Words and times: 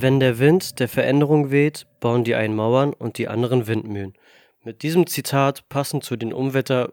Wenn 0.00 0.20
der 0.20 0.38
Wind 0.38 0.78
der 0.78 0.88
Veränderung 0.88 1.50
weht, 1.50 1.88
bauen 1.98 2.22
die 2.22 2.36
einen 2.36 2.54
Mauern 2.54 2.92
und 2.92 3.18
die 3.18 3.26
anderen 3.26 3.66
Windmühlen. 3.66 4.12
Mit 4.62 4.84
diesem 4.84 5.08
Zitat 5.08 5.68
passend 5.68 6.04
zu 6.04 6.14
den 6.14 6.32
Umwetter 6.32 6.92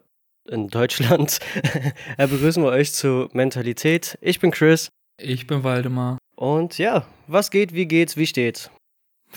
in 0.49 0.69
Deutschland 0.69 1.39
äh, 2.17 2.27
begrüßen 2.27 2.63
wir 2.63 2.71
euch 2.71 2.93
zu 2.93 3.29
Mentalität. 3.31 4.17
Ich 4.21 4.39
bin 4.39 4.49
Chris. 4.49 4.89
Ich 5.21 5.45
bin 5.45 5.63
Waldemar. 5.63 6.17
Und 6.35 6.79
ja, 6.79 7.05
was 7.27 7.51
geht, 7.51 7.75
wie 7.75 7.85
geht's, 7.85 8.17
wie 8.17 8.25
steht's? 8.25 8.71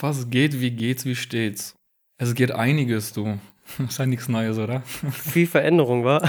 Was 0.01 0.31
geht, 0.31 0.63
wie 0.63 0.71
geht's, 0.71 1.05
wie 1.05 1.15
steht's? 1.15 1.75
Es 2.17 2.35
geht 2.35 2.53
einiges, 2.53 3.13
du. 3.13 3.39
Ist 3.87 3.99
ja 3.99 4.07
nichts 4.07 4.31
Neues, 4.31 4.57
oder? 4.57 4.81
Viel 5.13 5.47
Veränderung, 5.47 6.05
war? 6.05 6.23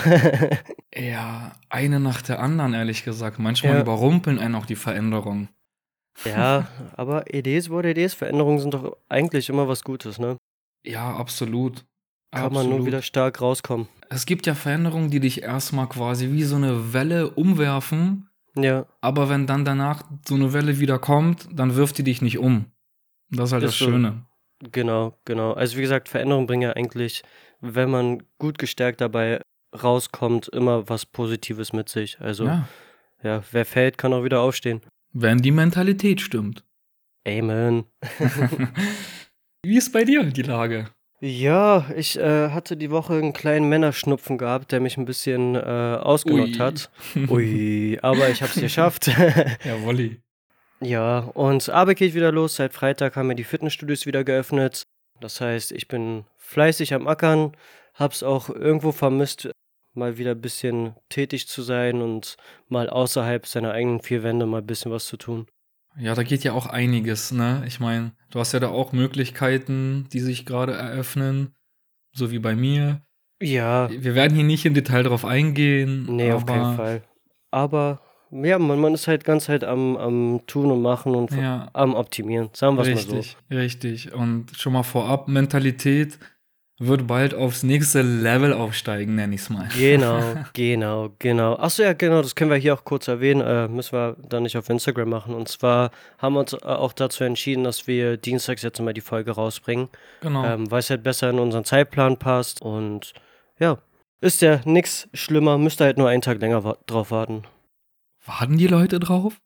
ja, 0.93 1.53
eine 1.69 2.01
nach 2.01 2.21
der 2.21 2.41
anderen, 2.41 2.73
ehrlich 2.73 3.05
gesagt. 3.05 3.39
Manchmal 3.39 3.75
ja. 3.75 3.81
überrumpeln 3.81 4.39
einen 4.39 4.55
auch 4.55 4.65
die 4.65 4.75
Veränderungen. 4.75 5.47
Ja, 6.25 6.67
aber 6.95 7.33
Idees 7.33 7.69
wurde 7.69 7.91
Idees. 7.91 8.13
Veränderungen 8.13 8.59
sind 8.59 8.73
doch 8.73 8.97
eigentlich 9.07 9.49
immer 9.49 9.67
was 9.67 9.83
Gutes, 9.83 10.19
ne? 10.19 10.37
Ja, 10.83 11.15
absolut. 11.15 11.85
Kann 12.31 12.45
absolut. 12.45 12.69
man 12.69 12.77
nur 12.77 12.85
wieder 12.85 13.01
stark 13.01 13.41
rauskommen. 13.41 13.87
Es 14.09 14.25
gibt 14.25 14.45
ja 14.45 14.55
Veränderungen, 14.55 15.09
die 15.09 15.19
dich 15.19 15.41
erstmal 15.41 15.87
quasi 15.87 16.31
wie 16.31 16.43
so 16.43 16.55
eine 16.55 16.93
Welle 16.93 17.29
umwerfen. 17.31 18.29
Ja. 18.55 18.85
Aber 19.01 19.29
wenn 19.29 19.47
dann 19.47 19.65
danach 19.65 20.03
so 20.27 20.35
eine 20.35 20.53
Welle 20.53 20.79
wieder 20.79 20.99
kommt, 20.99 21.47
dann 21.51 21.75
wirft 21.75 21.97
die 21.97 22.03
dich 22.03 22.21
nicht 22.21 22.39
um. 22.39 22.65
Das 23.29 23.49
ist 23.49 23.53
halt 23.53 23.63
ist 23.63 23.69
das 23.69 23.77
Schöne. 23.77 24.25
So, 24.61 24.69
genau, 24.71 25.13
genau. 25.25 25.53
Also 25.53 25.77
wie 25.77 25.81
gesagt, 25.81 26.09
Veränderungen 26.09 26.47
bringen 26.47 26.63
ja 26.63 26.73
eigentlich, 26.73 27.23
wenn 27.61 27.89
man 27.89 28.23
gut 28.37 28.57
gestärkt 28.57 29.01
dabei 29.01 29.41
rauskommt, 29.81 30.47
immer 30.49 30.89
was 30.89 31.05
Positives 31.05 31.73
mit 31.73 31.89
sich. 31.89 32.19
Also 32.19 32.45
ja, 32.45 32.67
ja 33.23 33.43
wer 33.51 33.65
fällt, 33.65 33.97
kann 33.97 34.13
auch 34.13 34.23
wieder 34.23 34.41
aufstehen. 34.41 34.81
Wenn 35.11 35.39
die 35.39 35.51
Mentalität 35.51 36.21
stimmt. 36.21 36.63
Amen. 37.27 37.85
Wie 39.63 39.77
ist 39.77 39.91
bei 39.91 40.03
dir 40.03 40.23
die 40.23 40.41
Lage? 40.41 40.89
Ja, 41.21 41.89
ich 41.95 42.17
äh, 42.17 42.49
hatte 42.49 42.77
die 42.77 42.91
Woche 42.91 43.13
einen 43.13 43.33
kleinen 43.33 43.67
Männerschnupfen 43.67 44.37
gehabt, 44.37 44.71
der 44.71 44.79
mich 44.79 44.97
ein 44.97 45.05
bisschen 45.05 45.55
äh, 45.55 45.59
ausgenockt 45.59 46.53
Ui. 46.53 46.57
hat. 46.59 46.89
Ui, 47.29 47.99
aber 48.01 48.29
ich 48.29 48.41
habe 48.41 48.53
es 48.55 48.61
geschafft. 48.61 49.07
ja, 49.65 49.81
Wolli. 49.83 50.21
Ja, 50.79 51.19
und 51.19 51.67
Arbeit 51.69 51.97
geht 51.97 52.13
wieder 52.13 52.31
los. 52.31 52.55
Seit 52.55 52.73
Freitag 52.73 53.17
haben 53.17 53.27
wir 53.27 53.35
die 53.35 53.43
Fitnessstudios 53.43 54.05
wieder 54.05 54.23
geöffnet. 54.23 54.83
Das 55.19 55.41
heißt, 55.41 55.73
ich 55.73 55.89
bin 55.89 56.23
fleißig 56.37 56.93
am 56.93 57.07
Ackern, 57.07 57.51
hab's 57.95 58.23
auch 58.23 58.49
irgendwo 58.49 58.93
vermisst, 58.93 59.49
mal 59.93 60.17
wieder 60.17 60.31
ein 60.31 60.41
bisschen 60.41 60.95
tätig 61.09 61.47
zu 61.47 61.61
sein 61.61 62.01
und 62.01 62.37
mal 62.67 62.89
außerhalb 62.89 63.45
seiner 63.45 63.71
eigenen 63.71 64.01
vier 64.01 64.23
Wände 64.23 64.45
mal 64.45 64.59
ein 64.59 64.67
bisschen 64.67 64.91
was 64.91 65.05
zu 65.05 65.17
tun. 65.17 65.47
Ja, 65.97 66.15
da 66.15 66.23
geht 66.23 66.43
ja 66.43 66.53
auch 66.53 66.67
einiges, 66.67 67.31
ne? 67.31 67.63
Ich 67.67 67.79
meine, 67.79 68.13
du 68.31 68.39
hast 68.39 68.53
ja 68.53 68.59
da 68.59 68.69
auch 68.69 68.93
Möglichkeiten, 68.93 70.07
die 70.13 70.19
sich 70.19 70.45
gerade 70.45 70.73
eröffnen, 70.73 71.55
so 72.13 72.31
wie 72.31 72.39
bei 72.39 72.55
mir. 72.55 73.01
Ja. 73.41 73.89
Wir 73.89 74.15
werden 74.15 74.35
hier 74.35 74.43
nicht 74.43 74.65
im 74.65 74.73
Detail 74.73 75.03
drauf 75.03 75.25
eingehen. 75.25 76.05
Nee, 76.09 76.31
auf 76.31 76.45
keinen 76.45 76.75
Fall. 76.75 77.03
Aber 77.51 78.01
ja, 78.31 78.59
man, 78.59 78.79
man 78.79 78.93
ist 78.93 79.07
halt 79.07 79.23
ganz 79.23 79.49
halt 79.49 79.63
am, 79.63 79.97
am 79.97 80.41
Tun 80.45 80.71
und 80.71 80.81
Machen 80.81 81.15
und 81.15 81.31
ja. 81.31 81.69
am 81.73 81.95
Optimieren. 81.95 82.49
Sagen 82.53 82.77
wir 82.77 82.83
es 82.83 82.89
mal 82.89 82.97
so. 82.97 83.15
Richtig, 83.15 83.37
richtig. 83.49 84.13
Und 84.13 84.55
schon 84.55 84.73
mal 84.73 84.83
vorab, 84.83 85.27
Mentalität 85.27 86.19
wird 86.79 87.07
bald 87.07 87.33
aufs 87.33 87.63
nächste 87.63 88.01
Level 88.01 88.53
aufsteigen, 88.53 89.15
nenne 89.15 89.35
ich 89.35 89.41
es 89.41 89.49
mal. 89.49 89.67
Genau, 89.77 90.21
genau, 90.53 91.09
genau. 91.19 91.55
Achso, 91.57 91.83
ja, 91.83 91.91
genau, 91.93 92.21
das 92.21 92.35
können 92.35 92.49
wir 92.49 92.57
hier 92.57 92.73
auch 92.73 92.85
kurz 92.85 93.09
erwähnen. 93.09 93.41
Äh, 93.41 93.67
müssen 93.67 93.91
wir 93.91 94.15
dann 94.27 94.43
nicht 94.43 94.57
auf 94.57 94.69
Instagram 94.69 95.09
machen. 95.09 95.35
Und 95.35 95.49
zwar 95.49 95.91
haben 96.17 96.33
wir 96.35 96.39
uns 96.39 96.53
äh, 96.53 96.57
auch 96.65 96.93
dazu 96.93 97.25
entschieden, 97.25 97.65
dass 97.65 97.85
wir 97.87 98.15
dienstags 98.15 98.61
jetzt 98.63 98.79
immer 98.79 98.93
die 98.93 99.01
Folge 99.01 99.31
rausbringen. 99.31 99.89
Genau. 100.21 100.45
Ähm, 100.45 100.71
weil 100.71 100.79
es 100.79 100.89
halt 100.89 101.03
besser 101.03 101.29
in 101.29 101.39
unseren 101.39 101.65
Zeitplan 101.65 102.17
passt. 102.17 102.61
Und 102.61 103.13
ja, 103.59 103.79
ist 104.21 104.41
ja 104.41 104.61
nichts 104.63 105.09
schlimmer, 105.13 105.57
müsst 105.57 105.81
ihr 105.81 105.85
halt 105.85 105.97
nur 105.97 106.07
einen 106.07 106.21
Tag 106.21 106.39
länger 106.39 106.63
wa 106.63 106.77
drauf 106.87 107.11
warten. 107.11 107.43
Warten 108.25 108.57
die 108.57 108.67
Leute 108.67 108.99
drauf? 108.99 109.41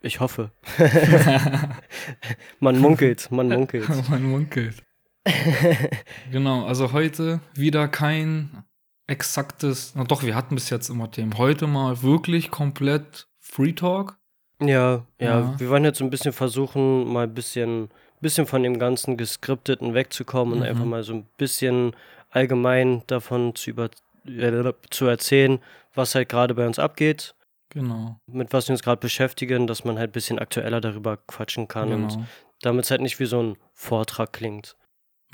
Ich 0.00 0.20
hoffe. 0.20 0.50
man 2.60 2.78
munkelt, 2.78 3.30
man 3.30 3.48
munkelt. 3.48 3.88
man 4.08 4.22
munkelt. 4.22 4.82
genau, 6.32 6.64
also 6.64 6.92
heute 6.92 7.40
wieder 7.54 7.88
kein 7.88 8.64
exaktes, 9.06 9.92
na 9.94 10.04
doch, 10.04 10.22
wir 10.22 10.34
hatten 10.34 10.54
bis 10.54 10.70
jetzt 10.70 10.88
immer 10.88 11.10
Themen. 11.10 11.36
Heute 11.36 11.66
mal 11.66 12.02
wirklich 12.02 12.50
komplett 12.50 13.28
Free 13.38 13.72
Talk. 13.72 14.18
Ja, 14.60 15.04
ja, 15.18 15.40
ja, 15.40 15.60
wir 15.60 15.68
wollen 15.70 15.84
jetzt 15.84 16.00
ein 16.00 16.10
bisschen 16.10 16.32
versuchen, 16.32 17.12
mal 17.12 17.24
ein 17.24 17.34
bisschen, 17.34 17.90
bisschen 18.20 18.46
von 18.46 18.62
dem 18.62 18.78
ganzen 18.78 19.16
Geskripteten 19.16 19.94
wegzukommen 19.94 20.54
mhm. 20.54 20.60
und 20.60 20.68
einfach 20.68 20.84
mal 20.84 21.02
so 21.02 21.14
ein 21.14 21.26
bisschen 21.36 21.94
allgemein 22.30 23.02
davon 23.06 23.54
zu, 23.54 23.70
über, 23.70 23.90
äh, 24.26 24.72
zu 24.90 25.06
erzählen, 25.06 25.58
was 25.94 26.14
halt 26.14 26.28
gerade 26.28 26.54
bei 26.54 26.66
uns 26.66 26.78
abgeht. 26.78 27.34
Genau. 27.70 28.20
Mit 28.26 28.52
was 28.52 28.68
wir 28.68 28.74
uns 28.74 28.82
gerade 28.82 29.00
beschäftigen, 29.00 29.66
dass 29.66 29.84
man 29.84 29.98
halt 29.98 30.10
ein 30.10 30.12
bisschen 30.12 30.38
aktueller 30.38 30.80
darüber 30.80 31.16
quatschen 31.16 31.68
kann 31.68 31.90
genau. 31.90 32.04
und 32.04 32.18
damit 32.60 32.84
es 32.84 32.90
halt 32.90 33.00
nicht 33.00 33.18
wie 33.18 33.26
so 33.26 33.42
ein 33.42 33.56
Vortrag 33.74 34.32
klingt. 34.32 34.76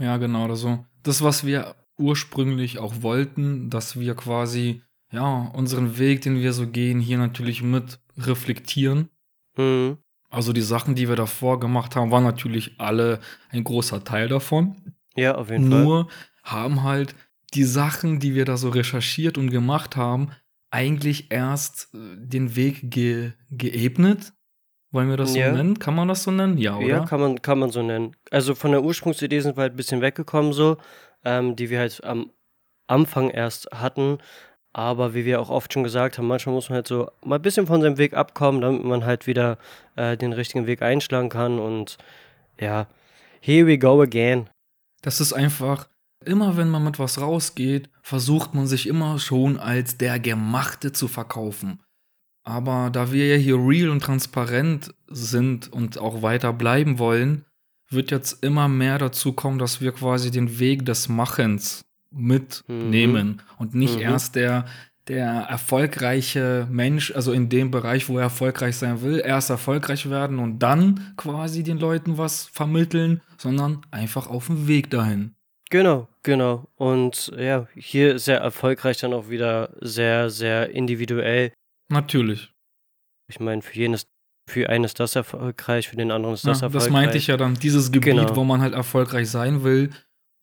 Ja, 0.01 0.17
genau. 0.17 0.49
Also 0.49 0.85
das, 1.03 1.23
was 1.23 1.45
wir 1.45 1.75
ursprünglich 1.99 2.79
auch 2.79 3.03
wollten, 3.03 3.71
dass 3.71 3.99
wir 3.99 4.15
quasi, 4.15 4.83
ja, 5.11 5.51
unseren 5.55 5.99
Weg, 5.99 6.23
den 6.23 6.37
wir 6.37 6.53
so 6.53 6.69
gehen, 6.69 7.01
hier 7.01 7.19
natürlich 7.19 7.63
mit 7.63 8.01
reflektieren. 8.17 9.09
Mhm. 9.57 9.99
Also 10.31 10.53
die 10.53 10.63
Sachen, 10.63 10.95
die 10.95 11.09
wir 11.09 11.17
davor 11.17 11.59
gemacht 11.59 11.97
haben, 11.97 12.11
waren 12.11 12.25
natürlich 12.25 12.79
alle 12.79 13.21
ein 13.51 13.65
großer 13.65 14.05
Teil 14.05 14.29
davon. 14.29 14.95
Ja, 15.17 15.35
auf 15.35 15.51
jeden 15.51 15.69
Nur 15.69 15.79
Fall. 15.79 15.85
Nur 15.85 16.09
haben 16.43 16.83
halt 16.83 17.15
die 17.55 17.65
Sachen, 17.65 18.21
die 18.21 18.35
wir 18.35 18.45
da 18.45 18.57
so 18.57 18.69
recherchiert 18.69 19.39
und 19.39 19.51
gemacht 19.51 19.97
haben, 19.97 20.31
eigentlich 20.71 21.31
erst 21.31 21.89
äh, 21.95 21.99
den 22.19 22.57
Weg 22.57 22.91
ge 22.91 23.33
geebnet 23.51 24.35
wollen 24.91 25.09
wir 25.11 25.17
das 25.17 25.33
so 25.33 25.39
Ja. 25.39 25.53
nennen? 25.53 25.79
Kann 25.79 25.95
man 25.95 26.09
das 26.09 26.23
so 26.23 26.31
nennen? 26.31 26.59
Ja, 26.59 26.79
Ja, 26.81 26.99
oder? 26.99 27.07
kann 27.07 27.21
man, 27.21 27.43
kann 27.43 27.59
man 27.59 27.71
so 27.71 27.83
nennen. 27.83 28.17
Also 28.31 28.55
von 28.55 28.71
der 28.73 28.83
Ursprungsidee 28.83 29.41
sind 29.41 29.57
wir 29.57 29.63
halt 29.63 29.75
ein 29.75 29.77
bisschen 29.77 30.01
weggekommen, 30.01 30.53
so, 30.53 30.77
ähm, 31.25 31.57
die 31.57 31.71
wir 31.71 31.79
halt 31.81 32.03
am 32.05 32.31
Anfang 32.87 33.31
erst 33.31 33.69
hatten. 33.73 34.19
Aber 34.73 35.15
wie 35.15 35.25
wir 35.25 35.41
auch 35.41 35.51
oft 35.51 35.73
schon 35.73 35.83
gesagt 35.83 36.19
haben, 36.19 36.27
manchmal 36.27 36.55
muss 36.55 36.69
man 36.69 36.77
halt 36.77 36.89
so 36.89 37.11
mal 37.25 37.37
ein 37.37 37.43
bisschen 37.43 37.67
von 37.67 37.81
seinem 37.83 37.99
Weg 37.99 38.15
abkommen, 38.15 38.61
damit 38.61 38.85
man 38.85 39.05
halt 39.05 39.27
wieder 39.27 39.59
äh, 39.97 40.17
den 40.17 40.33
richtigen 40.33 40.67
Weg 40.67 40.83
einschlagen 40.83 41.29
kann. 41.31 41.59
Und 41.59 41.99
ja, 42.61 42.87
here 43.41 43.67
we 43.67 43.79
go 43.79 44.01
again. 44.03 44.49
Das 45.03 45.21
ist 45.21 45.33
einfach, 45.33 45.89
immer 46.25 46.57
wenn 46.57 46.69
man 46.71 46.85
mit 46.85 46.99
was 46.99 47.21
rausgeht, 47.21 47.89
versucht 48.03 48.55
man 48.55 48.67
sich 48.67 48.87
immer 48.87 49.19
schon 49.19 49.59
als 49.59 49.97
der 49.99 50.19
Gemachte 50.19 50.93
zu 50.93 51.09
verkaufen. 51.09 51.81
Aber 52.49 52.89
da 52.91 53.13
wir 53.13 53.27
ja 53.27 53.37
hier 53.37 53.57
real 53.57 53.91
und 53.91 54.03
transparent 54.03 54.95
sind 55.07 55.71
und 55.71 55.99
auch 55.99 56.23
weiter 56.23 56.55
bleiben 56.55 56.99
wollen, 56.99 57.45
wird 57.91 58.11
jetzt 58.11 58.43
immer 58.43 58.69
mehr 58.69 58.97
dazu 58.97 59.35
kommen, 59.35 59.59
dass 59.59 59.83
wir 59.83 59.93
quasi 59.93 60.31
den 60.31 60.59
Weg 60.59 60.87
des 60.87 61.11
Machens 61.11 61.85
mitnehmen 62.11 63.27
mhm. 63.29 63.41
und 63.59 63.75
nicht 63.75 63.97
mhm. 63.97 64.01
erst 64.01 64.35
der, 64.35 64.65
der 65.09 65.27
erfolgreiche 65.27 66.67
Mensch, 66.71 67.13
also 67.15 67.33
in 67.33 67.51
dem 67.51 67.71
Bereich, 67.71 68.09
wo 68.09 68.17
er 68.17 68.23
erfolgreich 68.23 68.77
sein 68.77 69.03
will, 69.03 69.23
erst 69.23 69.51
erfolgreich 69.51 70.09
werden 70.09 70.39
und 70.39 70.59
dann 70.61 71.13
quasi 71.19 71.63
den 71.63 71.79
Leuten 71.79 72.17
was 72.17 72.47
vermitteln, 72.47 73.21
sondern 73.37 73.83
einfach 73.91 74.27
auf 74.27 74.47
dem 74.47 74.67
Weg 74.67 74.89
dahin. 74.89 75.35
Genau, 75.69 76.09
genau. 76.23 76.67
Und 76.77 77.31
ja, 77.39 77.67
hier 77.75 78.19
sehr 78.19 78.39
erfolgreich 78.39 78.97
dann 79.01 79.13
auch 79.13 79.29
wieder 79.29 79.75
sehr, 79.83 80.31
sehr 80.31 80.71
individuell. 80.71 81.53
Natürlich. 81.89 82.53
Ich 83.29 83.41
meine, 83.41 83.63
für 83.63 83.77
jenes, 83.77 84.07
für 84.49 84.69
einen 84.69 84.85
ist 84.85 85.01
das 85.01 85.17
erfolgreich, 85.17 85.89
für 85.89 85.97
den 85.97 86.11
anderen 86.11 86.35
ist 86.35 86.47
das 86.47 86.61
ja, 86.61 86.67
erfolgreich. 86.67 86.89
Das 86.89 86.93
meinte 86.93 87.19
ich 87.19 87.27
ja 87.27 87.37
dann, 87.37 87.55
dieses 87.55 87.93
Gebiet, 87.93 88.15
genau. 88.15 88.37
wo 88.37 88.45
man 88.45 88.61
halt 88.61 88.75
erfolgreich 88.75 89.31
sein 89.31 89.63
will, 89.63 89.91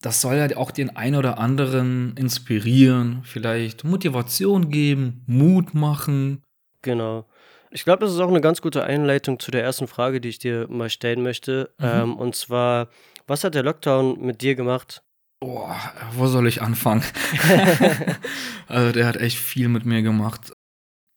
das 0.02 0.22
soll 0.22 0.36
ja 0.36 0.58
auch 0.58 0.72
den 0.72 0.96
einen 0.96 1.16
oder 1.16 1.40
anderen 1.40 2.16
inspirieren, 2.18 3.22
vielleicht 3.24 3.84
Motivation 3.84 4.70
geben, 4.70 5.24
Mut 5.26 5.74
machen. 5.74 6.44
Genau. 6.82 7.26
Ich 7.72 7.84
glaube, 7.84 8.06
das 8.06 8.14
ist 8.14 8.20
auch 8.20 8.30
eine 8.30 8.42
ganz 8.42 8.62
gute 8.62 8.84
Einleitung 8.84 9.40
zu 9.40 9.52
der 9.52 9.64
ersten 9.64 9.88
Frage, 9.88 10.22
die 10.22 10.30
ich 10.30 10.40
dir 10.40 10.68
mal 10.70 10.90
stellen 10.90 11.24
möchte. 11.24 11.74
Mhm. 11.80 11.86
Ähm, 11.86 12.16
und 12.18 12.36
zwar, 12.36 12.90
was 13.28 13.44
hat 13.44 13.56
der 13.56 13.64
Lockdown 13.64 14.22
mit 14.22 14.42
dir 14.42 14.56
gemacht? 14.56 15.04
Boah, 15.40 15.76
wo 16.14 16.28
soll 16.28 16.48
ich 16.48 16.62
anfangen? 16.62 17.04
also 18.68 18.92
der 18.92 19.08
hat 19.08 19.18
echt 19.18 19.38
viel 19.38 19.68
mit 19.68 19.86
mir 19.86 20.04
gemacht 20.04 20.52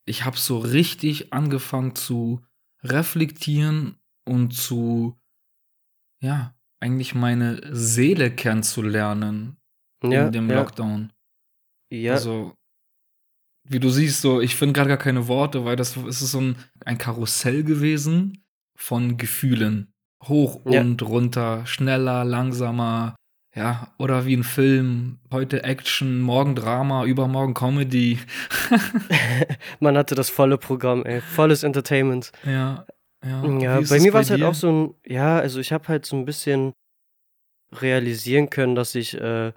ich 0.09 0.25
habe 0.25 0.37
so 0.37 0.59
richtig 0.59 1.33
angefangen 1.33 1.95
zu 1.95 2.45
reflektieren 2.83 3.97
und 4.25 4.53
zu, 4.55 5.19
ja, 6.23 6.55
eigentlich 6.81 7.15
meine 7.15 7.61
Seele 7.75 8.31
kennenzulernen 8.31 9.57
ja, 10.03 10.27
in 10.27 10.33
dem 10.33 10.49
ja. 10.51 10.57
Lockdown. 10.57 11.13
Ja. 11.91 12.13
Also, 12.15 12.55
wie 13.65 13.81
du 13.81 13.91
siehst, 13.91 14.21
so, 14.21 14.41
ich 14.41 14.57
finde 14.57 14.75
gerade 14.75 14.89
gar 14.89 14.99
keine 14.99 15.29
Worte, 15.29 15.65
weil 15.65 15.77
das 15.77 15.97
ist 15.97 16.21
so 16.21 16.41
ein, 16.41 16.57
ein 16.85 16.99
Karussell 16.99 17.65
gewesen 17.65 18.45
von 18.77 19.17
Gefühlen. 19.17 19.93
Hoch 20.25 20.61
Ja. 20.67 20.81
und 20.81 21.01
runter, 21.03 21.65
schneller, 21.67 22.25
langsamer, 22.25 23.15
ja, 23.59 23.89
oder 23.99 24.25
wie 24.25 24.37
ein 24.37 24.45
Film, 24.45 25.19
heute 25.33 25.65
Action, 25.65 26.21
morgen 26.21 26.55
Drama, 26.55 27.05
übermorgen 27.05 27.55
Comedy. 27.55 28.19
Man 29.81 29.99
hatte 29.99 30.15
das 30.15 30.31
volle 30.31 30.59
Programm, 30.59 31.05
ey. 31.05 31.21
Volles 31.21 31.65
Entertainment. 31.65 32.31
Ja, 32.45 32.87
ja. 33.25 33.45
Ja, 33.45 33.79
Wie 33.79 33.83
ist 33.83 33.91
bei 33.91 33.99
mir 33.99 34.13
war 34.13 34.21
es 34.21 34.31
halt 34.31 34.45
auch 34.45 34.55
so 34.55 34.71
ein, 34.71 34.95
ja, 35.05 35.39
also 35.39 35.59
ich 35.59 35.73
habe 35.73 35.89
halt 35.89 36.07
so 36.07 36.17
ein 36.17 36.25
bisschen 36.25 36.73
realisieren 37.73 38.49
können, 38.49 38.77
dass 38.77 38.95
ich 38.95 39.21
äh, 39.21 39.53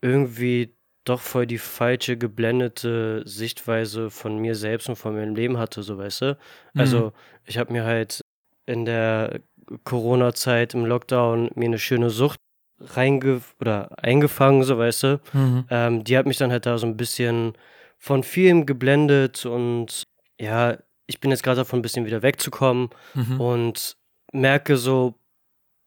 irgendwie 0.00 0.76
doch 1.04 1.20
voll 1.20 1.46
die 1.46 1.58
falsche, 1.58 2.16
geblendete 2.16 3.22
Sichtweise 3.24 4.08
von 4.08 4.38
mir 4.38 4.54
selbst 4.54 4.88
und 4.88 4.94
von 4.94 5.16
meinem 5.16 5.34
Leben 5.34 5.58
hatte, 5.58 5.82
so 5.82 5.98
weißt 5.98 6.20
du. 6.20 6.38
Also 6.74 7.12
ich 7.44 7.58
habe 7.58 7.72
mir 7.72 7.82
halt 7.82 8.20
in 8.66 8.84
der 8.84 9.40
Corona-Zeit 9.82 10.74
im 10.74 10.84
Lockdown 10.86 11.50
mir 11.56 11.64
eine 11.64 11.80
schöne 11.80 12.10
Sucht 12.10 12.38
reinge 12.86 13.40
oder 13.60 13.88
eingefangen, 14.02 14.62
so 14.64 14.78
weißt 14.78 15.02
du. 15.04 15.20
Mhm. 15.32 15.64
Ähm, 15.70 16.04
die 16.04 16.16
hat 16.16 16.26
mich 16.26 16.38
dann 16.38 16.50
halt 16.52 16.66
da 16.66 16.78
so 16.78 16.86
ein 16.86 16.96
bisschen 16.96 17.54
von 17.98 18.22
vielem 18.22 18.66
geblendet 18.66 19.46
und 19.46 20.02
ja, 20.40 20.76
ich 21.06 21.20
bin 21.20 21.30
jetzt 21.30 21.42
gerade 21.42 21.58
davon 21.58 21.78
ein 21.78 21.82
bisschen 21.82 22.06
wieder 22.06 22.22
wegzukommen 22.22 22.90
Mhm. 23.14 23.40
und 23.40 23.96
merke 24.32 24.76
so, 24.76 25.14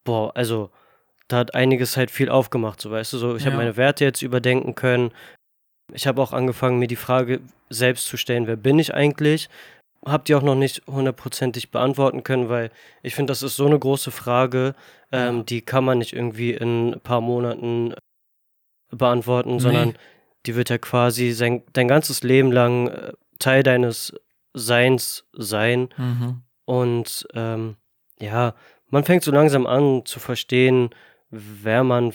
boah, 0.03 0.31
also 0.35 0.69
da 1.27 1.37
hat 1.37 1.55
einiges 1.55 1.97
halt 1.97 2.11
viel 2.11 2.29
aufgemacht, 2.29 2.79
so 2.79 2.91
weißt 2.91 3.13
du, 3.13 3.17
so 3.17 3.35
ich 3.35 3.43
habe 3.45 3.53
Ja. 3.55 3.57
meine 3.57 3.77
Werte 3.77 4.05
jetzt 4.05 4.21
überdenken 4.21 4.75
können. 4.75 5.11
Ich 5.93 6.07
habe 6.07 6.21
auch 6.21 6.33
angefangen, 6.33 6.79
mir 6.79 6.87
die 6.87 6.95
Frage 6.95 7.41
selbst 7.69 8.07
zu 8.07 8.17
stellen, 8.17 8.47
wer 8.47 8.55
bin 8.55 8.79
ich 8.79 8.93
eigentlich? 8.93 9.49
Hab 10.05 10.25
die 10.25 10.35
auch 10.35 10.43
noch 10.43 10.55
nicht 10.55 10.83
hundertprozentig 10.87 11.71
beantworten 11.71 12.23
können, 12.23 12.47
weil 12.49 12.69
ich 13.01 13.15
finde, 13.15 13.31
das 13.31 13.41
ist 13.41 13.55
so 13.55 13.65
eine 13.65 13.79
große 13.79 14.11
Frage, 14.11 14.75
ähm, 15.11 15.37
Ja. 15.37 15.43
die 15.43 15.61
kann 15.61 15.83
man 15.83 15.97
nicht 15.97 16.13
irgendwie 16.13 16.51
in 16.53 16.93
ein 16.93 16.99
paar 17.01 17.21
Monaten 17.21 17.95
beantworten, 18.91 19.59
sondern 19.59 19.89
Nee. 19.89 19.93
die 20.45 20.55
wird 20.55 20.69
ja 20.69 20.77
quasi 20.77 21.31
sein, 21.31 21.63
dein 21.73 21.87
ganzes 21.87 22.23
Leben 22.23 22.51
lang 22.51 22.87
äh, 22.87 23.13
Teil 23.39 23.63
deines 23.63 24.13
Seins 24.53 25.25
sein. 25.33 25.89
Mhm. 25.97 26.43
Und 26.65 27.27
ähm, 27.33 27.75
ja, 28.19 28.53
man 28.89 29.03
fängt 29.03 29.23
so 29.23 29.31
langsam 29.31 29.65
an 29.65 30.05
zu 30.05 30.19
verstehen, 30.19 30.91
wer 31.29 31.83
man 31.83 32.13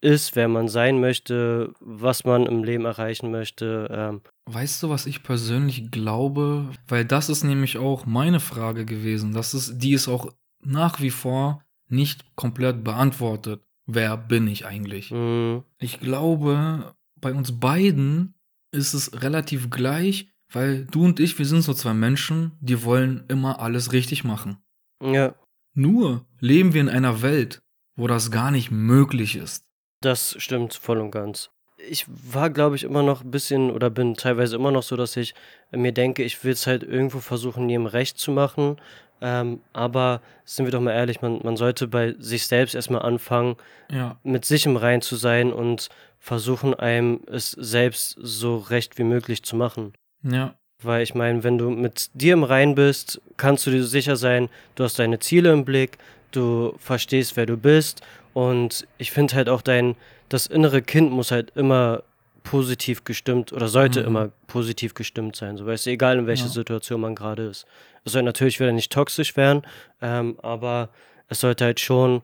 ist, 0.00 0.36
wer 0.36 0.48
man 0.48 0.68
sein 0.68 1.00
möchte, 1.00 1.72
was 1.80 2.24
man 2.24 2.46
im 2.46 2.62
Leben 2.64 2.84
erreichen 2.84 3.30
möchte. 3.30 3.88
Ähm, 3.90 4.20
Weißt 4.50 4.82
du, 4.82 4.88
was 4.88 5.06
ich 5.06 5.22
persönlich 5.22 5.90
glaube? 5.90 6.70
Weil 6.86 7.04
das 7.04 7.28
ist 7.28 7.44
nämlich 7.44 7.78
auch 7.78 8.06
meine 8.06 8.40
Frage 8.40 8.84
gewesen. 8.84 9.32
Das 9.32 9.54
ist, 9.54 9.78
die 9.78 9.92
ist 9.92 10.08
auch 10.08 10.32
nach 10.62 11.00
wie 11.00 11.10
vor 11.10 11.62
nicht 11.88 12.24
komplett 12.36 12.84
beantwortet. 12.84 13.62
Wer 13.86 14.16
bin 14.16 14.46
ich 14.48 14.66
eigentlich? 14.66 15.10
mh, 15.10 15.64
Ich 15.78 16.00
glaube, 16.00 16.94
bei 17.20 17.32
uns 17.32 17.58
beiden 17.58 18.34
ist 18.70 18.92
es 18.94 19.22
relativ 19.22 19.70
gleich, 19.70 20.28
weil 20.52 20.84
du 20.86 21.04
und 21.04 21.20
ich, 21.20 21.38
wir 21.38 21.46
sind 21.46 21.62
so 21.62 21.72
zwei 21.74 21.94
Menschen, 21.94 22.52
die 22.60 22.82
wollen 22.84 23.24
immer 23.28 23.60
alles 23.60 23.92
richtig 23.92 24.24
machen. 24.24 24.58
ja, 25.02 25.34
Nur 25.74 26.26
leben 26.40 26.74
wir 26.74 26.80
in 26.80 26.88
einer 26.88 27.22
Welt, 27.22 27.62
wo 27.96 28.06
das 28.06 28.30
gar 28.30 28.50
nicht 28.50 28.70
möglich 28.70 29.36
ist. 29.36 29.67
Das 30.00 30.36
stimmt 30.38 30.74
voll 30.74 30.98
und 30.98 31.10
ganz. 31.10 31.50
Ich 31.88 32.06
war, 32.08 32.50
glaube 32.50 32.76
ich, 32.76 32.82
immer 32.84 33.02
noch 33.02 33.22
ein 33.22 33.30
bisschen 33.30 33.70
oder 33.70 33.88
bin 33.88 34.14
teilweise 34.14 34.56
immer 34.56 34.72
noch 34.72 34.82
so, 34.82 34.96
dass 34.96 35.16
ich 35.16 35.34
mir 35.70 35.92
denke, 35.92 36.24
ich 36.24 36.42
will 36.42 36.52
es 36.52 36.66
halt 36.66 36.82
irgendwo 36.82 37.20
versuchen, 37.20 37.68
jedem 37.68 37.86
recht 37.86 38.18
zu 38.18 38.32
machen. 38.32 38.76
Ähm, 39.20 39.60
aber 39.72 40.20
sind 40.44 40.66
wir 40.66 40.72
doch 40.72 40.80
mal 40.80 40.92
ehrlich, 40.92 41.22
man, 41.22 41.40
man 41.42 41.56
sollte 41.56 41.88
bei 41.88 42.14
sich 42.18 42.46
selbst 42.46 42.74
erstmal 42.74 43.02
anfangen, 43.02 43.56
Ja, 43.90 44.16
mit 44.22 44.44
sich 44.44 44.66
im 44.66 44.76
Rein 44.76 45.02
zu 45.02 45.16
sein 45.16 45.52
und 45.52 45.88
versuchen, 46.20 46.74
einem 46.74 47.20
es 47.26 47.50
selbst 47.52 48.16
so 48.20 48.56
recht 48.58 48.98
wie 48.98 49.04
möglich 49.04 49.42
zu 49.42 49.56
machen. 49.56 49.92
ja, 50.22 50.54
Weil 50.82 51.02
ich 51.02 51.14
meine, 51.14 51.42
wenn 51.42 51.58
du 51.58 51.70
mit 51.70 52.10
dir 52.14 52.32
im 52.32 52.44
Rein 52.44 52.74
bist, 52.76 53.20
kannst 53.36 53.66
du 53.66 53.70
dir 53.72 53.82
sicher 53.84 54.14
sein, 54.16 54.48
du 54.76 54.84
hast 54.84 54.98
deine 55.00 55.18
Ziele 55.18 55.52
im 55.52 55.64
Blick, 55.64 55.98
du 56.30 56.74
verstehst, 56.78 57.36
wer 57.36 57.46
du 57.46 57.56
bist. 57.56 58.02
Und 58.38 58.86
ich 58.98 59.10
finde 59.10 59.34
halt 59.34 59.48
auch 59.48 59.62
dein, 59.62 59.96
das 60.28 60.46
innere 60.46 60.80
Kind 60.80 61.10
muss 61.10 61.32
halt 61.32 61.50
immer 61.56 62.04
positiv 62.44 63.02
gestimmt 63.02 63.52
oder 63.52 63.66
sollte 63.66 64.00
Mhm. 64.02 64.06
immer 64.06 64.28
positiv 64.46 64.94
gestimmt 64.94 65.34
sein. 65.34 65.56
So 65.56 65.66
weißt 65.66 65.86
du, 65.86 65.90
egal 65.90 66.18
in 66.20 66.28
welcher 66.28 66.44
Ja. 66.46 66.50
Situation 66.52 67.00
man 67.00 67.16
gerade 67.16 67.42
ist. 67.46 67.66
Es 68.04 68.12
soll 68.12 68.22
natürlich 68.22 68.60
wieder 68.60 68.70
nicht 68.70 68.92
toxisch 68.92 69.36
werden, 69.36 69.62
ähm, 70.00 70.38
aber 70.40 70.90
es 71.26 71.40
sollte 71.40 71.64
halt 71.64 71.80
schon, 71.80 72.22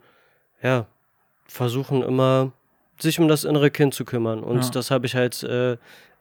ja, 0.62 0.87
versuchen 1.46 2.00
immer 2.05 2.52
sich 3.00 3.19
um 3.19 3.26
das 3.26 3.43
innere 3.43 3.72
Kind 3.72 3.93
zu 3.93 4.05
kümmern. 4.05 4.44
Und 4.44 4.62
Ja. 4.62 4.70
das 4.70 4.93
habe 4.93 5.06
ich 5.06 5.16
halt 5.16 5.43
äh, 5.43 5.76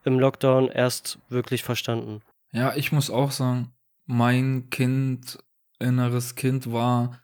im 0.06 0.18
Lockdown 0.20 0.70
erst 0.70 1.20
wirklich 1.30 1.62
verstanden. 1.62 2.24
Ja, 2.52 2.76
ich 2.76 2.92
muss 2.92 3.12
auch 3.12 3.30
sagen, 3.30 3.72
mein 4.08 4.72
Kind, 4.72 5.38
inneres 5.80 6.34
Kind 6.34 6.72
war 6.72 7.20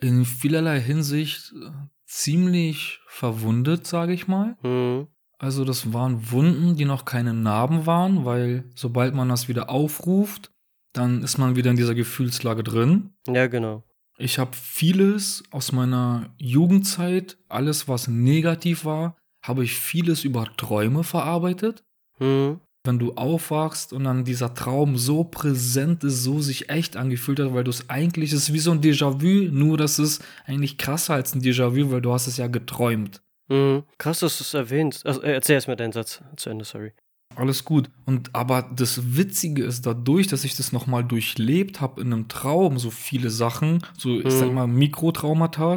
in 0.00 0.24
vielerlei 0.24 0.80
Hinsicht 0.80 1.52
äh, 1.52 1.70
ziemlich 2.06 3.00
verwundet, 3.08 3.86
sage 3.86 4.12
ich 4.12 4.28
mal. 4.28 4.56
Mhm. 4.62 5.08
Also 5.38 5.64
das 5.64 5.92
waren 5.92 6.30
Wunden, 6.30 6.76
die 6.76 6.86
noch 6.86 7.04
keine 7.04 7.34
Narben 7.34 7.84
waren, 7.84 8.24
weil 8.24 8.64
sobald 8.74 9.14
man 9.14 9.28
das 9.28 9.48
wieder 9.48 9.68
aufruft, 9.68 10.50
dann 10.94 11.22
ist 11.22 11.36
man 11.36 11.56
wieder 11.56 11.70
in 11.70 11.76
dieser 11.76 11.94
Gefühlslage 11.94 12.64
drin. 12.64 13.10
Ja, 13.26 13.46
genau. 13.46 13.84
Ich 14.16 14.38
habe 14.38 14.52
vieles 14.54 15.42
aus 15.50 15.72
meiner 15.72 16.34
Jugendzeit, 16.38 17.36
alles 17.48 17.86
was 17.86 18.08
negativ 18.08 18.86
war, 18.86 19.16
habe 19.42 19.62
ich 19.62 19.74
vieles 19.74 20.24
über 20.24 20.46
Träume 20.56 21.04
verarbeitet. 21.04 21.84
Mhm. 22.18 22.60
Wenn 22.86 22.98
du 22.98 23.12
aufwachst 23.14 23.92
und 23.92 24.04
dann 24.04 24.24
dieser 24.24 24.54
Traum 24.54 24.96
so 24.96 25.24
präsent 25.24 26.04
ist, 26.04 26.22
so 26.22 26.40
sich 26.40 26.70
echt 26.70 26.96
angefühlt 26.96 27.40
hat, 27.40 27.52
weil 27.54 27.64
du 27.64 27.70
es 27.70 27.90
eigentlich 27.90 28.32
es 28.32 28.44
ist 28.48 28.52
wie 28.52 28.58
so 28.58 28.70
ein 28.70 28.80
Déjà-vu, 28.80 29.50
nur 29.52 29.76
das 29.76 29.98
ist 29.98 30.24
eigentlich 30.46 30.78
krasser 30.78 31.14
als 31.14 31.34
ein 31.34 31.42
Déjà-vu, 31.42 31.90
weil 31.90 32.00
du 32.00 32.12
hast 32.12 32.26
es 32.26 32.36
ja 32.36 32.46
geträumt. 32.46 33.20
Mhm. 33.48 33.82
Krass, 33.98 34.20
dass 34.20 34.38
du 34.38 34.42
es 34.44 34.54
erwähnst. 34.54 35.04
Also, 35.06 35.22
äh, 35.22 35.32
erzähl 35.34 35.54
erst 35.54 35.68
mal 35.68 35.76
deinen 35.76 35.92
Satz 35.92 36.20
zu 36.36 36.50
Ende, 36.50 36.64
sorry. 36.64 36.92
Alles 37.34 37.64
gut. 37.64 37.90
Und 38.06 38.34
aber 38.34 38.62
das 38.74 39.16
Witzige 39.16 39.62
ist 39.64 39.84
dadurch, 39.84 40.26
dass 40.26 40.44
ich 40.44 40.56
das 40.56 40.72
nochmal 40.72 41.04
durchlebt 41.04 41.80
habe 41.82 42.00
in 42.00 42.12
einem 42.12 42.28
Traum, 42.28 42.78
so 42.78 42.90
viele 42.90 43.28
Sachen, 43.30 43.82
so 43.98 44.18
ich 44.20 44.32
sag 44.32 44.48
Mhm. 44.48 44.54
mal 44.54 44.66
Mikrotraumata. 44.66 45.76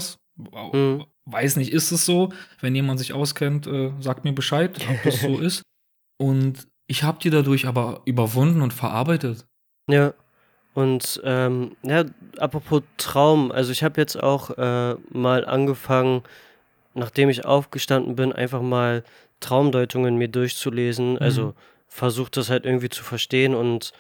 Mhm. 0.74 1.04
Weiß 1.26 1.58
nicht, 1.58 1.72
ist 1.74 1.92
es 1.92 2.06
so? 2.06 2.32
Wenn 2.62 2.74
jemand 2.76 2.98
sich 3.00 3.14
auskennt, 3.14 3.68
äh, 3.68 3.92
sagt 4.00 4.24
mir 4.24 4.34
Bescheid, 4.34 4.80
ob 4.90 5.04
das 5.04 5.20
so 5.22 5.38
ist. 5.40 5.62
Und 6.18 6.68
ich 6.90 7.04
habe 7.04 7.20
die 7.22 7.30
dadurch 7.30 7.68
aber 7.68 8.02
überwunden 8.06 8.62
und 8.62 8.74
verarbeitet. 8.74 9.46
Ja. 9.88 10.14
Und 10.74 11.22
ähm, 11.24 11.76
ja, 11.84 12.04
apropos 12.38 12.82
Traum, 12.98 13.52
also 13.52 13.72
ich 13.72 13.84
habe 13.84 14.02
jetzt 14.02 14.22
auch 14.22 14.58
äh, 14.58 14.96
mal 15.12 15.46
angefangen, 15.46 16.24
nachdem 16.94 17.30
ich 17.30 17.46
aufgestanden 17.46 18.16
bin, 18.16 18.34
einfach 18.34 18.62
mal 18.62 19.04
Traumdeutungen 19.40 20.16
mir 20.18 20.30
durchzulesen. 20.30 21.18
Also 21.20 21.48
Mhm. 21.48 21.54
versucht 21.88 22.38
das 22.38 22.50
halt 22.50 22.66
irgendwie 22.66 22.90
zu 22.90 23.04
verstehen. 23.04 23.56
Und 23.56 23.94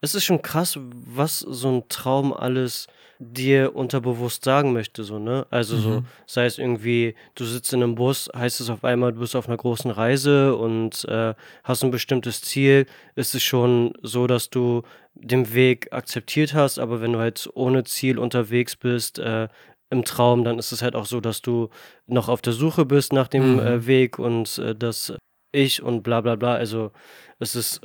es 0.00 0.14
ist 0.14 0.24
schon 0.24 0.42
krass, 0.42 0.78
was 0.80 1.40
so 1.40 1.68
ein 1.70 1.88
Traum 1.88 2.32
alles 2.32 2.86
dir 3.18 3.74
unterbewusst 3.74 4.44
sagen 4.44 4.72
möchte, 4.72 5.02
so, 5.04 5.18
ne? 5.18 5.46
Also 5.50 5.78
so, 5.78 5.90
Mhm. 5.90 6.06
sei 6.26 6.46
es 6.46 6.58
irgendwie, 6.58 7.14
du 7.34 7.44
sitzt 7.44 7.72
in 7.72 7.82
einem 7.82 7.94
Bus, 7.94 8.28
heißt 8.36 8.60
es 8.60 8.68
auf 8.70 8.84
einmal, 8.84 9.12
du 9.12 9.20
bist 9.20 9.34
auf 9.36 9.48
einer 9.48 9.56
großen 9.56 9.90
Reise 9.90 10.54
und 10.56 11.04
äh, 11.06 11.34
hast 11.64 11.82
ein 11.84 11.90
bestimmtes 11.90 12.42
Ziel, 12.42 12.86
ist 13.14 13.34
es 13.34 13.42
schon 13.42 13.94
so, 14.02 14.26
dass 14.26 14.50
du 14.50 14.82
den 15.14 15.54
Weg 15.54 15.92
akzeptiert 15.92 16.52
hast, 16.54 16.78
aber 16.78 17.00
wenn 17.00 17.12
du 17.14 17.18
halt 17.18 17.48
ohne 17.54 17.84
Ziel 17.84 18.18
unterwegs 18.18 18.76
bist, 18.76 19.18
äh, 19.18 19.48
im 19.88 20.04
Traum, 20.04 20.42
dann 20.44 20.58
ist 20.58 20.72
es 20.72 20.82
halt 20.82 20.96
auch 20.96 21.06
so, 21.06 21.20
dass 21.20 21.40
du 21.42 21.68
noch 22.06 22.28
auf 22.28 22.42
der 22.42 22.52
Suche 22.52 22.84
bist 22.84 23.12
nach 23.12 23.28
dem 23.28 23.54
Mhm. 23.54 23.60
äh, 23.60 23.86
Weg 23.86 24.18
und 24.18 24.58
äh, 24.58 24.74
das 24.74 25.14
Ich 25.52 25.82
und 25.82 26.02
bla 26.02 26.20
bla 26.20 26.36
bla. 26.36 26.54
Also 26.54 26.92
es 27.38 27.54
ist 27.54 27.80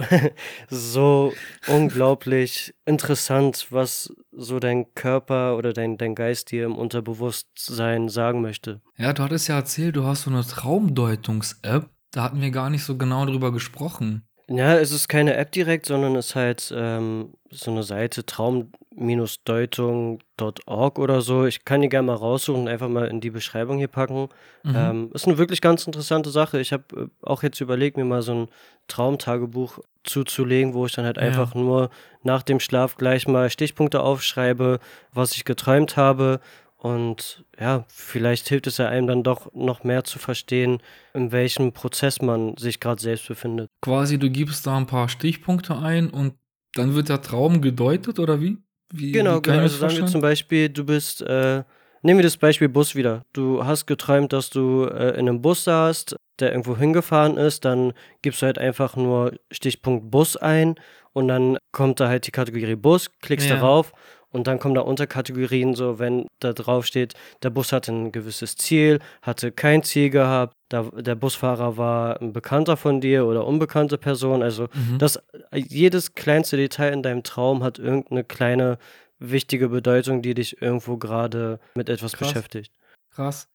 so 0.69 1.33
unglaublich 1.67 2.73
interessant, 2.85 3.67
was 3.69 4.13
so 4.31 4.59
dein 4.59 4.93
Körper 4.95 5.57
oder 5.57 5.73
dein, 5.73 5.97
dein 5.97 6.15
Geist 6.15 6.51
dir 6.51 6.65
im 6.65 6.77
Unterbewusstsein 6.77 8.07
sagen 8.07 8.41
möchte. 8.41 8.81
Ja, 8.97 9.11
du 9.11 9.23
hattest 9.23 9.49
ja 9.49 9.55
erzählt, 9.55 9.97
du 9.97 10.05
hast 10.05 10.23
so 10.23 10.31
eine 10.31 10.41
Traumdeutungs-App. 10.41 11.89
Da 12.11 12.23
hatten 12.23 12.41
wir 12.41 12.51
gar 12.51 12.69
nicht 12.69 12.83
so 12.83 12.97
genau 12.97 13.25
drüber 13.25 13.51
gesprochen. 13.51 14.23
Ja, 14.47 14.75
es 14.77 14.91
ist 14.91 15.07
keine 15.07 15.35
App 15.35 15.51
direkt, 15.51 15.85
sondern 15.85 16.15
es 16.15 16.29
ist 16.29 16.35
halt 16.35 16.73
ähm, 16.75 17.33
so 17.49 17.69
eine 17.71 17.83
Seite 17.83 18.25
traum-deutung.org 18.25 20.99
oder 20.99 21.21
so. 21.21 21.45
Ich 21.45 21.63
kann 21.65 21.81
die 21.81 21.89
gerne 21.89 22.07
mal 22.07 22.15
raussuchen 22.15 22.61
und 22.63 22.67
einfach 22.67 22.89
mal 22.89 23.07
in 23.07 23.21
die 23.21 23.29
Beschreibung 23.29 23.77
hier 23.77 23.87
packen. 23.87 24.27
Mhm. 24.63 24.73
Ähm, 24.75 25.09
ist 25.13 25.27
eine 25.27 25.37
wirklich 25.37 25.61
ganz 25.61 25.85
interessante 25.87 26.29
Sache. 26.31 26.59
Ich 26.59 26.73
habe 26.73 26.83
äh, 26.95 27.07
auch 27.25 27.43
jetzt 27.43 27.61
überlegt, 27.61 27.95
mir 27.97 28.05
mal 28.05 28.21
so 28.21 28.33
ein 28.33 28.47
Traumtagebuch 28.87 29.79
zuzulegen, 30.03 30.73
wo 30.73 30.85
ich 30.85 30.93
dann 30.93 31.05
halt 31.05 31.17
Ja. 31.17 31.23
einfach 31.23 31.53
nur 31.55 31.89
nach 32.23 32.43
dem 32.43 32.59
Schlaf 32.59 32.97
gleich 32.97 33.27
mal 33.27 33.49
Stichpunkte 33.49 34.01
aufschreibe, 34.01 34.79
was 35.13 35.33
ich 35.33 35.45
geträumt 35.45 35.95
habe. 35.97 36.39
Und 36.81 37.45
ja, 37.59 37.85
vielleicht 37.89 38.49
hilft 38.49 38.65
es 38.65 38.77
ja 38.77 38.87
einem 38.87 39.05
dann 39.05 39.21
doch 39.21 39.53
noch 39.53 39.83
mehr 39.83 40.03
zu 40.03 40.17
verstehen, 40.17 40.81
in 41.13 41.31
welchem 41.31 41.73
Prozess 41.73 42.23
man 42.23 42.57
sich 42.57 42.79
gerade 42.79 42.99
selbst 42.99 43.27
befindet. 43.27 43.69
Quasi, 43.81 44.17
du 44.17 44.31
gibst 44.31 44.65
da 44.65 44.77
ein 44.77 44.87
paar 44.87 45.07
Stichpunkte 45.07 45.77
ein 45.77 46.09
und 46.09 46.33
dann 46.73 46.95
wird 46.95 47.09
der 47.09 47.21
Traum 47.21 47.61
gedeutet 47.61 48.17
oder 48.17 48.41
wie? 48.41 48.57
wie 48.91 49.11
Genau, 49.11 49.37
wie 49.37 49.41
genau. 49.43 49.57
ich 49.57 49.61
Also 49.63 49.77
sagen 49.77 49.95
wir 49.97 50.07
zum 50.07 50.21
Beispiel, 50.21 50.69
du 50.69 50.83
bist, 50.83 51.21
äh, 51.21 51.63
nehmen 52.01 52.17
wir 52.17 52.23
das 52.23 52.37
Beispiel 52.37 52.67
Bus 52.67 52.95
wieder. 52.95 53.21
Du 53.31 53.63
hast 53.63 53.85
geträumt, 53.85 54.33
dass 54.33 54.49
du 54.49 54.85
äh, 54.85 55.11
in 55.19 55.29
einem 55.29 55.41
Bus 55.43 55.65
saßt, 55.65 56.15
der 56.39 56.51
irgendwo 56.51 56.75
hingefahren 56.75 57.37
ist, 57.37 57.63
dann 57.63 57.93
gibst 58.23 58.41
du 58.41 58.47
halt 58.47 58.57
einfach 58.57 58.95
nur 58.95 59.33
Stichpunkt 59.51 60.09
Bus 60.09 60.35
ein 60.35 60.79
und 61.13 61.27
dann 61.27 61.59
kommt 61.71 61.99
da 61.99 62.07
halt 62.07 62.25
die 62.25 62.31
Kategorie 62.31 62.75
Bus, 62.75 63.11
klickst 63.21 63.49
Ja. 63.49 63.57
darauf 63.57 63.93
und 64.31 64.47
dann 64.47 64.59
kommen 64.59 64.75
da 64.75 64.81
Unterkategorien, 64.81 65.75
so 65.75 65.99
wenn 65.99 66.25
da 66.39 66.53
drauf 66.53 66.85
steht, 66.85 67.13
der 67.43 67.49
Bus 67.49 67.71
hatte 67.71 67.91
ein 67.91 68.11
gewisses 68.11 68.55
Ziel, 68.55 68.99
hatte 69.21 69.51
kein 69.51 69.83
Ziel 69.83 70.09
gehabt, 70.09 70.53
da, 70.69 70.83
der 70.83 71.15
Busfahrer 71.15 71.77
war 71.77 72.21
ein 72.21 72.33
Bekannter 72.33 72.77
von 72.77 73.01
dir 73.01 73.25
oder 73.25 73.45
unbekannte 73.45 73.97
Person, 73.97 74.41
also 74.41 74.67
Mhm. 74.73 74.97
das, 74.99 75.19
jedes 75.53 76.13
kleinste 76.13 76.57
Detail 76.57 76.93
in 76.93 77.03
deinem 77.03 77.23
Traum 77.23 77.63
hat 77.63 77.77
irgendeine 77.79 78.23
kleine 78.23 78.77
wichtige 79.19 79.69
Bedeutung, 79.69 80.21
die 80.21 80.33
dich 80.33 80.61
irgendwo 80.61 80.97
gerade 80.97 81.59
mit 81.75 81.89
etwas 81.89 82.13
Krass. 82.13 82.29
beschäftigt. 82.29 82.73
Krass. 83.11 83.47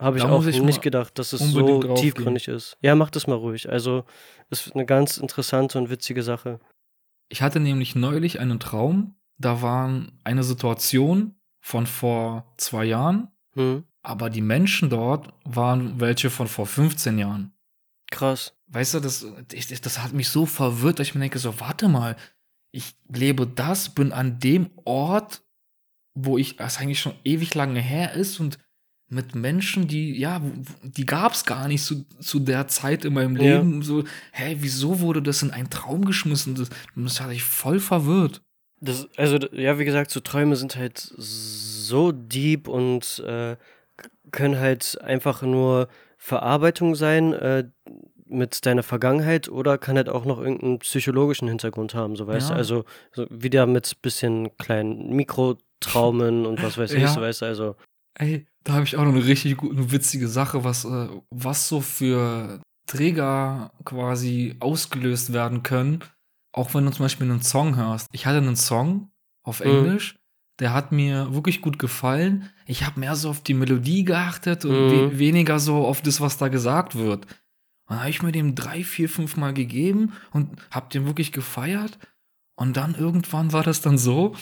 Habe 0.00 0.16
ich 0.16 0.24
Da 0.24 0.30
auch 0.30 0.44
ich 0.46 0.60
nicht 0.62 0.82
gedacht, 0.82 1.18
dass 1.18 1.32
es 1.32 1.52
so 1.52 1.80
tiefgründig 1.94 2.48
ist. 2.48 2.76
Ja, 2.80 2.94
mach 2.96 3.10
das 3.10 3.26
mal 3.26 3.36
ruhig. 3.36 3.68
Also, 3.70 4.04
ist 4.50 4.74
eine 4.74 4.84
ganz 4.86 5.18
interessante 5.18 5.78
und 5.78 5.90
witzige 5.90 6.22
Sache. 6.22 6.58
Ich 7.28 7.40
hatte 7.40 7.60
nämlich 7.60 7.94
neulich 7.94 8.40
einen 8.40 8.58
Traum, 8.58 9.14
da 9.44 9.60
war 9.62 10.06
eine 10.24 10.42
Situation 10.44 11.34
von 11.60 11.86
vor 11.86 12.52
zwei 12.56 12.84
Jahren, 12.86 13.28
Hm, 13.54 13.84
aber 14.02 14.30
die 14.30 14.40
Menschen 14.40 14.88
dort 14.88 15.32
waren 15.44 16.00
welche 16.00 16.30
von 16.30 16.48
vor 16.48 16.66
15 16.66 17.18
Jahren. 17.18 17.52
krass. 18.10 18.54
Weißt 18.68 18.94
du, 18.94 19.00
das, 19.00 19.26
ich, 19.52 19.66
das 19.82 20.02
hat 20.02 20.14
mich 20.14 20.30
so 20.30 20.46
verwirrt, 20.46 20.98
dass 20.98 21.08
ich 21.08 21.14
mir 21.14 21.20
denke, 21.20 21.38
so, 21.38 21.60
warte 21.60 21.88
mal, 21.88 22.16
ich 22.70 22.94
lebe 23.06 23.46
das, 23.46 23.90
bin 23.90 24.12
an 24.12 24.38
dem 24.38 24.70
Ort, 24.86 25.42
wo 26.14 26.38
ich, 26.38 26.56
das 26.56 26.78
eigentlich 26.78 27.00
schon 27.00 27.14
ewig 27.24 27.54
lange 27.54 27.80
her 27.80 28.14
ist 28.14 28.40
und 28.40 28.58
mit 29.10 29.34
Menschen, 29.34 29.88
die, 29.88 30.18
ja, 30.18 30.40
die 30.82 31.04
gab 31.04 31.32
es 31.34 31.44
gar 31.44 31.68
nicht 31.68 31.84
zu, 31.84 32.04
zu 32.20 32.40
der 32.40 32.66
Zeit 32.68 33.04
in 33.04 33.12
meinem 33.12 33.36
Ja. 33.36 33.58
Leben. 33.58 33.82
So, 33.82 34.04
hä, 34.32 34.56
wieso 34.60 35.00
wurde 35.00 35.20
das 35.20 35.42
in 35.42 35.50
einen 35.50 35.68
Traum 35.68 36.06
geschmissen? 36.06 36.54
Das, 36.54 36.70
das 36.96 37.20
hat 37.20 37.28
mich 37.28 37.42
voll 37.42 37.78
verwirrt. 37.78 38.40
Das, 38.84 39.08
also, 39.16 39.38
ja, 39.52 39.78
wie 39.78 39.84
gesagt, 39.84 40.10
so 40.10 40.18
Träume 40.18 40.56
sind 40.56 40.74
halt 40.76 40.98
so 40.98 42.10
deep 42.10 42.66
und 42.66 43.20
äh, 43.20 43.56
können 44.32 44.58
halt 44.58 45.00
einfach 45.02 45.42
nur 45.42 45.86
Verarbeitung 46.18 46.96
sein 46.96 47.32
äh, 47.32 47.68
mit 48.26 48.66
deiner 48.66 48.82
Vergangenheit 48.82 49.48
oder 49.48 49.78
kann 49.78 49.96
halt 49.96 50.08
auch 50.08 50.24
noch 50.24 50.40
irgendeinen 50.40 50.80
psychologischen 50.80 51.46
Hintergrund 51.48 51.94
haben, 51.94 52.16
so 52.16 52.26
weißt 52.26 52.48
du. 52.50 52.54
Ja. 52.54 52.58
Also 52.58 52.84
so 53.12 53.26
wieder 53.30 53.66
mit 53.66 54.02
bisschen 54.02 54.56
kleinen 54.56 55.14
Mikrotraumen 55.14 56.44
und 56.46 56.62
was 56.62 56.76
weiß 56.78 56.92
ich, 56.92 57.02
Ja. 57.02 57.08
so 57.08 57.20
weißt 57.20 57.42
du. 57.42 57.46
Also, 57.46 57.76
Ey, 58.18 58.46
da 58.64 58.74
habe 58.74 58.84
ich 58.84 58.96
auch 58.96 59.04
noch 59.04 59.14
eine 59.14 59.24
richtig 59.24 59.56
gute, 59.58 59.76
eine 59.76 59.92
witzige 59.92 60.28
Sache, 60.28 60.64
was, 60.64 60.84
äh, 60.84 61.08
was 61.30 61.68
so 61.68 61.80
für 61.80 62.60
Trigger 62.86 63.72
quasi 63.84 64.56
ausgelöst 64.60 65.32
werden 65.32 65.62
können, 65.62 66.00
auch 66.52 66.74
wenn 66.74 66.84
du 66.84 66.90
zum 66.92 67.04
Beispiel 67.04 67.30
einen 67.30 67.42
Song 67.42 67.76
hörst. 67.76 68.08
Ich 68.12 68.26
hatte 68.26 68.38
einen 68.38 68.56
Song 68.56 69.10
auf 69.42 69.60
Mhm. 69.60 69.66
Englisch, 69.66 70.16
der 70.58 70.72
hat 70.74 70.92
mir 70.92 71.32
wirklich 71.34 71.60
gut 71.62 71.78
gefallen. 71.78 72.50
Ich 72.66 72.84
habe 72.84 73.00
mehr 73.00 73.16
so 73.16 73.30
auf 73.30 73.42
die 73.42 73.54
Melodie 73.54 74.04
geachtet 74.04 74.64
und 74.64 74.86
Mhm. 74.86 74.90
we 75.12 75.18
weniger 75.18 75.58
so 75.58 75.86
auf 75.86 76.02
das, 76.02 76.20
was 76.20 76.36
da 76.38 76.48
gesagt 76.48 76.94
wird. 76.94 77.24
Und 77.86 77.96
dann 77.96 78.00
habe 78.00 78.10
ich 78.10 78.22
mir 78.22 78.32
dem 78.32 78.54
drei, 78.54 78.84
vier, 78.84 79.08
fünf 79.08 79.36
Mal 79.36 79.52
gegeben 79.54 80.12
und 80.30 80.48
habe 80.70 80.88
den 80.92 81.06
wirklich 81.06 81.32
gefeiert. 81.32 81.98
Und 82.54 82.76
dann 82.76 82.94
irgendwann 82.94 83.52
war 83.52 83.62
das 83.64 83.80
dann 83.80 83.98
so, 83.98 84.36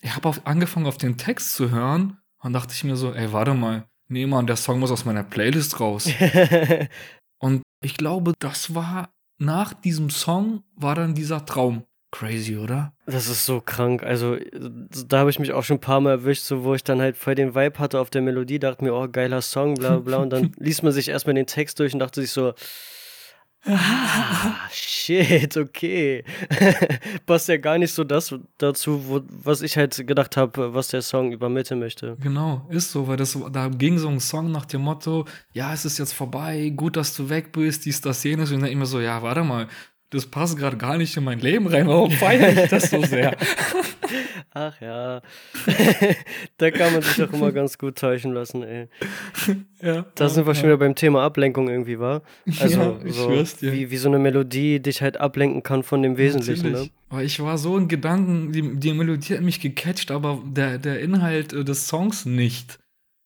ich 0.00 0.14
habe 0.14 0.32
angefangen 0.44 0.86
auf 0.86 0.98
den 0.98 1.18
Text 1.18 1.54
zu 1.54 1.70
hören 1.70 2.18
und 2.38 2.52
dachte 2.52 2.72
ich 2.74 2.84
mir 2.84 2.96
so, 2.96 3.12
ey, 3.12 3.32
warte 3.32 3.54
mal, 3.54 3.86
nee, 4.08 4.24
Mann, 4.26 4.46
der 4.46 4.56
Song 4.56 4.78
muss 4.78 4.90
aus 4.92 5.04
meiner 5.04 5.24
Playlist 5.24 5.80
raus. 5.80 6.08
und 7.38 7.62
ich 7.82 7.96
glaube, 7.96 8.32
das 8.38 8.74
war, 8.74 9.10
nach 9.38 9.74
diesem 9.74 10.10
Song 10.10 10.62
war 10.74 10.94
dann 10.94 11.14
dieser 11.14 11.44
Traum. 11.44 11.84
Crazy, 12.12 12.56
oder? 12.56 12.94
Das 13.04 13.28
ist 13.28 13.44
so 13.44 13.60
krank. 13.60 14.02
Also, 14.02 14.36
da 15.06 15.18
habe 15.18 15.30
ich 15.30 15.38
mich 15.38 15.52
auch 15.52 15.64
schon 15.64 15.76
ein 15.76 15.80
paar 15.80 16.00
Mal 16.00 16.12
erwischt, 16.12 16.44
so 16.44 16.64
wo 16.64 16.74
ich 16.74 16.82
dann 16.82 17.00
halt 17.00 17.16
voll 17.16 17.34
den 17.34 17.54
Vibe 17.54 17.78
hatte 17.78 18.00
auf 18.00 18.10
der 18.10 18.22
Melodie, 18.22 18.58
dachte 18.58 18.84
mir, 18.84 18.94
oh, 18.94 19.08
geiler 19.10 19.42
Song, 19.42 19.74
bla 19.74 19.96
bla 19.96 19.98
bla. 19.98 20.16
Und 20.18 20.30
dann 20.30 20.52
liest 20.58 20.82
man 20.82 20.92
sich 20.92 21.08
erstmal 21.08 21.34
den 21.34 21.46
Text 21.46 21.78
durch 21.78 21.92
und 21.92 22.00
dachte 22.00 22.20
sich 22.20 22.30
so, 22.30 22.54
ah, 23.66 24.68
shit, 24.70 25.56
okay. 25.56 26.24
Passt 27.26 27.48
ja 27.48 27.56
gar 27.56 27.78
nicht 27.78 27.92
so 27.92 28.04
das 28.04 28.34
dazu, 28.58 29.08
wo, 29.08 29.20
was 29.28 29.62
ich 29.62 29.76
halt 29.76 30.06
gedacht 30.06 30.36
habe, 30.36 30.74
was 30.74 30.88
der 30.88 31.02
Song 31.02 31.32
übermitteln 31.32 31.80
möchte. 31.80 32.16
Genau, 32.20 32.66
ist 32.70 32.92
so, 32.92 33.08
weil 33.08 33.16
das, 33.16 33.38
da 33.52 33.68
ging 33.68 33.98
so 33.98 34.08
ein 34.08 34.20
Song 34.20 34.50
nach 34.50 34.66
dem 34.66 34.82
Motto, 34.82 35.24
ja, 35.52 35.72
es 35.72 35.84
ist 35.84 35.98
jetzt 35.98 36.12
vorbei, 36.12 36.72
gut, 36.74 36.96
dass 36.96 37.14
du 37.16 37.28
weg 37.28 37.52
bist, 37.52 37.84
dies, 37.84 38.00
das, 38.00 38.22
jenes. 38.24 38.52
Und 38.52 38.60
dann 38.60 38.70
immer 38.70 38.86
so, 38.86 39.00
ja, 39.00 39.22
warte 39.22 39.42
mal, 39.42 39.68
das 40.10 40.26
passt 40.26 40.56
gerade 40.56 40.76
gar 40.76 40.96
nicht 40.98 41.16
in 41.16 41.24
mein 41.24 41.40
Leben 41.40 41.66
rein, 41.66 41.86
warum 41.86 42.10
feiere 42.10 42.64
ich 42.64 42.70
das 42.70 42.90
so 42.90 43.02
sehr? 43.02 43.36
Ach 44.52 44.80
ja. 44.80 45.20
da 46.56 46.70
kann 46.70 46.92
man 46.94 47.02
sich 47.02 47.22
auch 47.22 47.32
immer 47.32 47.52
ganz 47.52 47.76
gut 47.76 47.98
täuschen 47.98 48.32
lassen, 48.32 48.62
ey. 48.62 48.88
ja, 49.82 50.06
Da 50.14 50.28
sind 50.28 50.46
wir 50.46 50.54
schon 50.54 50.64
wieder 50.64 50.78
beim 50.78 50.94
Thema 50.94 51.22
Ablenkung 51.24 51.68
irgendwie, 51.68 51.98
war. 51.98 52.22
Also, 52.60 52.80
Ja, 52.80 52.98
ich 53.04 53.14
so, 53.14 53.24
schwör's 53.30 53.56
dir. 53.56 53.72
Wie, 53.72 53.90
wie 53.90 53.96
so 53.96 54.08
eine 54.08 54.18
Melodie 54.18 54.80
dich 54.80 55.02
halt 55.02 55.18
ablenken 55.18 55.62
kann 55.62 55.82
von 55.82 56.02
dem 56.02 56.16
Wesentlichen, 56.16 56.72
ne? 56.72 56.88
Aber 57.08 57.22
ich 57.22 57.38
war 57.40 57.58
so 57.58 57.76
in 57.76 57.88
Gedanken, 57.88 58.52
die, 58.52 58.76
die 58.78 58.92
Melodie 58.92 59.34
hat 59.34 59.42
mich 59.42 59.60
gecatcht, 59.60 60.10
aber 60.10 60.40
der, 60.46 60.78
der 60.78 61.00
Inhalt 61.00 61.52
äh, 61.52 61.64
des 61.64 61.88
Songs 61.88 62.24
nicht. 62.24 62.78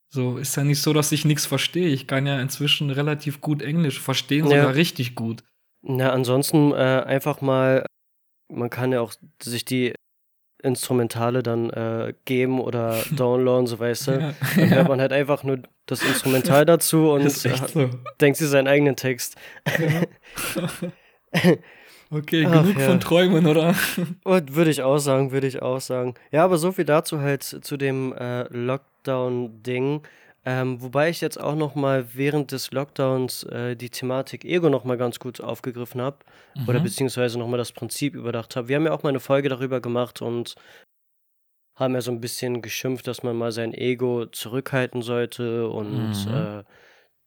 So, 0.09 0.39
ist 0.39 0.57
ja 0.57 0.65
nicht 0.65 0.83
so, 0.83 0.93
dass 0.93 1.13
ich 1.13 1.25
nichts 1.25 1.47
verstehe. 1.47 1.89
Ich 1.89 2.09
kann 2.09 2.27
ja 2.27 2.41
inzwischen 2.41 2.91
relativ 2.91 3.41
gut 3.41 3.63
Englisch 3.63 4.01
verstehen, 4.01 4.47
Ja. 4.47 4.63
sogar 4.63 4.75
richtig 4.75 5.15
gut. 5.15 5.45
Na, 5.83 6.13
ansonsten 6.13 6.73
äh, 6.73 6.77
einfach 7.07 7.41
mal, 7.41 7.87
man 8.49 8.71
kann 8.71 8.93
ja 8.93 9.01
auch 9.01 9.15
sich 9.43 9.65
die 9.65 9.95
Instrumentale 10.63 11.43
dann 11.43 11.71
äh, 11.71 12.15
geben 12.25 12.61
oder 12.61 13.03
downloaden, 13.17 13.67
so 13.67 13.79
weißt 13.79 14.09
du. 14.09 14.13
Ja. 14.13 14.35
Dann 14.57 14.71
hört 14.71 14.89
man 14.89 15.01
halt 15.01 15.13
einfach 15.13 15.43
nur 15.43 15.61
das 15.87 16.03
Instrumental 16.07 16.65
dazu 16.65 17.11
und 17.11 17.31
so. 17.31 17.91
denkt 18.21 18.39
sich 18.39 18.49
seinen 18.49 18.69
eigenen 18.69 18.97
Text. 18.97 19.37
Okay, 22.13 22.45
Ach, 22.49 22.63
genug 22.63 22.77
ja. 22.77 22.87
von 22.89 22.99
Träumen, 22.99 23.47
oder? 23.47 23.73
Und 24.25 24.57
würde 24.57 24.71
ich 24.73 24.83
auch 24.83 24.99
sagen, 24.99 25.31
würde 25.31 25.47
ich 25.47 25.63
auch 25.63 25.81
sagen. 25.81 26.15
Ja, 26.33 26.45
aber 26.45 26.59
so 26.59 26.73
viel 26.73 26.85
dazu 26.85 27.21
halt 27.21 27.45
zu 27.45 27.77
dem 27.77 28.13
äh, 28.15 28.49
Lockdown-Ding. 28.53 30.03
Ähm, 30.45 30.81
wobei 30.83 31.11
ich 31.11 31.21
jetzt 31.21 31.39
auch 31.39 31.55
noch 31.55 31.75
mal 31.75 32.15
während 32.15 32.53
des 32.53 32.71
Lockdowns 32.73 33.43
äh, 33.45 33.77
die 33.77 33.91
Thematik 33.91 34.45
Ego 34.45 34.71
noch 34.71 34.85
mal 34.85 34.97
ganz 34.97 35.19
gut 35.19 35.41
aufgegriffen 35.41 36.01
habe 36.01 36.19
oder 36.67 36.81
Mhm. 36.81 36.81
beziehungsweise 36.81 37.39
noch 37.39 37.49
mal 37.49 37.59
das 37.59 37.73
Prinzip 37.73 38.15
überdacht 38.15 38.57
habe. 38.57 38.69
Wir 38.69 38.77
haben 38.77 38.87
ja 38.87 38.93
auch 38.93 39.03
mal 39.03 39.11
eine 39.11 39.21
Folge 39.21 39.49
darüber 39.51 39.81
gemacht 39.81 40.23
und 40.23 40.55
haben 41.77 41.95
ja 41.95 42.01
so 42.01 42.11
ein 42.11 42.21
bisschen 42.21 42.63
geschimpft, 42.63 43.07
dass 43.07 43.23
man 43.23 43.37
mal 43.37 43.53
sein 43.53 43.73
Ego 43.75 44.27
zurückhalten 44.27 45.03
sollte 45.03 45.69
und 45.69 46.27
Mhm. 46.27 46.27
äh, 46.27 46.63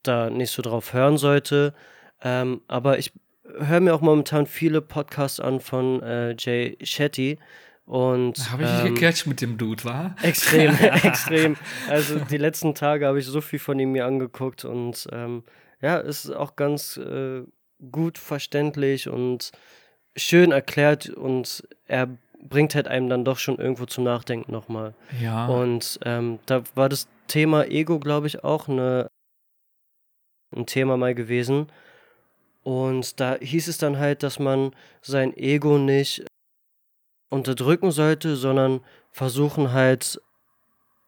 da 0.04 0.30
nicht 0.30 0.52
so 0.52 0.62
drauf 0.62 0.94
hören 0.94 1.18
sollte. 1.18 1.74
Ähm, 2.22 2.62
aber 2.68 3.00
ich 3.00 3.14
höre 3.46 3.80
mir 3.82 3.96
auch 3.96 4.02
momentan 4.02 4.48
viele 4.48 4.82
Podcasts 4.82 5.40
an 5.40 5.60
von 5.60 6.02
äh, 6.04 6.36
Jay 6.38 6.78
Shetty 6.84 7.40
und 7.86 8.52
Habe 8.52 8.64
ich 8.64 8.70
ähm, 8.70 8.96
gecatcht 8.96 9.28
mit 9.28 9.42
dem 9.42 9.58
Dude, 9.58 9.84
wa? 9.84 10.16
Extrem, 10.22 10.76
extrem. 11.04 11.58
Also 11.90 12.20
die 12.20 12.38
letzten 12.38 12.76
Tage 12.76 13.08
habe 13.08 13.20
ich 13.20 13.26
so 13.26 13.42
viel 13.42 13.60
von 13.60 13.78
ihm 13.80 13.92
mir 13.92 14.06
angeguckt 14.06 14.64
und 14.64 15.08
ähm, 15.12 15.44
ja, 15.82 16.00
es 16.00 16.26
ist 16.26 16.32
auch 16.32 16.56
ganz 16.56 16.98
äh, 16.98 17.44
gut 17.92 18.18
verständlich 18.18 19.10
und 19.10 19.52
schön 20.16 20.52
erklärt 20.52 21.10
und 21.10 21.68
er 21.86 22.08
bringt 22.42 22.76
halt 22.76 22.88
einem 22.88 23.10
dann 23.10 23.26
doch 23.26 23.38
schon 23.38 23.58
irgendwo 23.58 23.86
zum 23.86 24.06
Nachdenken 24.06 24.52
nochmal. 24.52 24.94
Ja. 25.22 25.48
Und 25.48 26.00
ähm, 26.06 26.40
da 26.46 26.64
war 26.76 26.88
das 26.88 27.08
Thema 27.28 27.66
Ego, 27.66 28.00
glaube 28.00 28.28
ich, 28.28 28.44
auch 28.44 28.68
eine, 28.68 29.08
ein 30.56 30.66
Thema 30.66 30.98
mal 30.98 31.16
gewesen. 31.16 31.68
Und 32.64 33.20
da 33.20 33.36
hieß 33.36 33.68
es 33.68 33.78
dann 33.78 33.98
halt, 33.98 34.24
dass 34.24 34.40
man 34.40 34.72
sein 35.02 35.36
Ego 35.36 35.78
nicht 35.78 36.26
unterdrücken 37.34 37.92
sollte, 37.92 38.36
sondern 38.36 38.82
versuchen 39.12 39.74
halt 39.74 40.22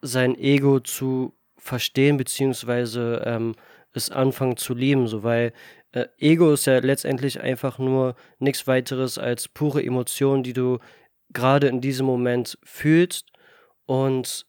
sein 0.01 0.37
Ego 0.37 0.79
zu 0.79 1.33
verstehen, 1.57 2.17
beziehungsweise 2.17 3.23
ähm, 3.25 3.55
es 3.93 4.09
anfangen 4.11 4.57
zu 4.57 4.73
lieben, 4.73 5.07
so 5.07 5.23
weil 5.23 5.53
äh, 5.93 6.07
Ego 6.19 6.51
ist 6.51 6.65
ja 6.65 6.79
letztendlich 6.79 7.39
einfach 7.39 7.79
nur 7.79 8.15
nichts 8.39 8.67
weiteres 8.67 9.17
als 9.17 9.47
pure 9.47 9.83
Emotion, 9.83 10.43
die 10.43 10.53
du 10.53 10.79
gerade 11.31 11.67
in 11.67 11.81
diesem 11.81 12.05
Moment 12.05 12.57
fühlst. 12.63 13.31
Und 13.85 14.45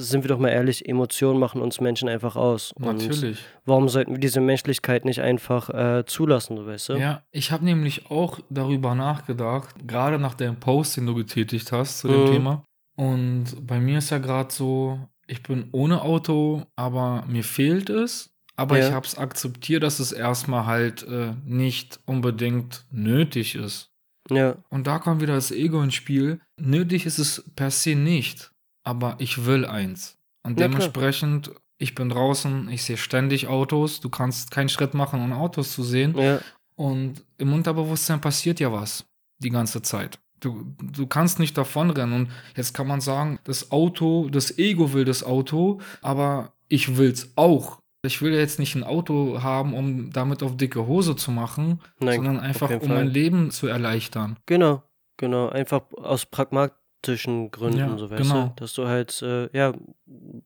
sind 0.00 0.24
wir 0.24 0.28
doch 0.28 0.38
mal 0.38 0.48
ehrlich, 0.48 0.88
Emotionen 0.88 1.38
machen 1.38 1.60
uns 1.62 1.80
Menschen 1.80 2.08
einfach 2.08 2.36
aus. 2.36 2.72
Und 2.72 2.84
Natürlich. 2.84 3.38
warum 3.64 3.88
sollten 3.88 4.12
wir 4.12 4.18
diese 4.18 4.40
Menschlichkeit 4.40 5.04
nicht 5.04 5.20
einfach 5.20 5.70
äh, 5.70 6.04
zulassen, 6.06 6.56
so 6.56 6.66
weißt 6.66 6.88
du? 6.90 6.92
Ja, 6.94 7.22
ich 7.30 7.52
habe 7.52 7.64
nämlich 7.64 8.10
auch 8.10 8.38
darüber 8.50 8.94
nachgedacht, 8.94 9.74
gerade 9.86 10.18
nach 10.18 10.34
dem 10.34 10.56
Post, 10.56 10.96
den 10.96 11.06
du 11.06 11.14
getätigt 11.14 11.70
hast 11.72 12.00
zu 12.00 12.08
dem 12.08 12.22
Mhm. 12.22 12.26
Thema. 12.26 12.64
Und 12.96 13.66
bei 13.66 13.80
mir 13.80 13.98
ist 13.98 14.10
ja 14.10 14.18
gerade 14.18 14.52
so, 14.52 14.98
ich 15.26 15.42
bin 15.42 15.68
ohne 15.72 16.02
Auto, 16.02 16.64
aber 16.76 17.24
mir 17.28 17.44
fehlt 17.44 17.88
es. 17.90 18.30
Aber 18.56 18.78
Ja. 18.78 18.88
ich 18.88 18.92
habe 18.94 19.06
es 19.06 19.16
akzeptiert, 19.16 19.82
dass 19.82 20.00
es 20.00 20.12
erstmal 20.12 20.66
halt 20.66 21.02
äh, 21.04 21.32
nicht 21.46 21.98
unbedingt 22.04 22.84
nötig 22.90 23.54
ist. 23.54 23.86
Ja, 24.30 24.56
Und 24.68 24.86
da 24.86 24.98
kommt 24.98 25.22
wieder 25.22 25.34
das 25.34 25.50
Ego 25.50 25.82
ins 25.82 25.94
Spiel. 25.94 26.40
Nötig 26.60 27.06
ist 27.06 27.18
es 27.18 27.42
per 27.56 27.70
se 27.70 27.94
nicht, 27.94 28.52
aber 28.84 29.16
ich 29.18 29.44
will 29.46 29.64
eins. 29.66 30.16
Und 30.42 30.58
Ja, 30.58 30.66
klar. 30.68 30.78
dementsprechend, 30.80 31.50
ich 31.78 31.94
bin 31.94 32.08
draußen, 32.08 32.68
ich 32.70 32.82
sehe 32.84 32.96
ständig 32.96 33.48
Autos. 33.48 34.00
Du 34.00 34.08
kannst 34.08 34.50
keinen 34.50 34.68
Schritt 34.68 34.94
machen, 34.94 35.22
ohne 35.22 35.36
Autos 35.36 35.72
zu 35.72 35.82
sehen. 35.82 36.16
ja, 36.18 36.40
Und 36.76 37.24
im 37.38 37.52
Unterbewusstsein 37.52 38.20
passiert 38.20 38.60
ja 38.60 38.72
was 38.72 39.04
die 39.38 39.50
ganze 39.50 39.82
Zeit. 39.82 40.18
Du, 40.40 40.64
du 40.82 41.06
kannst 41.06 41.38
nicht 41.38 41.56
davonrennen. 41.58 42.14
Und 42.22 42.30
jetzt 42.56 42.72
kann 42.72 42.86
man 42.86 43.00
sagen, 43.02 43.38
das 43.44 43.70
Auto, 43.70 44.28
das 44.30 44.56
Ego 44.58 44.92
will 44.94 45.04
das 45.04 45.22
Auto, 45.22 45.80
aber 46.00 46.52
ich 46.68 46.96
will's 46.96 47.32
auch. 47.36 47.80
Ich 48.02 48.22
will 48.22 48.32
jetzt 48.32 48.58
nicht 48.58 48.74
ein 48.74 48.84
Auto 48.84 49.42
haben, 49.42 49.74
um 49.74 50.10
damit 50.10 50.42
auf 50.42 50.56
dicke 50.56 50.86
Hose 50.86 51.16
zu 51.16 51.30
machen, 51.30 51.80
Nein, 51.98 52.16
sondern 52.16 52.40
einfach, 52.40 52.70
um 52.70 52.88
mein 52.88 53.08
Leben 53.08 53.50
zu 53.50 53.66
erleichtern. 53.66 54.38
Genau, 54.46 54.82
genau. 55.18 55.50
Einfach 55.50 55.82
aus 55.98 56.24
pragmatischen 57.00 57.50
Gründen, 57.50 57.78
Ja, 57.78 57.98
so 57.98 58.10
weißt 58.10 58.22
genau. 58.22 58.46
du, 58.48 58.52
dass 58.56 58.74
du 58.74 58.86
halt, 58.86 59.22
äh, 59.22 59.48
ja, 59.56 59.72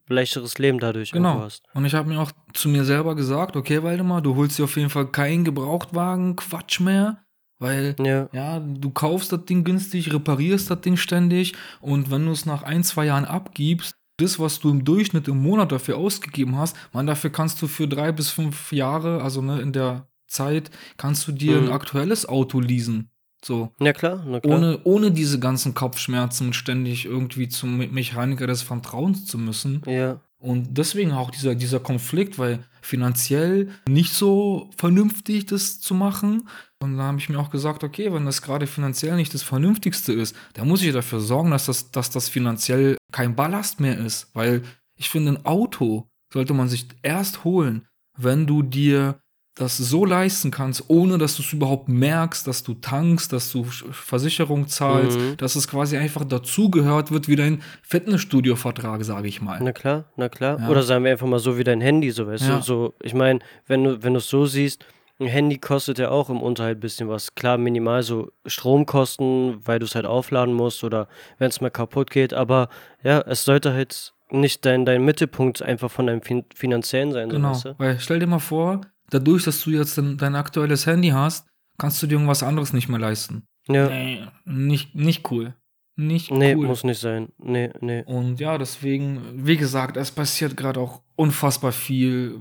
leichteres 0.08 0.58
Leben 0.58 0.78
dadurch 0.78 1.12
Genau. 1.12 1.40
hast. 1.40 1.64
Und 1.74 1.84
ich 1.84 1.94
habe 1.94 2.08
mir 2.08 2.20
auch 2.20 2.32
zu 2.52 2.68
mir 2.68 2.84
selber 2.84 3.14
gesagt, 3.14 3.56
okay, 3.56 3.82
Waldemar, 3.82 4.22
du 4.22 4.36
holst 4.36 4.58
dir 4.58 4.64
auf 4.64 4.76
jeden 4.76 4.90
Fall 4.90 5.06
keinen 5.06 5.44
Gebrauchtwagen, 5.44 6.36
Quatsch 6.36 6.80
mehr, 6.80 7.24
weil 7.58 7.96
Ja, 7.98 8.28
Ja, 8.32 8.60
du 8.60 8.90
kaufst 8.90 9.32
das 9.32 9.44
Ding 9.44 9.64
günstig, 9.64 10.12
reparierst 10.12 10.70
das 10.70 10.80
Ding 10.80 10.96
ständig 10.96 11.54
und 11.80 12.10
wenn 12.10 12.26
du 12.26 12.32
es 12.32 12.46
nach 12.46 12.62
ein, 12.62 12.84
zwei 12.84 13.06
Jahren 13.06 13.24
abgibst, 13.24 13.96
das, 14.18 14.38
was 14.38 14.60
du 14.60 14.70
im 14.70 14.84
Durchschnitt 14.84 15.26
im 15.26 15.42
Monat 15.42 15.72
dafür 15.72 15.96
ausgegeben 15.96 16.56
hast, 16.56 16.76
man, 16.92 17.06
dafür 17.06 17.30
kannst 17.30 17.60
du 17.62 17.66
für 17.66 17.88
drei 17.88 18.12
bis 18.12 18.30
fünf 18.30 18.70
Jahre, 18.72 19.22
also 19.22 19.42
ne, 19.42 19.60
in 19.60 19.72
der 19.72 20.06
Zeit, 20.28 20.70
kannst 20.96 21.26
du 21.26 21.32
dir 21.32 21.60
Mhm. 21.60 21.66
ein 21.68 21.72
aktuelles 21.72 22.26
Auto 22.26 22.60
leasen. 22.60 23.10
So. 23.44 23.70
ja 23.80 23.92
klar, 23.92 24.24
na 24.26 24.40
klar. 24.40 24.56
Ohne, 24.58 24.78
ohne 24.84 25.10
diese 25.10 25.38
ganzen 25.38 25.74
Kopfschmerzen 25.74 26.52
ständig 26.52 27.04
irgendwie 27.04 27.48
zum 27.48 27.76
Me- 27.78 27.88
Mechaniker 27.88 28.46
des 28.46 28.62
Vertrauens 28.62 29.26
zu 29.26 29.36
müssen. 29.38 29.82
Ja, 29.86 30.20
Und 30.38 30.76
deswegen 30.78 31.12
auch 31.12 31.30
dieser, 31.30 31.54
dieser 31.54 31.80
Konflikt, 31.80 32.38
weil 32.38 32.64
finanziell 32.82 33.68
nicht 33.88 34.12
so 34.12 34.70
vernünftig 34.76 35.46
das 35.46 35.80
zu 35.80 35.94
machen. 35.94 36.48
Und 36.82 36.96
da 36.98 37.04
habe 37.04 37.18
ich 37.18 37.28
mir 37.28 37.38
auch 37.38 37.50
gesagt, 37.50 37.82
okay, 37.84 38.12
wenn 38.12 38.26
das 38.26 38.42
gerade 38.42 38.66
finanziell 38.66 39.16
nicht 39.16 39.32
das 39.34 39.42
Vernünftigste 39.42 40.12
ist, 40.12 40.36
dann 40.54 40.68
muss 40.68 40.82
ich 40.82 40.92
dafür 40.92 41.20
sorgen, 41.20 41.50
dass 41.50 41.66
das, 41.66 41.90
dass 41.90 42.10
das 42.10 42.28
finanziell 42.28 42.96
kein 43.12 43.34
Ballast 43.36 43.80
mehr 43.80 43.98
ist. 43.98 44.28
Weil 44.34 44.62
ich 44.96 45.08
finde, 45.10 45.32
ein 45.32 45.44
Auto 45.46 46.08
sollte 46.32 46.52
man 46.54 46.68
sich 46.68 46.86
erst 47.02 47.44
holen, 47.44 47.86
wenn 48.18 48.46
du 48.46 48.62
dir 48.62 49.18
das 49.56 49.76
so 49.78 50.04
leisten 50.04 50.50
kannst, 50.50 50.84
ohne 50.88 51.16
dass 51.16 51.36
du 51.36 51.42
es 51.42 51.52
überhaupt 51.52 51.88
merkst, 51.88 52.44
dass 52.46 52.64
du 52.64 52.74
tankst, 52.74 53.32
dass 53.32 53.52
du 53.52 53.62
Versicherung 53.62 54.66
zahlst, 54.66 55.16
Mhm. 55.18 55.36
dass 55.36 55.54
es 55.54 55.68
quasi 55.68 55.96
einfach 55.96 56.24
dazugehört 56.24 57.12
wird 57.12 57.28
wie 57.28 57.36
dein 57.36 57.62
Fitnessstudio-Vertrag, 57.82 59.04
sage 59.04 59.28
ich 59.28 59.40
mal. 59.40 59.60
na 59.62 59.72
klar, 59.72 60.04
na 60.16 60.28
klar. 60.28 60.58
Ja. 60.60 60.68
Oder 60.68 60.82
sagen 60.82 61.04
wir 61.04 61.12
einfach 61.12 61.26
mal 61.26 61.38
so 61.38 61.56
wie 61.56 61.64
dein 61.64 61.80
Handy, 61.80 62.10
so 62.10 62.26
weißt 62.26 62.44
Ja. 62.48 62.56
du, 62.56 62.62
so, 62.62 62.94
ich 63.02 63.14
meine, 63.14 63.38
wenn 63.66 63.84
du, 63.84 64.02
wenn 64.02 64.14
du 64.14 64.18
es 64.18 64.28
so 64.28 64.44
siehst, 64.46 64.84
ein 65.20 65.26
Handy 65.28 65.58
kostet 65.58 65.98
ja 66.00 66.10
auch 66.10 66.28
im 66.30 66.42
Unterhalt 66.42 66.78
ein 66.78 66.80
bisschen 66.80 67.08
was. 67.08 67.36
Klar, 67.36 67.56
minimal 67.56 68.02
so 68.02 68.32
Stromkosten, 68.46 69.58
weil 69.64 69.78
du 69.78 69.84
es 69.86 69.94
halt 69.94 70.06
aufladen 70.06 70.52
musst 70.54 70.82
oder 70.82 71.06
wenn 71.38 71.48
es 71.48 71.60
mal 71.60 71.70
kaputt 71.70 72.10
geht, 72.10 72.34
aber 72.34 72.68
ja, 73.02 73.20
es 73.20 73.44
sollte 73.44 73.72
halt 73.72 74.12
nicht 74.30 74.64
dein, 74.66 74.84
dein 74.84 75.04
Mittelpunkt 75.04 75.62
einfach 75.62 75.90
von 75.90 76.08
deinem 76.08 76.22
fin 76.22 76.44
finanziellen 76.54 77.12
sein, 77.12 77.30
so 77.30 77.36
Genau, 77.36 77.50
weißt 77.50 77.64
du? 77.66 77.74
weil 77.78 78.00
stell 78.00 78.18
dir 78.18 78.26
mal 78.26 78.40
vor, 78.40 78.80
dadurch, 79.10 79.44
dass 79.44 79.62
du 79.62 79.70
jetzt 79.70 79.98
dein, 79.98 80.16
dein 80.16 80.34
aktuelles 80.36 80.86
Handy 80.86 81.08
hast, 81.08 81.46
kannst 81.78 82.02
du 82.02 82.06
dir 82.06 82.14
irgendwas 82.14 82.42
anderes 82.42 82.72
nicht 82.72 82.88
mehr 82.88 83.00
leisten. 83.00 83.46
Ja, 83.68 83.88
Nee, 83.88 84.26
nicht, 84.44 84.94
nicht 84.94 85.30
cool. 85.30 85.54
Nicht 85.96 86.32
nee, 86.32 86.56
cool. 86.56 86.66
muss 86.66 86.82
nicht 86.82 87.00
sein. 87.00 87.28
Nee, 87.38 87.70
nee. 87.80 88.02
Und 88.04 88.40
ja, 88.40 88.58
deswegen, 88.58 89.46
wie 89.46 89.56
gesagt, 89.56 89.96
es 89.96 90.10
passiert 90.10 90.56
gerade 90.56 90.80
auch 90.80 91.02
unfassbar 91.14 91.70
viel 91.70 92.40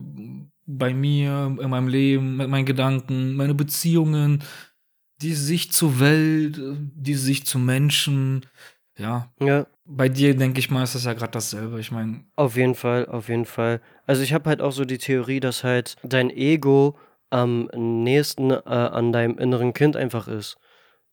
bei 0.66 0.94
mir, 0.94 1.56
in 1.62 1.70
meinem 1.70 1.88
Leben, 1.88 2.38
mit 2.38 2.50
meinen 2.50 2.66
Gedanken, 2.66 3.36
meine 3.36 3.54
Beziehungen, 3.54 4.44
die 5.22 5.34
Sicht 5.34 5.74
zur 5.74 6.00
Welt, 6.00 6.60
die 6.96 7.14
Sicht 7.14 7.48
zu 7.48 7.60
Menschen. 7.60 8.46
Ja, 8.98 9.32
Ja, 9.40 9.68
bei 9.86 10.10
dir, 10.10 10.36
denke 10.36 10.60
ich 10.60 10.72
mal, 10.72 10.84
ist 10.84 10.96
das 10.96 11.06
ja 11.06 11.14
gerade 11.14 11.32
dasselbe. 11.32 11.80
Ich 11.80 11.92
meine, 11.92 12.24
Auf 12.36 12.56
jeden 12.56 12.76
Fall, 12.76 13.06
auf 13.08 13.30
jeden 13.30 13.46
Fall. 13.46 13.82
Also 14.06 14.22
ich 14.22 14.34
habe 14.34 14.50
halt 14.50 14.62
auch 14.62 14.72
so 14.72 14.86
die 14.86 14.98
Theorie, 14.98 15.40
dass 15.40 15.64
halt 15.64 15.96
dein 16.04 16.30
Ego 16.30 16.98
am 17.30 17.70
nächsten 17.76 18.52
äh, 18.52 18.62
an 18.66 19.12
deinem 19.12 19.38
inneren 19.38 19.74
Kind 19.74 19.96
einfach 19.96 20.28
ist. 20.28 20.58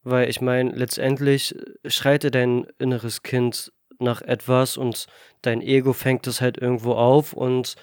Weil 0.03 0.29
ich 0.29 0.40
meine, 0.40 0.70
letztendlich 0.70 1.55
schreite 1.87 2.31
dein 2.31 2.66
inneres 2.79 3.22
Kind 3.22 3.72
nach 3.98 4.22
etwas 4.22 4.76
und 4.76 5.07
dein 5.42 5.61
Ego 5.61 5.92
fängt 5.92 6.26
es 6.26 6.40
halt 6.40 6.59
irgendwo 6.59 6.92
auf 6.92 7.33
und 7.33 7.76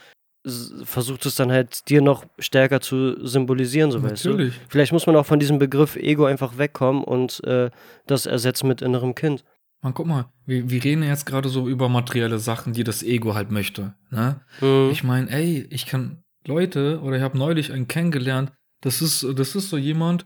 versucht 0.84 1.26
es 1.26 1.36
dann 1.36 1.52
halt 1.52 1.90
dir 1.90 2.02
noch 2.02 2.26
stärker 2.40 2.80
zu 2.80 3.26
symbolisieren, 3.26 3.92
so 3.92 4.02
weißt 4.02 4.26
du. 4.26 4.30
natürlich. 4.30 4.54
Vielleicht 4.70 4.94
muss 4.94 5.06
man 5.06 5.16
auch 5.16 5.26
von 5.26 5.40
diesem 5.40 5.60
Begriff 5.60 5.96
Ego 5.96 6.26
einfach 6.26 6.58
wegkommen 6.58 7.04
und 7.04 7.44
äh, 7.44 7.70
das 8.06 8.26
ersetzen 8.26 8.68
mit 8.68 8.82
innerem 8.82 9.14
Kind. 9.16 9.44
Man, 9.82 9.94
guck 9.94 10.08
mal, 10.08 10.32
wir, 10.46 10.70
wir 10.70 10.84
reden 10.84 11.04
jetzt 11.04 11.26
gerade 11.26 11.50
so 11.50 11.68
über 11.70 11.88
materielle 11.90 12.40
Sachen, 12.40 12.74
die 12.74 12.84
das 12.84 13.04
Ego 13.04 13.36
halt 13.36 13.52
möchte. 13.52 13.94
Ne? 14.10 14.42
Mhm. 14.62 14.90
Ich 14.92 15.04
meine, 15.04 15.30
ey, 15.30 15.68
ich 15.70 15.86
kann 15.86 16.24
Leute, 16.46 17.00
oder 17.02 17.18
ich 17.18 17.24
habe 17.24 17.38
neulich 17.38 17.72
einen 17.72 17.88
kennengelernt, 17.88 18.52
das 18.82 19.02
ist, 19.02 19.26
das 19.36 19.56
ist 19.56 19.70
so 19.70 19.78
jemand, 19.78 20.26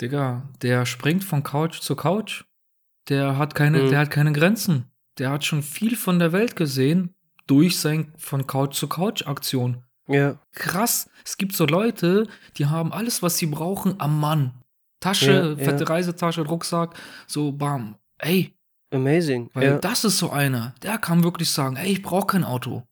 Digga, 0.00 0.48
der 0.62 0.84
springt 0.86 1.24
von 1.24 1.42
Couch 1.42 1.80
zu 1.80 1.96
Couch. 1.96 2.44
Der 3.08 3.38
hat 3.38 3.54
keine, 3.54 3.82
Mhm. 3.84 3.90
der 3.90 3.98
hat 4.00 4.10
keine 4.10 4.32
Grenzen. 4.32 4.90
Der 5.18 5.30
hat 5.30 5.44
schon 5.44 5.62
viel 5.62 5.96
von 5.96 6.18
der 6.18 6.32
Welt 6.32 6.56
gesehen 6.56 7.14
durch 7.46 7.78
sein 7.78 8.12
von 8.18 8.46
Couch 8.46 8.74
zu 8.74 8.88
Couch 8.88 9.26
Aktion. 9.26 9.82
Ja, 10.08 10.38
Krass. 10.52 11.08
Es 11.24 11.36
gibt 11.36 11.54
so 11.54 11.64
Leute, 11.66 12.28
die 12.58 12.66
haben 12.66 12.92
alles, 12.92 13.22
was 13.22 13.38
sie 13.38 13.46
brauchen, 13.46 13.98
am 14.00 14.20
Mann. 14.20 14.52
Tasche, 15.00 15.56
Ja, 15.58 15.64
fette 15.64 15.84
ja. 15.84 15.90
Reisetasche, 15.90 16.42
Rucksack, 16.42 16.94
so 17.26 17.52
bam. 17.52 17.96
Ey, 18.18 18.54
amazing. 18.92 19.50
weil 19.54 19.64
ja. 19.66 19.78
das 19.78 20.04
ist 20.04 20.18
so 20.18 20.30
einer, 20.30 20.74
der 20.82 20.98
kann 20.98 21.22
wirklich 21.24 21.50
sagen, 21.50 21.76
ey, 21.76 21.92
ich 21.92 22.02
brauche 22.02 22.26
kein 22.26 22.44
Auto. 22.44 22.82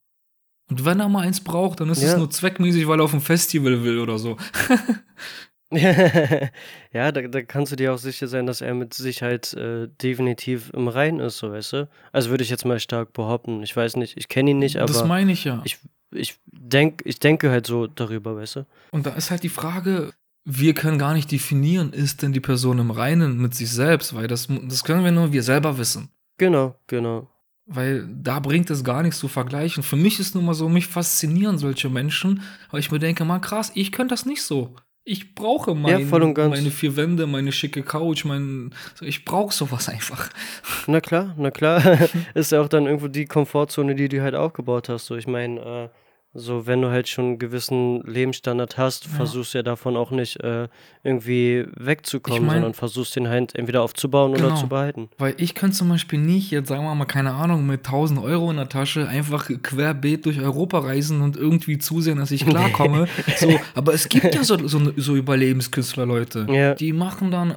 Und 0.70 0.84
wenn 0.84 1.00
er 1.00 1.08
mal 1.08 1.20
eins 1.20 1.42
braucht, 1.42 1.80
dann 1.80 1.90
ist 1.90 2.02
es 2.02 2.12
Ja. 2.12 2.18
nur 2.18 2.30
zweckmäßig, 2.30 2.88
weil 2.88 3.00
er 3.00 3.04
auf 3.04 3.14
ein 3.14 3.20
Festival 3.20 3.84
will 3.84 3.98
oder 3.98 4.18
so. 4.18 4.36
ja, 5.70 7.12
da, 7.12 7.22
da 7.22 7.42
kannst 7.42 7.72
du 7.72 7.76
dir 7.76 7.92
auch 7.92 7.98
sicher 7.98 8.28
sein, 8.28 8.46
dass 8.46 8.60
er 8.60 8.74
mit 8.74 8.94
sich 8.94 9.22
halt 9.22 9.54
äh, 9.54 9.88
definitiv 10.02 10.70
im 10.72 10.88
Rein 10.88 11.20
ist, 11.20 11.38
so 11.38 11.50
weißt 11.50 11.72
du. 11.74 11.88
Also 12.12 12.30
würde 12.30 12.44
ich 12.44 12.50
jetzt 12.50 12.64
mal 12.64 12.80
stark 12.80 13.12
behaupten. 13.12 13.62
Ich 13.62 13.76
weiß 13.76 13.96
nicht, 13.96 14.16
ich 14.16 14.28
kenne 14.28 14.52
ihn 14.52 14.58
nicht, 14.58 14.76
das 14.76 14.98
aber 14.98 15.08
meine 15.08 15.32
ich 15.32 15.44
ja. 15.44 15.60
ich, 15.64 15.78
ich, 16.12 16.38
denk, 16.46 17.02
ich 17.04 17.18
denke 17.18 17.50
halt 17.50 17.66
so 17.66 17.86
darüber, 17.86 18.36
weißt 18.36 18.56
du. 18.56 18.66
Und 18.92 19.06
da 19.06 19.10
ist 19.10 19.30
halt 19.30 19.42
die 19.42 19.48
Frage, 19.48 20.12
wir 20.44 20.74
können 20.74 20.98
gar 20.98 21.14
nicht 21.14 21.30
definieren, 21.30 21.92
ist 21.92 22.22
denn 22.22 22.32
die 22.32 22.40
Person 22.40 22.78
im 22.78 22.90
Reinen 22.90 23.38
mit 23.38 23.54
sich 23.54 23.70
selbst, 23.70 24.14
weil 24.14 24.26
das, 24.26 24.48
das 24.48 24.84
können 24.84 25.04
wir 25.04 25.12
nur 25.12 25.32
wir 25.32 25.42
selber 25.42 25.78
wissen. 25.78 26.10
Genau, 26.36 26.74
genau. 26.86 27.28
Weil 27.66 28.06
da 28.06 28.40
bringt 28.40 28.68
es 28.68 28.84
gar 28.84 29.02
nichts 29.02 29.18
zu 29.18 29.28
vergleichen. 29.28 29.82
Für 29.82 29.96
mich 29.96 30.20
ist 30.20 30.34
nun 30.34 30.44
mal 30.44 30.52
so, 30.52 30.68
mich 30.68 30.86
faszinieren 30.86 31.56
solche 31.56 31.88
Menschen, 31.88 32.42
weil 32.70 32.80
ich 32.80 32.90
mir 32.90 32.98
denke, 32.98 33.24
man 33.24 33.40
krass, 33.40 33.72
ich 33.74 33.90
könnte 33.90 34.12
das 34.12 34.26
nicht 34.26 34.42
so. 34.42 34.76
Ich 35.06 35.34
brauche 35.34 35.74
mein, 35.74 36.08
ganz. 36.34 36.56
meine 36.56 36.70
vier 36.70 36.96
Wände, 36.96 37.26
meine 37.26 37.52
schicke 37.52 37.82
Couch, 37.82 38.24
mein, 38.24 38.74
ich 39.00 39.24
brauche 39.24 39.52
sowas 39.52 39.88
einfach. 39.88 40.30
Na 40.86 41.00
klar, 41.00 41.34
na 41.38 41.50
klar. 41.50 42.08
ist 42.34 42.52
ja 42.52 42.60
auch 42.60 42.68
dann 42.68 42.86
irgendwo 42.86 43.08
die 43.08 43.26
Komfortzone, 43.26 43.94
die 43.94 44.08
du 44.08 44.22
halt 44.22 44.34
aufgebaut 44.34 44.88
hast. 44.88 45.06
So, 45.06 45.16
ich 45.16 45.26
meine, 45.26 45.60
äh, 45.60 45.88
so 46.34 46.66
wenn 46.66 46.82
du 46.82 46.90
halt 46.90 47.08
schon 47.08 47.24
einen 47.24 47.38
gewissen 47.38 48.02
Lebensstandard 48.02 48.76
hast, 48.76 49.04
Ja. 49.06 49.10
versuchst 49.12 49.54
ja 49.54 49.62
davon 49.62 49.96
auch 49.96 50.10
nicht 50.10 50.40
äh, 50.42 50.68
irgendwie 51.04 51.64
wegzukommen, 51.76 52.40
Ich 52.42 52.46
mein- 52.46 52.54
sondern 52.56 52.74
versuchst 52.74 53.14
den 53.16 53.28
halt 53.28 53.54
entweder 53.54 53.82
aufzubauen 53.82 54.32
oder 54.32 54.42
Genau. 54.48 54.56
zu 54.56 54.66
behalten. 54.66 55.08
Weil 55.18 55.34
ich 55.38 55.54
könnte 55.54 55.76
zum 55.76 55.88
Beispiel 55.88 56.18
nicht, 56.18 56.50
jetzt 56.50 56.68
sagen 56.68 56.84
wir 56.84 56.94
mal, 56.94 57.04
keine 57.04 57.34
Ahnung, 57.34 57.66
mit 57.66 57.84
1000 57.86 58.20
Euro 58.20 58.50
in 58.50 58.56
der 58.56 58.68
Tasche 58.68 59.06
einfach 59.08 59.48
querbeet 59.62 60.26
durch 60.26 60.40
Europa 60.40 60.78
reisen 60.80 61.20
und 61.22 61.36
irgendwie 61.36 61.78
zusehen, 61.78 62.18
dass 62.18 62.30
ich 62.30 62.44
klarkomme. 62.46 63.06
so, 63.36 63.48
aber 63.74 63.94
es 63.94 64.08
gibt 64.08 64.34
ja 64.34 64.42
so, 64.44 64.66
so, 64.66 64.80
so 64.96 65.14
Überlebenskünstler, 65.16 66.06
Leute. 66.06 66.46
Ja. 66.50 66.74
Die 66.74 66.92
machen 66.92 67.30
dann 67.30 67.54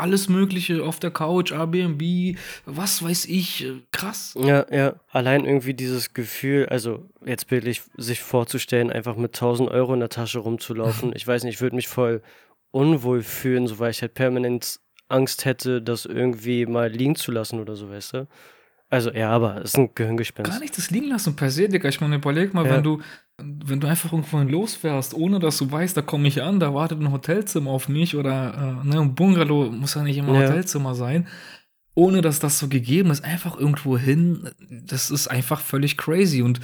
alles 0.00 0.28
Mögliche 0.28 0.82
auf 0.84 0.98
der 0.98 1.10
Couch, 1.10 1.52
Airbnb, 1.52 2.36
was 2.66 3.02
weiß 3.02 3.26
ich, 3.26 3.64
äh, 3.64 3.82
krass. 3.92 4.34
Ja, 4.40 4.66
ja. 4.70 4.94
Allein 5.10 5.44
irgendwie 5.44 5.74
dieses 5.74 6.14
Gefühl, 6.14 6.66
also 6.66 7.08
jetzt 7.24 7.48
bildlich 7.48 7.82
sich 7.96 8.20
vorzustellen, 8.20 8.90
einfach 8.90 9.16
mit 9.16 9.34
1000 9.36 9.70
Euro 9.70 9.94
in 9.94 10.00
der 10.00 10.08
Tasche 10.08 10.40
rumzulaufen. 10.40 11.12
ich 11.14 11.26
weiß 11.26 11.44
nicht, 11.44 11.54
ich 11.56 11.60
würde 11.60 11.76
mich 11.76 11.88
voll 11.88 12.22
unwohl 12.70 13.22
fühlen, 13.22 13.66
so 13.66 13.78
weil 13.78 13.90
ich 13.90 14.02
halt 14.02 14.14
permanent 14.14 14.80
Angst 15.08 15.44
hätte, 15.44 15.82
das 15.82 16.04
irgendwie 16.06 16.66
mal 16.66 16.88
liegen 16.88 17.16
zu 17.16 17.32
lassen 17.32 17.58
oder 17.60 17.74
so, 17.76 17.90
weißt 17.90 18.14
du? 18.14 18.28
Also, 18.92 19.12
ja, 19.12 19.30
aber 19.30 19.58
es 19.58 19.70
ist 19.70 19.78
ein 19.78 19.90
Gehirngespinst. 19.94 20.50
Gar 20.50 20.58
nicht 20.60 20.76
das 20.76 20.90
liegen 20.90 21.08
lassen 21.08 21.36
per 21.36 21.50
se, 21.50 21.68
Digga. 21.68 21.88
Ich 21.88 22.00
meine, 22.00 22.16
überleg 22.16 22.52
mal, 22.54 22.66
Ja. 22.66 22.72
wenn 22.72 22.82
du, 22.82 23.00
wenn 23.42 23.80
du 23.80 23.86
einfach 23.86 24.12
irgendwohin 24.12 24.48
losfährst, 24.48 25.14
ohne 25.14 25.38
dass 25.38 25.58
du 25.58 25.70
weißt, 25.70 25.96
da 25.96 26.02
komme 26.02 26.28
ich 26.28 26.42
an, 26.42 26.60
da 26.60 26.74
wartet 26.74 27.00
ein 27.00 27.12
Hotelzimmer 27.12 27.70
auf 27.70 27.88
mich 27.88 28.16
oder 28.16 28.80
äh, 28.82 28.86
ne, 28.86 29.00
ein 29.00 29.14
Bungalow 29.14 29.70
muss 29.70 29.94
ja 29.94 30.02
nicht 30.02 30.16
immer 30.16 30.28
ein 30.34 30.42
Ja. 30.42 30.48
Hotelzimmer 30.48 30.94
sein, 30.94 31.26
ohne 31.94 32.20
dass 32.20 32.38
das 32.38 32.58
so 32.58 32.68
gegeben 32.68 33.10
ist, 33.10 33.24
einfach 33.24 33.58
irgendwo 33.58 33.98
hin, 33.98 34.50
das 34.86 35.10
ist 35.10 35.28
einfach 35.28 35.60
völlig 35.60 35.96
crazy. 35.96 36.42
Und 36.42 36.60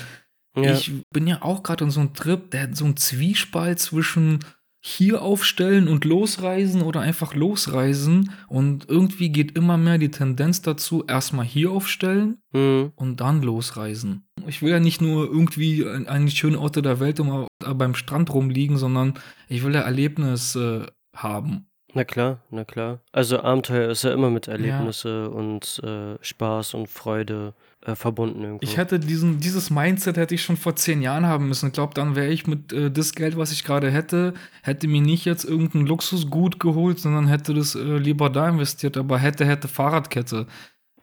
Ja, 0.57 0.73
ich 0.73 0.93
bin 1.13 1.27
ja 1.27 1.43
auch 1.43 1.63
gerade 1.63 1.85
in 1.85 1.91
so 1.91 2.01
einem 2.01 2.15
Trip, 2.15 2.51
der 2.51 2.63
hat 2.63 2.77
so 2.77 2.85
einen 2.87 2.97
Zwiespalt 2.97 3.79
zwischen 3.79 4.39
hier 4.89 5.21
aufstellen 5.21 5.89
und 5.89 6.05
losreisen 6.05 6.81
oder 6.81 7.01
einfach 7.01 7.35
losreisen. 7.35 8.31
Und 8.47 8.89
irgendwie 8.89 9.31
geht 9.31 9.59
immer 9.59 9.77
mehr 9.77 9.99
die 9.99 10.13
Tendenz 10.13 10.63
dazu, 10.63 11.05
erstmal 11.09 11.45
hier 11.45 11.73
aufstellen 11.73 12.39
mhm. 12.53 12.93
und 12.95 13.21
dann 13.21 13.43
losreisen. 13.43 14.29
Ich 14.47 14.63
will 14.63 14.71
ja 14.71 14.79
nicht 14.79 15.01
nur 15.01 15.27
irgendwie 15.27 15.85
an 15.85 16.07
an 16.07 16.31
schöne 16.31 16.61
Orte 16.61 16.83
der 16.83 17.01
Welt 17.01 17.19
immer 17.19 17.49
beim 17.59 17.97
Strand 17.97 18.33
rumliegen, 18.33 18.77
sondern 18.77 19.15
ich 19.49 19.65
will 19.65 19.75
ja 19.75 19.81
Erlebnis 19.81 20.55
äh, 20.55 20.87
haben. 21.17 21.67
na 21.93 22.05
klar, 22.05 22.43
na 22.51 22.65
klar. 22.65 23.01
Also 23.11 23.41
Abenteuer 23.41 23.91
ist 23.91 24.05
ja 24.05 24.13
immer 24.13 24.31
mit 24.31 24.47
Erlebnisse 24.47 25.31
und 25.31 25.81
äh, 25.83 26.17
Spaß 26.21 26.75
und 26.75 26.89
Freude 26.89 27.55
äh, 27.87 27.95
verbunden 27.95 28.43
irgendwo. 28.43 28.65
Ich 28.65 28.77
hätte 28.77 28.99
diesen, 28.99 29.41
dieses 29.41 29.71
Mindset 29.71 30.17
hätte 30.17 30.35
ich 30.35 30.43
schon 30.43 30.57
vor 30.57 30.75
zehn 30.77 31.03
Jahren 31.03 31.27
haben 31.27 31.49
müssen. 31.49 31.69
Ich 31.69 31.73
glaube, 31.73 31.95
dann 31.95 32.17
wäre 32.17 32.29
ich 32.29 32.47
mit 32.47 32.73
äh, 32.73 32.91
das 32.91 33.15
Geld, 33.15 33.37
was 33.37 33.53
ich 33.53 33.65
gerade 33.65 33.91
hätte, 33.91 34.35
hätte 34.63 34.89
mir 34.89 35.01
nicht 35.01 35.25
jetzt 35.25 35.45
irgendein 35.45 35.87
Luxusgut 35.87 36.59
geholt, 36.61 36.99
sondern 36.99 37.29
hätte 37.29 37.55
das 37.55 37.75
äh, 37.75 37.99
lieber 37.99 38.29
da 38.31 38.49
investiert. 38.49 38.97
Aber 38.97 39.19
hätte, 39.19 39.47
hätte 39.47 39.69
Fahrradkette. 39.69 40.47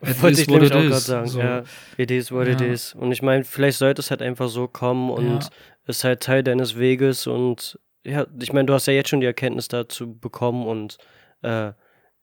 It 0.06 0.22
Wollte 0.22 0.41
ich 0.41 0.48
what 0.50 0.56
nämlich 0.62 0.72
it 0.72 0.76
auch 0.76 0.82
is. 0.82 0.89
gerade 0.89 1.02
sagen. 1.02 1.28
So. 1.30 1.39
Ja, 1.39 1.63
it 1.98 2.12
is 2.12 2.32
what 2.32 2.48
it 2.48 2.60
Ja. 2.60 2.67
is. 2.67 2.93
Und 2.93 3.13
ich 3.13 3.22
meine, 3.22 3.46
vielleicht 3.46 3.78
sollte 3.78 4.02
es 4.02 4.10
halt 4.12 4.22
einfach 4.22 4.50
so 4.50 4.67
kommen 4.67 5.10
und 5.10 5.26
Ja. 5.46 5.50
ist 5.88 6.04
halt 6.04 6.22
Teil 6.22 6.43
deines 6.43 6.78
Weges 6.78 7.26
und 7.28 7.80
ja, 8.06 8.28
ich 8.41 8.52
meine, 8.52 8.65
du 8.65 8.74
hast 8.74 8.86
ja 8.88 8.91
jetzt 8.93 9.08
schon 9.10 9.22
die 9.22 9.26
Erkenntnis 9.28 9.69
dazu 9.69 10.13
bekommen 10.19 10.65
und 10.67 10.98
äh, 11.41 11.72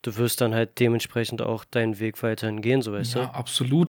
du 0.02 0.16
wirst 0.18 0.42
dann 0.42 0.54
halt 0.54 0.78
dementsprechend 0.78 1.40
auch 1.40 1.64
deinen 1.64 1.98
Weg 2.00 2.22
weiterhin 2.22 2.60
gehen, 2.60 2.82
so 2.82 2.92
weißt 2.92 3.14
Ja, 3.14 3.30
absolut. 3.30 3.88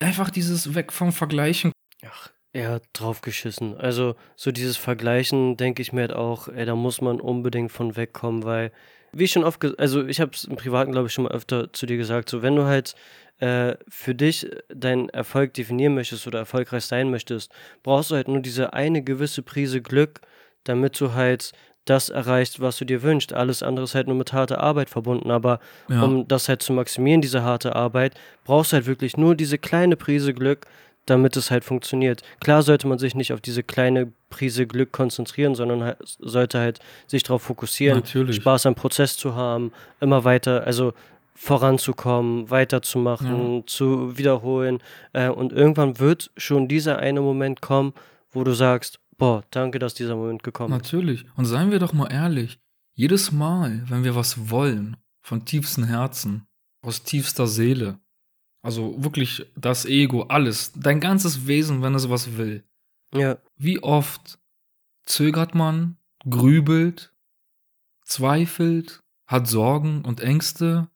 Einfach 0.00 0.30
dieses 0.30 0.74
Weg 0.74 0.92
vom 0.92 1.12
Vergleichen. 1.12 1.72
Ach, 2.04 2.30
eher 2.52 2.80
draufgeschissen. 2.94 3.76
Also 3.76 4.16
so 4.34 4.50
dieses 4.50 4.76
Vergleichen, 4.76 5.56
denke 5.56 5.82
ich 5.82 5.92
mir 5.92 6.00
halt 6.00 6.14
auch, 6.14 6.48
ey, 6.48 6.64
da 6.64 6.74
muss 6.74 7.00
man 7.00 7.20
unbedingt 7.20 7.70
von 7.70 7.96
wegkommen, 7.96 8.42
weil, 8.42 8.72
wie 9.12 9.24
ich 9.24 9.32
schon 9.32 9.44
oft, 9.44 9.62
also 9.78 10.06
ich 10.06 10.20
habe 10.20 10.32
es 10.34 10.44
im 10.44 10.56
Privaten, 10.56 10.92
glaube 10.92 11.08
ich, 11.08 11.12
schon 11.12 11.24
mal 11.24 11.32
öfter 11.32 11.72
zu 11.72 11.86
dir 11.86 11.98
gesagt, 11.98 12.30
so 12.30 12.42
wenn 12.42 12.56
du 12.56 12.64
halt 12.64 12.94
äh, 13.38 13.76
für 13.88 14.14
dich 14.14 14.50
deinen 14.68 15.10
Erfolg 15.10 15.54
definieren 15.54 15.94
möchtest 15.94 16.26
oder 16.26 16.40
erfolgreich 16.40 16.84
sein 16.84 17.10
möchtest, 17.10 17.52
brauchst 17.82 18.10
du 18.10 18.14
halt 18.14 18.28
nur 18.28 18.40
diese 18.40 18.72
eine 18.72 19.02
gewisse 19.02 19.42
Prise 19.42 19.82
Glück, 19.82 20.22
damit 20.64 20.98
du 21.00 21.12
halt 21.12 21.52
das 21.86 22.08
erreichst, 22.10 22.60
was 22.60 22.76
du 22.78 22.84
dir 22.84 23.02
wünschst. 23.02 23.32
Alles 23.32 23.62
andere 23.62 23.84
ist 23.84 23.94
halt 23.94 24.06
nur 24.06 24.16
mit 24.16 24.32
harter 24.32 24.60
Arbeit 24.60 24.90
verbunden, 24.90 25.30
aber 25.30 25.60
Ja. 25.88 26.02
um 26.02 26.28
das 26.28 26.48
halt 26.48 26.62
zu 26.62 26.72
maximieren, 26.72 27.20
diese 27.20 27.42
harte 27.42 27.74
Arbeit, 27.74 28.14
brauchst 28.44 28.72
du 28.72 28.76
halt 28.76 28.86
wirklich 28.86 29.16
nur 29.16 29.34
diese 29.34 29.58
kleine 29.58 29.96
Prise 29.96 30.34
Glück, 30.34 30.66
damit 31.06 31.36
es 31.36 31.50
halt 31.50 31.64
funktioniert. 31.64 32.22
Klar 32.40 32.62
sollte 32.62 32.86
man 32.86 32.98
sich 32.98 33.14
nicht 33.14 33.32
auf 33.32 33.40
diese 33.40 33.62
kleine 33.62 34.12
Prise 34.28 34.66
Glück 34.66 34.92
konzentrieren, 34.92 35.54
sondern 35.54 35.82
halt, 35.82 35.96
sollte 36.20 36.58
halt 36.60 36.78
sich 37.08 37.22
darauf 37.24 37.42
fokussieren, 37.42 37.98
Natürlich. 37.98 38.36
Spaß 38.36 38.66
am 38.66 38.74
Prozess 38.76 39.16
zu 39.16 39.34
haben, 39.34 39.72
immer 40.00 40.22
weiter, 40.24 40.64
also 40.66 40.92
voranzukommen, 41.34 42.48
weiterzumachen, 42.50 43.64
zu 43.66 44.16
wiederholen. 44.16 44.78
Äh, 45.12 45.28
und 45.30 45.52
irgendwann 45.52 45.98
wird 45.98 46.30
schon 46.36 46.68
dieser 46.68 46.98
eine 46.98 47.20
Moment 47.22 47.60
kommen, 47.60 47.92
wo 48.32 48.44
du 48.44 48.52
sagst, 48.52 49.00
boah, 49.20 49.44
danke, 49.50 49.78
dass 49.78 49.94
dieser 49.94 50.16
Moment 50.16 50.42
gekommen 50.42 50.72
ist. 50.74 50.82
Natürlich. 50.82 51.24
Und 51.36 51.44
seien 51.44 51.70
wir 51.70 51.78
doch 51.78 51.92
mal 51.92 52.10
ehrlich, 52.10 52.58
jedes 52.94 53.30
Mal, 53.30 53.84
wenn 53.88 54.02
wir 54.02 54.16
was 54.16 54.50
wollen, 54.50 54.96
von 55.22 55.44
tiefstem 55.44 55.84
Herzen, 55.84 56.48
aus 56.82 57.04
tiefster 57.04 57.46
Seele, 57.46 58.00
also 58.62 59.02
wirklich 59.02 59.46
das 59.54 59.84
Ego, 59.84 60.22
alles, 60.24 60.72
dein 60.72 61.00
ganzes 61.00 61.46
Wesen, 61.46 61.82
wenn 61.82 61.94
es 61.94 62.10
was 62.10 62.36
will, 62.36 62.64
Ja, 63.14 63.38
wie 63.56 63.82
oft 63.82 64.38
zögert 65.04 65.54
man, 65.54 65.96
grübelt, 66.28 67.14
zweifelt, 68.04 69.00
hat 69.26 69.46
Sorgen 69.46 70.04
und 70.04 70.20
Ängste, 70.20 70.88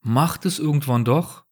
macht 0.00 0.46
es 0.46 0.58
irgendwann 0.58 1.04
doch. 1.04 1.43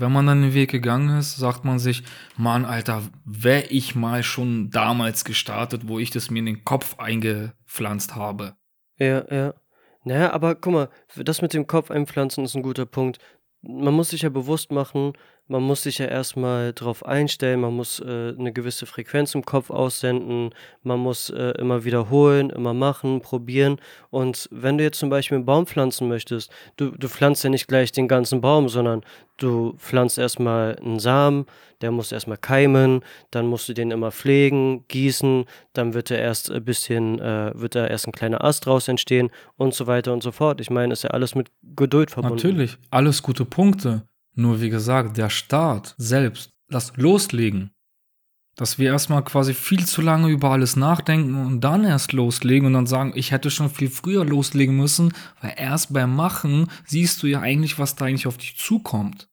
Wenn 0.00 0.12
man 0.12 0.28
dann 0.28 0.42
den 0.42 0.54
Weg 0.54 0.70
gegangen 0.70 1.18
ist, 1.18 1.36
sagt 1.36 1.64
man 1.64 1.80
sich, 1.80 2.04
Mann, 2.36 2.64
Alter, 2.64 3.02
wäre 3.24 3.64
ich 3.64 3.96
mal 3.96 4.22
schon 4.22 4.70
damals 4.70 5.24
gestartet, 5.24 5.88
wo 5.88 5.98
ich 5.98 6.12
das 6.12 6.30
mir 6.30 6.38
in 6.38 6.46
den 6.46 6.64
Kopf 6.64 7.00
eingepflanzt 7.00 8.14
habe. 8.14 8.54
ja, 8.98 9.24
ja. 9.28 9.54
Naja, 10.04 10.32
aber 10.32 10.54
guck 10.54 10.72
mal, 10.72 10.88
das 11.16 11.42
mit 11.42 11.52
dem 11.52 11.66
Kopf 11.66 11.90
einpflanzen 11.90 12.44
ist 12.44 12.54
ein 12.54 12.62
guter 12.62 12.86
Punkt. 12.86 13.18
Man 13.60 13.92
muss 13.92 14.10
sich 14.10 14.22
ja 14.22 14.28
bewusst 14.28 14.70
machen, 14.70 15.14
man 15.48 15.62
muss 15.62 15.82
sich 15.82 15.98
ja 15.98 16.06
erstmal 16.06 16.72
drauf 16.74 17.04
einstellen, 17.04 17.60
man 17.60 17.74
muss 17.74 18.00
äh, 18.00 18.34
eine 18.38 18.52
gewisse 18.52 18.86
Frequenz 18.86 19.34
im 19.34 19.44
Kopf 19.44 19.70
aussenden, 19.70 20.50
man 20.82 21.00
muss 21.00 21.30
äh, 21.30 21.52
immer 21.58 21.84
wiederholen, 21.84 22.50
immer 22.50 22.74
machen, 22.74 23.20
probieren. 23.20 23.80
Und 24.10 24.48
wenn 24.52 24.78
du 24.78 24.84
jetzt 24.84 24.98
zum 24.98 25.08
Beispiel 25.08 25.36
einen 25.36 25.46
Baum 25.46 25.66
pflanzen 25.66 26.06
möchtest, 26.06 26.50
du, 26.76 26.90
du 26.90 27.08
pflanzt 27.08 27.44
ja 27.44 27.50
nicht 27.50 27.66
gleich 27.66 27.92
den 27.92 28.08
ganzen 28.08 28.42
Baum, 28.42 28.68
sondern 28.68 29.02
du 29.38 29.74
pflanzt 29.78 30.18
erstmal 30.18 30.76
einen 30.76 30.98
Samen, 30.98 31.46
der 31.80 31.92
muss 31.92 32.12
erstmal 32.12 32.38
keimen, 32.38 33.02
dann 33.30 33.46
musst 33.46 33.68
du 33.68 33.72
den 33.72 33.90
immer 33.90 34.10
pflegen, 34.10 34.84
gießen, 34.88 35.46
dann 35.72 35.94
wird 35.94 36.10
er 36.10 36.18
erst 36.18 36.50
ein 36.50 36.64
bisschen, 36.64 37.20
äh, 37.20 37.52
wird 37.54 37.74
da 37.74 37.86
erst 37.86 38.06
ein 38.06 38.12
kleiner 38.12 38.44
Ast 38.44 38.66
draus 38.66 38.88
entstehen 38.88 39.30
und 39.56 39.74
so 39.74 39.86
weiter 39.86 40.12
und 40.12 40.22
so 40.22 40.32
fort. 40.32 40.60
Ich 40.60 40.70
meine, 40.70 40.92
ist 40.92 41.04
ja 41.04 41.10
alles 41.10 41.34
mit 41.34 41.48
Geduld 41.76 42.10
verbunden. 42.10 42.36
Natürlich, 42.36 42.76
alles 42.90 43.22
gute 43.22 43.44
Punkte. 43.44 44.02
Nur 44.38 44.60
wie 44.60 44.70
gesagt, 44.70 45.16
der 45.16 45.30
Start 45.30 45.96
selbst, 45.98 46.52
das 46.68 46.92
Loslegen, 46.96 47.72
dass 48.54 48.78
wir 48.78 48.86
erstmal 48.86 49.24
quasi 49.24 49.52
viel 49.52 49.84
zu 49.84 50.00
lange 50.00 50.28
über 50.28 50.52
alles 50.52 50.76
nachdenken 50.76 51.34
und 51.34 51.60
dann 51.60 51.84
erst 51.84 52.12
loslegen 52.12 52.68
und 52.68 52.74
dann 52.74 52.86
sagen, 52.86 53.12
ich 53.16 53.32
hätte 53.32 53.50
schon 53.50 53.68
viel 53.68 53.90
früher 53.90 54.24
loslegen 54.24 54.76
müssen, 54.76 55.12
weil 55.40 55.54
erst 55.56 55.92
beim 55.92 56.14
Machen 56.14 56.70
siehst 56.86 57.20
du 57.20 57.26
ja 57.26 57.40
eigentlich, 57.40 57.80
was 57.80 57.96
da 57.96 58.04
eigentlich 58.04 58.28
auf 58.28 58.38
dich 58.38 58.56
zukommt. 58.56 59.28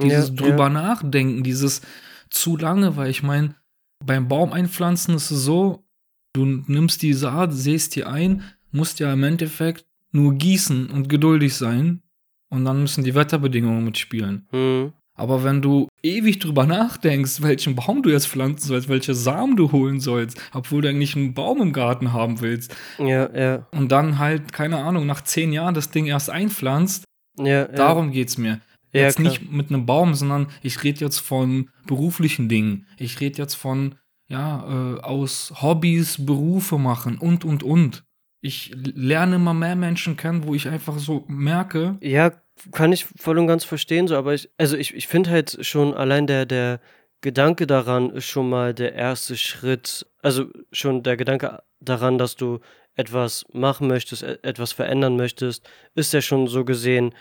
Dieses 0.00 0.30
Ja, 0.30 0.34
drüber 0.34 0.64
ja. 0.64 0.70
nachdenken, 0.70 1.42
dieses 1.42 1.82
zu 2.30 2.56
lange, 2.56 2.96
weil 2.96 3.10
ich 3.10 3.22
meine, 3.22 3.54
beim 4.02 4.28
Baum 4.28 4.54
einpflanzen 4.54 5.14
ist 5.14 5.30
es 5.30 5.44
so, 5.44 5.84
du 6.32 6.46
nimmst 6.46 7.02
die 7.02 7.12
Saat, 7.12 7.52
säst 7.52 7.96
die 7.96 8.04
ein, 8.04 8.44
musst 8.70 8.98
ja 8.98 9.12
im 9.12 9.24
Endeffekt 9.24 9.84
nur 10.10 10.36
gießen 10.36 10.88
und 10.88 11.10
geduldig 11.10 11.54
sein 11.54 12.02
und 12.50 12.64
dann 12.64 12.80
müssen 12.80 13.04
die 13.04 13.14
Wetterbedingungen 13.14 13.84
mitspielen. 13.84 14.46
Hm. 14.50 14.92
Aber 15.18 15.42
wenn 15.42 15.60
du 15.60 15.88
ewig 16.02 16.38
drüber 16.38 16.64
nachdenkst, 16.64 17.42
welchen 17.42 17.74
Baum 17.74 18.04
du 18.04 18.10
jetzt 18.10 18.28
pflanzen 18.28 18.68
sollst, 18.68 18.88
welche 18.88 19.14
Samen 19.14 19.56
du 19.56 19.72
holen 19.72 19.98
sollst, 19.98 20.40
obwohl 20.54 20.80
du 20.80 20.88
eigentlich 20.88 21.16
einen 21.16 21.34
Baum 21.34 21.60
im 21.60 21.72
Garten 21.72 22.12
haben 22.12 22.40
willst, 22.40 22.74
Ja, 22.98 23.28
ja, 23.36 23.66
und 23.72 23.90
dann 23.90 24.20
halt, 24.20 24.52
keine 24.52 24.78
Ahnung, 24.78 25.06
nach 25.06 25.22
zehn 25.22 25.52
Jahren 25.52 25.74
das 25.74 25.90
Ding 25.90 26.06
erst 26.06 26.30
einpflanzt, 26.30 27.04
ja, 27.36 27.46
ja. 27.46 27.64
darum 27.66 28.12
geht's 28.12 28.38
mir. 28.38 28.60
Ja, 28.92 29.02
Jetzt 29.02 29.16
klar. 29.16 29.28
nicht 29.28 29.50
mit 29.50 29.70
einem 29.70 29.86
Baum, 29.86 30.14
sondern 30.14 30.46
ich 30.62 30.84
rede 30.84 31.00
jetzt 31.00 31.18
von 31.18 31.68
beruflichen 31.86 32.48
Dingen. 32.48 32.86
Ich 32.96 33.20
rede 33.20 33.38
jetzt 33.38 33.54
von, 33.54 33.96
ja, 34.28 34.94
äh, 34.96 35.00
aus 35.00 35.52
Hobbys 35.60 36.24
Berufe 36.24 36.78
machen 36.78 37.18
und, 37.18 37.44
und, 37.44 37.64
und. 37.64 38.04
Ich 38.40 38.72
lerne 38.74 39.36
immer 39.36 39.54
mehr 39.54 39.76
Menschen 39.76 40.16
kennen, 40.16 40.46
wo 40.46 40.54
ich 40.54 40.68
einfach 40.68 40.98
so 40.98 41.24
merke, 41.28 41.96
Ja, 42.00 42.32
kann 42.72 42.92
ich 42.92 43.04
voll 43.04 43.38
und 43.38 43.46
ganz 43.46 43.64
verstehen, 43.64 44.08
so, 44.08 44.16
aber 44.16 44.34
ich, 44.34 44.50
also 44.58 44.76
ich, 44.76 44.94
ich 44.94 45.08
finde 45.08 45.30
halt 45.30 45.58
schon 45.64 45.94
allein 45.94 46.26
der, 46.26 46.46
der 46.46 46.80
Gedanke 47.20 47.66
daran 47.66 48.10
ist 48.10 48.26
schon 48.26 48.48
mal 48.48 48.74
der 48.74 48.94
erste 48.94 49.36
Schritt, 49.36 50.06
also 50.22 50.46
schon 50.70 51.02
der 51.02 51.16
Gedanke 51.16 51.62
daran, 51.80 52.18
dass 52.18 52.36
du 52.36 52.60
etwas 52.94 53.44
machen 53.52 53.88
möchtest, 53.88 54.22
e- 54.22 54.38
etwas 54.42 54.72
verändern 54.72 55.16
möchtest, 55.16 55.68
ist 55.94 56.12
ja 56.12 56.20
schon 56.20 56.46
so 56.46 56.64
gesehen 56.64 57.14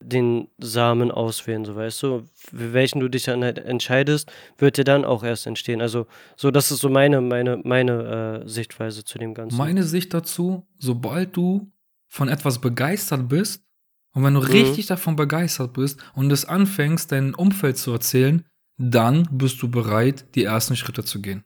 den 0.00 0.48
Samen 0.58 1.10
auswählen, 1.10 1.64
so 1.64 1.74
weißt 1.74 2.02
du, 2.02 2.24
für 2.34 2.72
welchen 2.74 3.00
du 3.00 3.08
dich 3.08 3.24
dann 3.24 3.42
halt 3.42 3.58
entscheidest, 3.58 4.30
wird 4.58 4.76
dir 4.76 4.84
dann 4.84 5.04
auch 5.04 5.24
erst 5.24 5.46
entstehen. 5.46 5.80
Also 5.80 6.06
so, 6.36 6.50
das 6.50 6.70
ist 6.70 6.80
so 6.80 6.88
meine, 6.90 7.20
meine, 7.20 7.56
meine 7.64 8.42
äh, 8.44 8.48
Sichtweise 8.48 9.04
zu 9.04 9.18
dem 9.18 9.32
Ganzen. 9.34 9.56
meine 9.56 9.82
Sicht 9.84 10.12
dazu, 10.12 10.66
sobald 10.78 11.36
du 11.36 11.72
von 12.08 12.28
etwas 12.28 12.60
begeistert 12.60 13.28
bist 13.28 13.62
Und 14.14 14.22
wenn 14.24 14.32
du 14.34 14.40
Mhm. 14.40 14.46
richtig 14.46 14.86
davon 14.86 15.14
begeistert 15.16 15.74
bist 15.74 16.00
und 16.14 16.30
es 16.32 16.44
anfängst, 16.46 17.12
dein 17.12 17.34
Umfeld 17.34 17.76
zu 17.76 17.92
erzählen, 17.92 18.46
dann 18.78 19.28
bist 19.30 19.60
du 19.62 19.70
bereit, 19.70 20.24
die 20.34 20.44
ersten 20.44 20.74
Schritte 20.76 21.04
zu 21.04 21.20
gehen. 21.20 21.44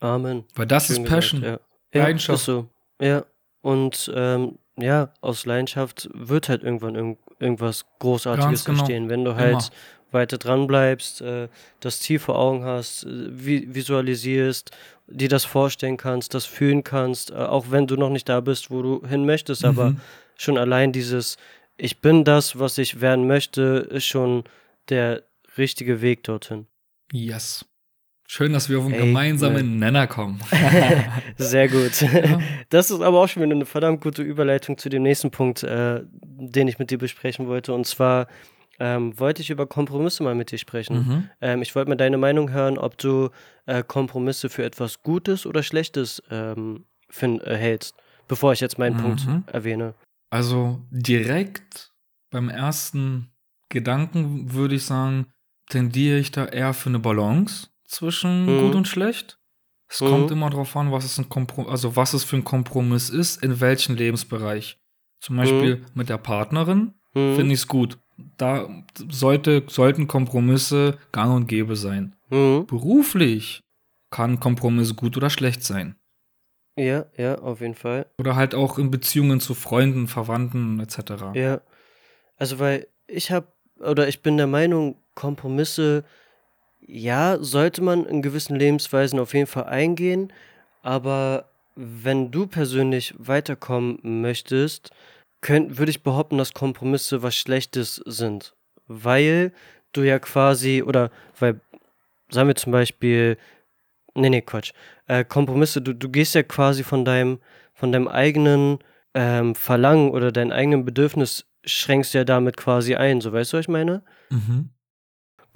Amen. 0.00 0.44
Weil 0.54 0.66
das 0.66 0.86
Schön 0.88 0.96
ist 0.96 1.02
gesagt, 1.04 1.20
Passion. 1.20 1.42
ja. 1.42 1.60
Ja, 1.94 2.02
Leidenschaft. 2.02 2.38
ist 2.40 2.44
so. 2.44 2.68
Ja. 3.00 3.24
Und 3.62 4.10
ähm, 4.14 4.58
ja, 4.76 5.12
aus 5.22 5.46
Leidenschaft 5.46 6.08
wird 6.12 6.48
halt 6.50 6.62
irgendwann 6.62 6.94
irgend, 6.96 7.18
irgendwas 7.38 7.84
Großartiges 7.98 8.64
genau. 8.64 8.78
entstehen. 8.78 9.08
Wenn 9.08 9.24
du 9.24 9.30
Immer. 9.32 9.40
halt 9.40 9.70
weiter 10.12 10.38
dran 10.38 10.66
bleibst, 10.66 11.20
äh, 11.20 11.48
das 11.80 12.00
Ziel 12.00 12.18
vor 12.18 12.38
Augen 12.38 12.64
hast, 12.64 13.04
äh, 13.04 13.08
vi 13.28 13.74
visualisierst, 13.74 14.70
dir 15.08 15.28
das 15.28 15.44
vorstellen 15.44 15.96
kannst, 15.96 16.34
das 16.34 16.46
fühlen 16.46 16.82
kannst, 16.84 17.30
äh, 17.30 17.34
auch 17.34 17.66
wenn 17.70 17.86
du 17.86 17.96
noch 17.96 18.10
nicht 18.10 18.28
da 18.28 18.40
bist, 18.40 18.70
wo 18.70 18.82
du 18.82 19.06
hin 19.06 19.24
möchtest, 19.26 19.64
aber 19.64 19.90
Mhm. 19.90 20.00
schon 20.36 20.58
allein 20.58 20.92
dieses, 20.92 21.36
ich 21.76 22.00
bin 22.00 22.24
das, 22.24 22.58
was 22.58 22.78
ich 22.78 23.00
werden 23.00 23.26
möchte, 23.26 23.86
ist 23.90 24.06
schon 24.06 24.44
der 24.88 25.22
richtige 25.58 26.00
Weg 26.00 26.22
dorthin. 26.24 26.66
Yes. 27.12 27.64
Schön, 28.28 28.52
dass 28.52 28.68
wir 28.68 28.78
auf 28.78 28.84
einen 28.86 28.94
Ey, 28.94 29.06
gemeinsamen 29.06 29.78
Nenner 29.78 30.06
kommen. 30.06 30.40
Sehr 31.36 31.68
gut. 31.68 31.92
Ja. 32.12 32.40
Das 32.70 32.90
ist 32.90 33.00
aber 33.00 33.20
auch 33.20 33.28
schon 33.28 33.42
wieder 33.42 33.54
eine 33.54 33.66
verdammt 33.66 34.00
gute 34.00 34.22
Überleitung 34.22 34.78
zu 34.78 34.88
dem 34.88 35.02
nächsten 35.02 35.30
Punkt, 35.30 35.62
äh, 35.62 36.02
den 36.22 36.66
ich 36.68 36.78
mit 36.78 36.90
dir 36.90 36.98
besprechen 36.98 37.46
wollte. 37.46 37.72
Und 37.72 37.86
zwar 37.86 38.26
ähm, 38.80 39.18
wollte 39.18 39.42
ich 39.42 39.50
über 39.50 39.66
Kompromisse 39.66 40.22
mal 40.22 40.34
mit 40.34 40.50
dir 40.50 40.58
sprechen. 40.58 40.96
Mhm. 40.96 41.30
Ähm, 41.40 41.62
ich 41.62 41.74
wollte 41.74 41.88
mal 41.88 41.96
deine 41.96 42.18
Meinung 42.18 42.50
hören, 42.50 42.78
ob 42.78 42.98
du 42.98 43.30
äh, 43.66 43.82
Kompromisse 43.82 44.48
für 44.48 44.64
etwas 44.64 45.02
Gutes 45.02 45.46
oder 45.46 45.62
Schlechtes 45.62 46.22
ähm, 46.30 46.84
find, 47.08 47.42
äh, 47.46 47.56
hältst, 47.56 47.94
bevor 48.28 48.52
ich 48.52 48.60
jetzt 48.60 48.78
meinen 48.78 48.96
Mhm. 48.96 49.00
Punkt 49.02 49.26
erwähne. 49.52 49.94
Also 50.30 50.80
direkt 50.90 51.92
beim 52.30 52.48
ersten 52.48 53.30
Gedanken 53.68 54.52
würde 54.52 54.74
ich 54.74 54.84
sagen, 54.84 55.26
tendiere 55.68 56.18
ich 56.18 56.30
da 56.32 56.46
eher 56.46 56.74
für 56.74 56.88
eine 56.88 56.98
Balance 56.98 57.68
zwischen 57.86 58.54
Mhm. 58.56 58.58
gut 58.58 58.74
und 58.74 58.88
schlecht. 58.88 59.38
Es 59.88 60.00
Mhm. 60.00 60.06
kommt 60.06 60.30
immer 60.30 60.50
darauf 60.50 60.76
an, 60.76 60.90
was 60.92 61.04
es, 61.04 61.18
ein 61.18 61.28
Komprom 61.28 61.68
also 61.68 61.94
was 61.96 62.12
es 62.14 62.24
für 62.24 62.36
ein 62.36 62.44
Kompromiss 62.44 63.08
ist, 63.10 63.42
in 63.42 63.60
welchem 63.60 63.94
Lebensbereich. 63.96 64.78
Zum 65.20 65.36
Beispiel 65.36 65.84
mit 65.94 66.08
der 66.08 66.18
Partnerin 66.18 66.94
Mhm. 67.14 67.34
finde 67.34 67.54
ich 67.54 67.60
es 67.60 67.68
gut. 67.68 67.98
Da 68.38 68.68
sollte, 69.10 69.64
sollten 69.68 70.06
Kompromisse 70.08 70.98
gang 71.12 71.34
und 71.34 71.46
gäbe 71.46 71.76
sein. 71.76 72.16
Mhm. 72.30 72.66
Beruflich 72.66 73.60
kann 74.10 74.40
Kompromiss 74.40 74.96
gut 74.96 75.16
oder 75.16 75.30
schlecht 75.30 75.62
sein. 75.62 75.96
Ja, 76.78 77.06
ja, 77.16 77.38
auf 77.38 77.60
jeden 77.60 77.74
Fall. 77.74 78.06
Oder 78.18 78.36
halt 78.36 78.54
auch 78.54 78.78
in 78.78 78.90
Beziehungen 78.90 79.40
zu 79.40 79.54
Freunden, 79.54 80.08
Verwandten 80.08 80.78
etc. 80.80 81.32
Ja, 81.34 81.60
also 82.36 82.58
weil 82.58 82.86
ich 83.06 83.30
habe 83.30 83.48
oder 83.78 84.08
ich 84.08 84.22
bin 84.22 84.36
der 84.36 84.46
Meinung, 84.46 84.96
Kompromisse, 85.14 86.04
ja, 86.86 87.38
sollte 87.40 87.82
man 87.82 88.06
in 88.06 88.22
gewissen 88.22 88.56
Lebensweisen 88.56 89.18
auf 89.18 89.34
jeden 89.34 89.46
Fall 89.46 89.64
eingehen, 89.64 90.32
aber 90.82 91.50
wenn 91.74 92.30
du 92.30 92.46
persönlich 92.46 93.14
weiterkommen 93.18 93.98
möchtest, 94.02 94.90
könnt, 95.40 95.78
würde 95.78 95.90
ich 95.90 96.02
behaupten, 96.02 96.38
dass 96.38 96.54
Kompromisse 96.54 97.22
was 97.22 97.36
Schlechtes 97.36 97.96
sind, 98.06 98.54
weil 98.86 99.52
du 99.92 100.02
ja 100.02 100.18
quasi, 100.18 100.82
oder 100.82 101.10
weil, 101.38 101.60
sagen 102.30 102.48
wir 102.48 102.54
zum 102.54 102.72
Beispiel, 102.72 103.36
nee, 104.14 104.30
nee, 104.30 104.42
Quatsch, 104.42 104.72
äh, 105.06 105.24
Kompromisse, 105.24 105.82
du, 105.82 105.92
du 105.92 106.08
gehst 106.08 106.34
ja 106.34 106.42
quasi 106.42 106.84
von 106.84 107.04
deinem, 107.04 107.40
von 107.74 107.92
deinem 107.92 108.08
eigenen 108.08 108.78
ähm, 109.14 109.54
Verlangen 109.54 110.10
oder 110.10 110.32
deinem 110.32 110.52
eigenen 110.52 110.84
Bedürfnis 110.84 111.46
schränkst 111.64 112.14
ja 112.14 112.24
damit 112.24 112.56
quasi 112.56 112.94
ein, 112.94 113.20
so 113.20 113.32
weißt 113.32 113.52
du, 113.52 113.56
was 113.56 113.64
ich 113.64 113.68
meine? 113.68 114.02
Mhm. 114.30 114.70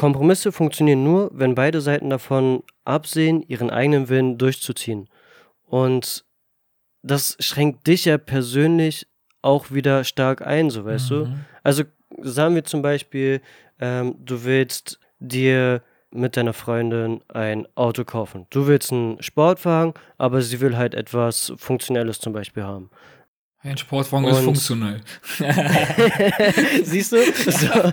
Kompromisse 0.00 0.50
funktionieren 0.50 1.04
nur, 1.04 1.30
wenn 1.34 1.54
beide 1.54 1.82
Seiten 1.82 2.08
davon 2.08 2.62
absehen, 2.86 3.42
ihren 3.42 3.68
eigenen 3.68 4.08
Willen 4.08 4.38
durchzuziehen. 4.38 5.10
Und 5.66 6.24
das 7.02 7.36
schränkt 7.38 7.86
dich 7.86 8.06
ja 8.06 8.16
persönlich 8.16 9.06
auch 9.42 9.70
wieder 9.72 10.04
stark 10.04 10.40
ein, 10.40 10.70
so 10.70 10.86
weißt 10.86 11.10
du? 11.10 11.26
Mhm. 11.26 11.40
Also 11.62 11.82
sagen 12.22 12.54
wir 12.54 12.64
zum 12.64 12.80
Beispiel, 12.80 13.42
ähm, 13.78 14.14
du 14.24 14.42
willst 14.44 14.98
dir 15.18 15.82
mit 16.10 16.34
deiner 16.34 16.54
Freundin 16.54 17.20
ein 17.28 17.68
Auto 17.74 18.04
kaufen. 18.04 18.46
Du 18.48 18.66
willst 18.66 18.92
einen 18.92 19.22
Sportwagen, 19.22 19.92
aber 20.16 20.40
sie 20.40 20.62
will 20.62 20.78
halt 20.78 20.94
etwas 20.94 21.52
Funktionelles 21.58 22.20
zum 22.20 22.32
Beispiel 22.32 22.62
haben. 22.62 22.88
Ein 23.62 23.76
Sportwagen 23.76 24.26
ist 24.26 24.38
funktionell. 24.38 25.02
Siehst 26.82 27.12
du? 27.12 27.18
So. 27.32 27.92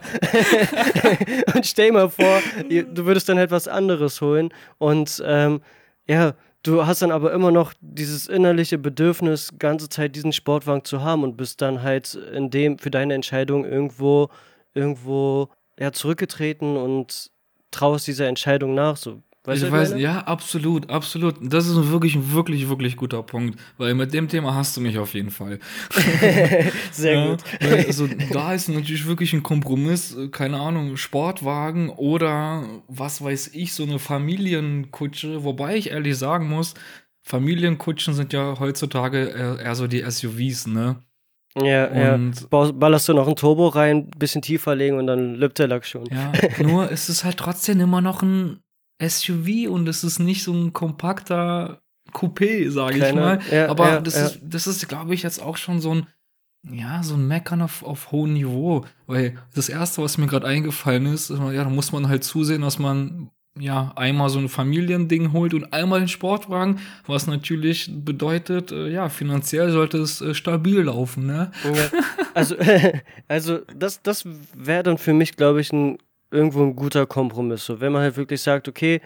und 1.55 1.65
stell 1.65 1.91
mal 1.91 2.09
vor, 2.09 2.41
du 2.69 3.05
würdest 3.05 3.27
dann 3.27 3.37
halt 3.37 3.51
was 3.51 3.67
anderes 3.67 4.21
holen 4.21 4.53
und 4.77 5.21
ähm, 5.25 5.61
ja, 6.07 6.35
du 6.63 6.85
hast 6.85 7.01
dann 7.01 7.11
aber 7.11 7.33
immer 7.33 7.51
noch 7.51 7.73
dieses 7.81 8.27
innerliche 8.27 8.77
Bedürfnis, 8.77 9.51
ganze 9.59 9.89
Zeit 9.89 10.15
diesen 10.15 10.31
Sportwagen 10.31 10.85
zu 10.85 11.01
haben 11.03 11.23
und 11.23 11.35
bist 11.35 11.61
dann 11.61 11.83
halt 11.83 12.15
in 12.15 12.49
dem 12.49 12.77
für 12.77 12.89
deine 12.89 13.13
Entscheidung 13.13 13.65
irgendwo 13.65 14.29
irgendwo 14.73 15.49
ja 15.77 15.91
zurückgetreten 15.91 16.77
und 16.77 17.31
traust 17.71 18.07
dieser 18.07 18.27
Entscheidung 18.27 18.73
nach. 18.73 18.95
So, 18.95 19.21
weißt 19.47 19.63
ich 19.63 19.71
weiß, 19.71 19.89
meine? 19.91 20.01
ja, 20.01 20.19
absolut, 20.19 20.89
absolut. 20.89 21.35
Das 21.41 21.65
ist 21.67 21.75
ein 21.75 21.89
wirklich, 21.89 22.15
ein 22.15 22.31
wirklich, 22.33 22.69
wirklich 22.69 22.95
guter 22.97 23.23
Punkt, 23.23 23.59
weil 23.77 23.95
mit 23.95 24.13
dem 24.13 24.27
Thema 24.27 24.53
hast 24.53 24.77
du 24.77 24.81
mich 24.81 24.97
auf 24.99 25.13
jeden 25.13 25.31
Fall. 25.31 25.59
Sehr 26.91 27.15
Ja, 27.15 27.31
gut. 27.31 27.43
weil, 27.61 27.85
Also 27.85 28.07
da 28.31 28.53
ist 28.53 28.69
natürlich 28.69 29.05
wirklich 29.07 29.33
ein 29.33 29.43
Kompromiss, 29.43 30.15
äh, 30.15 30.27
keine 30.29 30.59
Ahnung, 30.59 30.97
Sportwagen 30.97 31.89
oder 31.89 32.63
was 32.87 33.23
weiß 33.23 33.51
ich, 33.53 33.73
so 33.73 33.83
eine 33.83 33.99
Familienkutsche, 33.99 35.43
wobei 35.43 35.75
ich 35.77 35.89
ehrlich 35.91 36.17
sagen 36.17 36.49
muss, 36.49 36.73
Familienkutschen 37.23 38.13
sind 38.13 38.33
ja 38.33 38.57
heutzutage 38.59 39.25
eher, 39.29 39.59
eher 39.59 39.75
so 39.75 39.87
die 39.87 40.01
SUVs, 40.01 40.67
ne? 40.67 40.97
Ja, 41.57 41.93
ja. 41.93 42.15
Und 42.15 42.49
Bau- 42.49 42.71
Ballerst 42.71 43.09
du 43.09 43.13
noch 43.13 43.27
ein 43.27 43.35
Turbo 43.35 43.67
rein, 43.67 44.09
bisschen 44.11 44.41
tiefer 44.41 44.75
legen 44.75 44.97
und 44.97 45.07
dann 45.07 45.35
lübt 45.35 45.57
der 45.59 45.67
Lack 45.67 45.85
schon. 45.85 46.05
Ja, 46.11 46.31
nur 46.63 46.91
es 46.91 47.09
ist 47.09 47.23
halt 47.23 47.37
trotzdem 47.37 47.79
immer 47.79 47.99
noch 48.01 48.21
ein 48.21 48.59
SUV 49.01 49.69
und 49.69 49.87
es 49.87 50.03
ist 50.03 50.19
nicht 50.19 50.43
so 50.43 50.53
ein 50.53 50.73
kompakter 50.73 51.81
Coupé, 52.13 52.69
sage 52.69 52.97
ich 52.97 53.13
mal. 53.13 53.39
ja, 53.51 53.69
Aber 53.69 53.87
ja, 53.87 54.01
das, 54.01 54.15
ja. 54.15 54.25
ist, 54.25 54.39
das 54.41 54.67
ist, 54.67 54.87
glaube 54.87 55.13
ich, 55.13 55.23
jetzt 55.23 55.41
auch 55.41 55.57
schon 55.57 55.79
so 55.81 55.93
ein, 55.93 56.07
ja, 56.69 57.03
so 57.03 57.15
ein 57.15 57.27
Meckern 57.27 57.61
auf, 57.61 57.83
auf 57.83 58.11
hohem 58.11 58.33
Niveau. 58.33 58.85
Weil 59.05 59.37
das 59.53 59.69
Erste, 59.69 60.01
was 60.01 60.17
mir 60.17 60.27
gerade 60.27 60.47
eingefallen 60.47 61.05
ist, 61.05 61.29
ist, 61.29 61.39
ja, 61.39 61.63
da 61.63 61.69
muss 61.69 61.91
man 61.91 62.07
halt 62.07 62.23
zusehen, 62.23 62.61
dass 62.61 62.79
man 62.79 63.29
ja 63.59 63.91
einmal 63.95 64.29
so 64.29 64.39
ein 64.39 64.49
Familiending 64.49 65.33
holt 65.33 65.53
und 65.53 65.73
einmal 65.73 65.99
den 65.99 66.07
Sportwagen, 66.07 66.79
was 67.05 67.27
natürlich 67.27 67.89
bedeutet, 67.91 68.71
äh, 68.71 68.89
ja, 68.89 69.09
finanziell 69.09 69.71
sollte 69.71 69.97
es 69.97 70.21
äh, 70.21 70.33
stabil 70.33 70.81
laufen, 70.81 71.25
ne? 71.25 71.51
Also, 72.33 72.55
also 73.27 73.59
das, 73.75 74.01
das 74.01 74.25
wäre 74.55 74.83
dann 74.83 74.97
für 74.97 75.13
mich, 75.13 75.35
glaube 75.35 75.61
ich, 75.61 75.71
ein, 75.73 75.97
irgendwo 76.31 76.63
ein 76.63 76.75
guter 76.75 77.05
Kompromiss. 77.05 77.65
So, 77.65 77.79
wenn 77.79 77.91
man 77.91 78.01
halt 78.01 78.17
wirklich 78.17 78.41
sagt, 78.41 78.67
okay, 78.67 79.01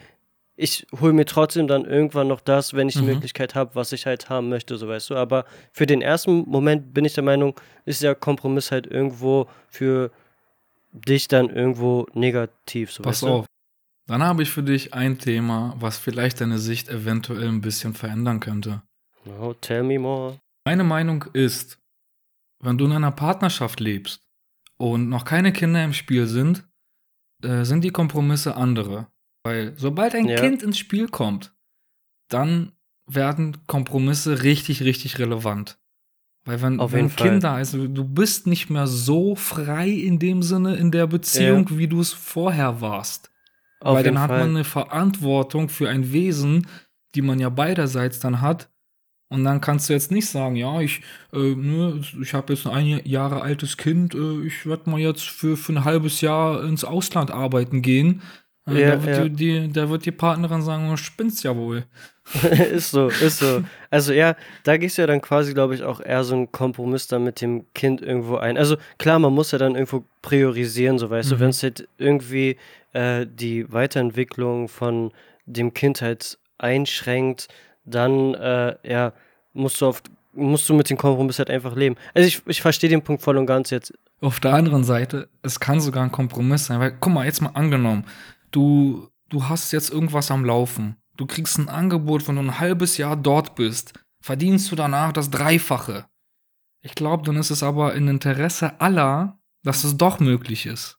ich 0.56 0.86
hole 1.00 1.14
mir 1.14 1.26
trotzdem 1.26 1.68
dann 1.68 1.86
irgendwann 1.86 2.28
noch 2.28 2.42
das, 2.42 2.74
wenn 2.74 2.88
ich 2.88 2.96
die 2.96 3.02
Mhm. 3.02 3.08
Möglichkeit 3.08 3.56
habe, 3.56 3.74
was 3.74 3.94
ich 3.94 4.06
halt 4.06 4.30
haben 4.30 4.50
möchte, 4.50 4.78
so 4.78 4.88
weißt 4.88 5.10
du. 5.10 5.16
Aber 5.16 5.46
für 5.72 5.86
den 5.86 6.02
ersten 6.02 6.48
Moment 6.50 6.94
bin 6.94 7.06
ich 7.06 7.14
der 7.14 7.24
Meinung, 7.24 7.60
ist 7.86 8.04
der 8.04 8.16
Kompromiss 8.16 8.72
halt 8.72 8.86
irgendwo 8.86 9.48
für 9.70 10.12
dich 10.92 11.28
dann 11.28 11.50
irgendwo 11.50 12.06
negativ, 12.14 12.92
so 12.92 13.02
Pass 13.04 13.24
weißt 13.24 13.32
auf. 13.32 13.46
Dann 14.08 14.22
habe 14.24 14.44
ich 14.44 14.50
für 14.52 14.64
dich 14.64 14.94
ein 14.94 15.20
Thema, 15.20 15.74
was 15.80 15.98
vielleicht 15.98 16.42
deine 16.42 16.58
Sicht 16.60 16.90
eventuell 16.90 17.48
ein 17.48 17.62
bisschen 17.62 17.94
verändern 17.94 18.40
könnte. 18.40 18.82
du. 19.24 19.32
No, 19.32 19.54
tell 19.54 19.84
me 19.84 19.98
more. 19.98 20.38
Meine 20.66 20.84
Meinung 20.84 21.26
ist, 21.34 21.80
wenn 22.60 22.78
du 22.78 22.86
in 22.86 22.92
einer 22.92 23.12
Partnerschaft 23.12 23.80
lebst 23.80 24.22
und 24.78 25.10
noch 25.10 25.24
keine 25.26 25.54
Kinder 25.54 25.84
im 25.84 25.94
Spiel 25.94 26.28
sind, 26.28 26.68
äh, 27.44 27.64
sind 27.64 27.84
die 27.84 27.92
Kompromisse 27.92 28.56
andere. 28.56 29.08
Weil 29.44 29.74
sobald 29.78 30.16
ein 30.16 30.28
Ja. 30.28 30.40
Kind 30.40 30.64
ins 30.64 30.78
Spiel 30.78 31.08
kommt, 31.08 31.54
dann 32.30 32.74
werden 33.08 33.58
Kompromisse 33.68 34.44
richtig, 34.44 34.84
richtig 34.84 35.20
relevant. 35.20 35.80
Weil 36.46 36.62
wenn, 36.62 36.80
Auf 36.80 36.94
wenn 36.94 37.40
da 37.40 37.60
ist, 37.60 37.74
du 37.74 38.04
bist 38.04 38.48
nicht 38.48 38.70
mehr 38.70 38.88
so 38.88 39.36
frei 39.36 39.90
in 39.90 40.18
dem 40.18 40.42
Sinne 40.42 40.76
in 40.76 40.90
der 40.90 41.06
Beziehung, 41.06 41.78
wie 41.78 41.88
du 41.88 42.00
es 42.00 42.14
vorher 42.14 42.82
warst. 42.82 43.30
Auf 43.80 43.98
Weil 43.98 44.04
dann 44.04 44.20
hat 44.20 44.30
Fall. 44.30 44.40
man 44.40 44.50
eine 44.50 44.64
Verantwortung 44.64 45.70
für 45.70 45.88
ein 45.90 46.12
Wesen, 46.12 46.68
die 47.14 47.22
man 47.22 47.40
ja 47.40 47.50
beiderseits 47.50 48.20
dann 48.20 48.42
hat. 48.42 48.71
Und 49.32 49.46
dann 49.46 49.62
kannst 49.62 49.88
du 49.88 49.94
jetzt 49.94 50.12
nicht 50.12 50.28
sagen, 50.28 50.58
ja, 50.58 50.82
ich, 50.82 51.00
äh, 51.32 51.56
ne, 51.56 52.02
ich 52.22 52.34
habe 52.34 52.52
jetzt 52.52 52.67
ein 52.67 53.00
Jahre 53.06 53.41
altes 53.41 53.78
Kind, 53.78 54.13
äh, 54.13 54.46
ich 54.46 54.65
werde 54.65 54.89
mal 54.89 55.00
jetzt 55.00 55.24
für, 55.24 55.56
für 55.56 55.72
ein 55.72 55.86
halbes 55.86 56.20
Jahr 56.20 56.62
ins 56.65 56.84
Ausland 56.84 57.32
arbeiten 57.32 57.82
gehen. 57.82 58.22
Äh, 58.67 58.82
Ja, 58.82 58.98
da, 58.98 59.06
wird 59.06 59.17
ja. 59.17 59.24
die, 59.24 59.30
die, 59.30 59.72
da 59.72 59.89
wird 59.89 60.06
die 60.06 60.12
Partnerin 60.12 60.62
sagen, 60.62 60.89
du 60.89 60.98
spinnst 60.98 61.46
ja 61.46 61.56
wohl. 61.56 61.86
ist 62.74 62.91
so, 62.91 63.08
ist 63.08 63.39
so. 63.39 63.63
Also 63.89 64.12
ja, 64.12 64.36
da 64.65 64.76
gehst 64.76 64.98
du 64.98 65.04
ja 65.04 65.08
dann 65.08 65.22
quasi, 65.22 65.54
glaube 65.54 65.76
ich, 65.76 65.84
auch 65.84 66.02
eher 66.02 66.26
so 66.26 66.36
einen 66.36 66.52
Kompromiss 66.52 67.08
dann 67.08 67.24
mit 67.24 67.39
dem 67.39 67.72
Kind 67.74 68.02
irgendwo 68.02 68.36
ein. 68.36 68.58
Also 68.58 68.76
klar, 68.98 69.17
man 69.17 69.32
muss 69.32 69.52
ja 69.52 69.58
dann 69.58 69.76
irgendwo 69.76 70.04
priorisieren, 70.22 71.00
so 71.00 71.10
weißt 71.10 71.30
mhm. 71.30 71.36
du, 71.36 71.39
wenn 71.39 71.50
es 71.52 71.63
halt 71.63 71.88
irgendwie 71.98 72.58
äh, 72.91 73.26
die 73.26 73.72
Weiterentwicklung 73.72 74.67
von 74.67 75.13
dem 75.46 75.74
Kind 75.74 76.02
halt 76.02 76.38
einschränkt, 76.58 77.48
dann 77.84 78.34
äh, 78.36 78.76
ja, 78.84 79.13
musst 79.54 79.82
du 79.82 79.88
oft 79.88 80.10
musst 80.34 80.70
du 80.70 80.74
mit 80.74 80.89
dem 80.89 80.98
Kompromiss 80.98 81.39
halt 81.39 81.50
einfach 81.50 81.76
leben. 81.76 81.98
Also 82.13 82.26
ich, 82.26 82.41
ich 82.46 82.62
verstehe 82.62 82.89
den 82.89 83.02
Punkt 83.02 83.22
voll 83.22 83.38
und 83.38 83.48
ganz 83.48 83.70
jetzt. 83.70 83.94
Auf 84.22 84.39
der 84.39 84.54
anderen 84.54 84.86
Seite, 84.86 85.28
es 85.41 85.60
kann 85.60 85.82
sogar 85.82 86.04
ein 86.04 86.12
Kompromiss 86.12 86.67
sein, 86.67 86.80
weil 86.80 86.96
guck 86.98 87.12
mal, 87.12 87.26
jetzt 87.26 87.41
mal 87.41 87.50
angenommen, 87.50 88.06
du, 88.52 89.10
du 89.28 89.50
hast 89.50 89.74
jetzt 89.74 89.91
irgendwas 89.91 90.32
am 90.32 90.46
Laufen 90.46 90.96
Du 91.17 91.26
kriegst 91.26 91.60
ein 91.60 91.70
Angebot, 91.70 92.28
wenn 92.28 92.36
du 92.36 92.41
ein 92.41 92.60
halbes 92.60 92.98
Jahr 92.98 93.15
dort 93.15 93.56
bist, 93.56 93.94
verdienst 94.22 94.72
du 94.72 94.76
danach 94.76 95.12
das 95.13 95.30
Dreifache. 95.30 96.06
Ich 96.82 96.96
glaube, 96.96 97.24
dann 97.24 97.36
ist 97.36 97.52
es 97.52 97.63
aber 97.63 97.94
in 97.94 98.08
Interesse 98.08 98.82
aller, 98.82 99.39
dass 99.63 99.84
es 99.84 99.98
doch 99.98 100.20
möglich 100.20 100.65
ist. 100.65 100.98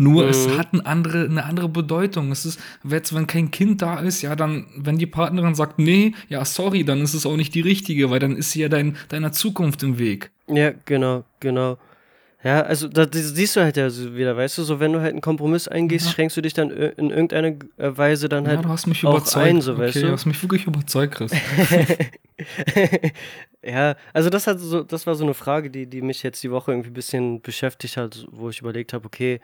Nur 0.00 0.24
mhm. 0.24 0.30
es 0.30 0.48
hat 0.56 0.72
eine 0.72 0.86
andere, 0.86 1.24
eine 1.24 1.44
andere 1.44 1.68
Bedeutung. 1.68 2.30
Es 2.30 2.46
ist, 2.46 2.60
jetzt, 2.88 3.14
wenn 3.14 3.26
kein 3.26 3.50
Kind 3.50 3.82
da 3.82 3.98
ist, 3.98 4.22
ja, 4.22 4.36
dann, 4.36 4.66
wenn 4.76 4.96
die 4.96 5.06
Partnerin 5.06 5.56
sagt, 5.56 5.80
nee, 5.80 6.14
ja, 6.28 6.44
sorry, 6.44 6.84
dann 6.84 7.02
ist 7.02 7.14
es 7.14 7.26
auch 7.26 7.36
nicht 7.36 7.52
die 7.54 7.60
richtige, 7.60 8.08
weil 8.08 8.20
dann 8.20 8.36
ist 8.36 8.52
sie 8.52 8.60
ja 8.60 8.68
dein, 8.68 8.96
deiner 9.08 9.32
Zukunft 9.32 9.82
im 9.82 9.98
Weg. 9.98 10.30
Ja, 10.46 10.72
genau, 10.84 11.24
genau. 11.40 11.78
Ja, 12.44 12.60
also 12.60 12.86
da 12.86 13.04
siehst 13.10 13.56
du 13.56 13.60
halt 13.62 13.76
ja 13.76 13.88
wieder, 14.14 14.36
weißt 14.36 14.58
du, 14.58 14.62
so 14.62 14.78
wenn 14.78 14.92
du 14.92 15.00
halt 15.00 15.10
einen 15.10 15.20
Kompromiss 15.20 15.66
eingehst, 15.66 16.06
ja. 16.06 16.12
schränkst 16.12 16.36
du 16.36 16.40
dich 16.40 16.54
dann 16.54 16.70
in 16.70 17.10
irgendeiner 17.10 17.56
Weise 17.76 18.28
dann 18.28 18.46
halt 18.46 18.58
ja, 18.58 18.62
du 18.62 18.68
hast 18.68 18.86
mich 18.86 19.04
auch 19.04 19.16
überzeugt. 19.16 19.46
ein, 19.46 19.60
so 19.60 19.72
okay, 19.72 19.80
weißt 19.80 19.96
du. 19.96 20.00
du 20.02 20.12
hast 20.12 20.26
mich 20.26 20.40
wirklich 20.40 20.64
überzeugt, 20.64 21.16
Chris. 21.16 21.32
ja, 23.64 23.96
also 24.12 24.30
das 24.30 24.46
hat 24.46 24.60
so, 24.60 24.84
das 24.84 25.04
war 25.08 25.16
so 25.16 25.24
eine 25.24 25.34
Frage, 25.34 25.68
die, 25.68 25.86
die 25.86 26.00
mich 26.00 26.22
jetzt 26.22 26.40
die 26.44 26.52
Woche 26.52 26.70
irgendwie 26.70 26.90
ein 26.90 26.94
bisschen 26.94 27.42
beschäftigt 27.42 27.96
hat, 27.96 28.24
wo 28.30 28.50
ich 28.50 28.60
überlegt 28.60 28.92
habe, 28.92 29.06
okay, 29.06 29.40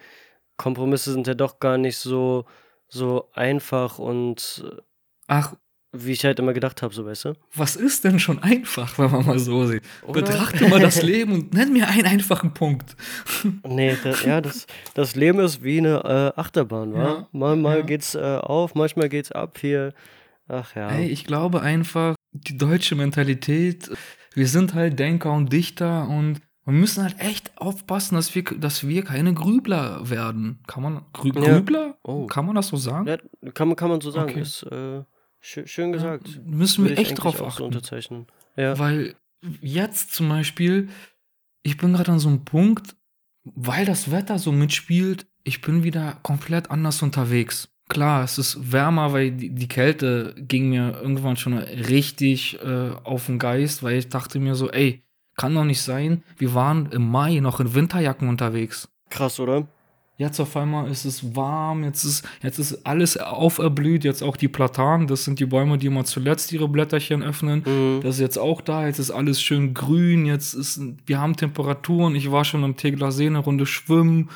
Kompromisse 0.57 1.12
sind 1.12 1.27
ja 1.27 1.35
doch 1.35 1.59
gar 1.59 1.79
nicht 1.79 1.99
so, 1.99 2.45
so 2.88 3.31
einfach 3.33 3.99
und 3.99 4.64
Ach, 5.27 5.55
wie 5.93 6.12
ich 6.12 6.25
halt 6.25 6.38
immer 6.38 6.53
gedacht 6.53 6.83
habe, 6.83 6.93
so 6.93 7.07
weißt 7.07 7.27
du. 7.27 7.33
Was 7.55 7.77
ist 7.77 8.05
denn 8.05 8.19
schon 8.19 8.43
einfach, 8.43 8.99
wenn 8.99 9.11
man 9.11 9.25
mal 9.25 9.38
so 9.38 9.67
sieht? 9.67 9.83
Oder? 10.03 10.23
Betrachte 10.23 10.69
mal 10.69 10.81
das 10.81 11.03
Leben 11.03 11.33
und 11.33 11.55
nenn 11.55 11.73
mir 11.73 11.88
einen 11.88 12.07
einfachen 12.07 12.53
Punkt. 12.53 12.97
Nee, 13.67 13.97
das, 14.03 14.25
ja, 14.25 14.40
das, 14.40 14.67
das 14.95 15.17
Leben 15.17 15.38
ist 15.40 15.62
wie 15.62 15.79
eine 15.79 16.33
äh, 16.37 16.40
Achterbahn, 16.40 16.95
wa? 16.95 17.05
Ja, 17.05 17.29
mal 17.33 17.57
mal 17.57 17.79
ja. 17.79 17.85
geht's 17.85 18.14
äh, 18.14 18.38
auf, 18.40 18.75
manchmal 18.75 19.09
geht's 19.09 19.33
ab 19.33 19.59
hier. 19.61 19.93
Ach 20.49 20.75
ja. 20.75 20.90
Hey, 20.90 21.09
ich 21.09 21.25
glaube 21.25 21.62
einfach, 21.62 22.14
die 22.33 22.57
deutsche 22.57 22.95
Mentalität, 22.95 23.90
wir 24.35 24.49
sind 24.49 24.75
halt 24.75 24.99
Denker 24.99 25.33
und 25.33 25.53
Dichter 25.53 26.09
und 26.09 26.40
wir 26.64 26.72
müssen 26.72 27.03
halt 27.03 27.20
echt 27.20 27.59
aufpassen, 27.59 28.14
dass 28.14 28.35
wir, 28.35 28.42
dass 28.42 28.87
wir 28.87 29.05
keine 29.05 29.35
Grübler 29.35 30.09
werden. 30.09 30.62
Kann 30.66 30.83
man 30.83 31.05
Grü 31.12 31.31
ja. 31.35 31.40
Grübler? 31.40 31.98
Oh. 32.03 32.27
Kann 32.27 32.46
man 32.46 32.55
das 32.55 32.68
so 32.68 32.77
sagen? 32.77 33.07
Ja, 33.07 33.18
kann, 33.53 33.77
kann 33.77 33.90
man 33.90 34.00
so 34.00 34.11
sagen. 34.11 34.31
Okay. 34.31 34.40
Ist, 34.40 34.62
äh, 34.64 35.03
Schön, 35.46 35.66
schön 35.66 35.92
gesagt. 35.92 36.27
Ja, 36.27 36.40
müssen 36.42 36.88
wir 36.88 36.96
echt 36.96 37.22
drauf 37.22 37.42
achten. 37.42 37.59
So 37.59 37.64
unterzeichnen. 37.66 38.27
Ja. 38.57 38.79
Weil 38.79 39.14
jetzt 39.61 40.14
zum 40.14 40.31
Beispiel, 40.31 40.88
ich 41.62 41.77
bin 41.77 41.92
gerade 41.92 42.12
an 42.12 42.18
so 42.18 42.31
einem 42.31 42.46
Punkt, 42.46 42.96
weil 43.44 43.85
das 43.85 44.11
Wetter 44.11 44.38
so 44.38 44.53
mitspielt, 44.53 45.27
ich 45.42 45.61
bin 45.61 45.85
wieder 45.85 46.18
komplett 46.22 46.70
anders 46.70 47.03
unterwegs. 47.03 47.68
Klar, 47.90 48.24
es 48.24 48.38
ist 48.38 48.72
wärmer, 48.72 49.12
weil 49.12 49.33
die, 49.33 49.55
die 49.55 49.68
Kälte 49.68 50.35
ging 50.38 50.70
mir 50.70 50.98
irgendwann 51.03 51.37
schon 51.37 51.59
richtig 51.59 52.59
äh, 52.62 52.92
auf 53.05 53.27
den 53.27 53.38
Geist, 53.38 53.83
weil 53.83 53.98
ich 53.98 54.09
dachte 54.09 54.38
mir 54.38 54.55
so, 54.55 54.70
ey, 54.70 55.05
kann 55.37 55.55
doch 55.55 55.64
nicht 55.64 55.83
sein, 55.83 56.23
wir 56.38 56.55
waren 56.55 56.90
im 56.92 57.11
Mai 57.11 57.40
noch 57.40 57.61
in 57.61 57.75
Winterjacken 57.75 58.29
unterwegs. 58.29 58.88
Krass, 59.11 59.40
oder? 59.40 59.68
Jetzt 60.16 60.38
auf 60.38 60.57
einmal 60.57 60.88
ist 60.88 61.05
es 61.05 61.35
warm, 61.35 61.83
jetzt 61.83 62.05
ist, 62.05 62.25
jetzt 62.40 62.61
ist 62.61 62.87
alles 62.87 63.16
auferblüht, 63.16 64.05
jetzt 64.05 64.23
auch 64.23 64.37
die 64.37 64.47
Platanen, 64.47 65.09
das 65.09 65.25
sind 65.25 65.40
die 65.40 65.47
Bäume, 65.47 65.77
die 65.77 65.88
immer 65.88 66.05
zuletzt 66.05 66.53
ihre 66.53 66.68
Blätterchen 66.68 67.25
öffnen. 67.25 67.64
Mhm. 67.66 68.01
Das 68.01 68.16
ist 68.16 68.20
jetzt 68.20 68.38
auch 68.38 68.61
da, 68.61 68.87
jetzt 68.87 69.01
ist 69.01 69.11
alles 69.11 69.42
schön 69.42 69.75
grün, 69.75 70.25
jetzt 70.25 70.55
ist, 70.55 70.81
wir 71.05 71.20
haben 71.20 71.37
Temperaturen, 71.37 72.14
ich 72.14 72.31
war 72.31 72.44
schon 72.44 72.62
am 72.62 72.77
Tegler 72.77 73.11
See 73.11 73.27
eine 73.27 73.40
Runde 73.40 73.66
schwimmen. 73.66 74.31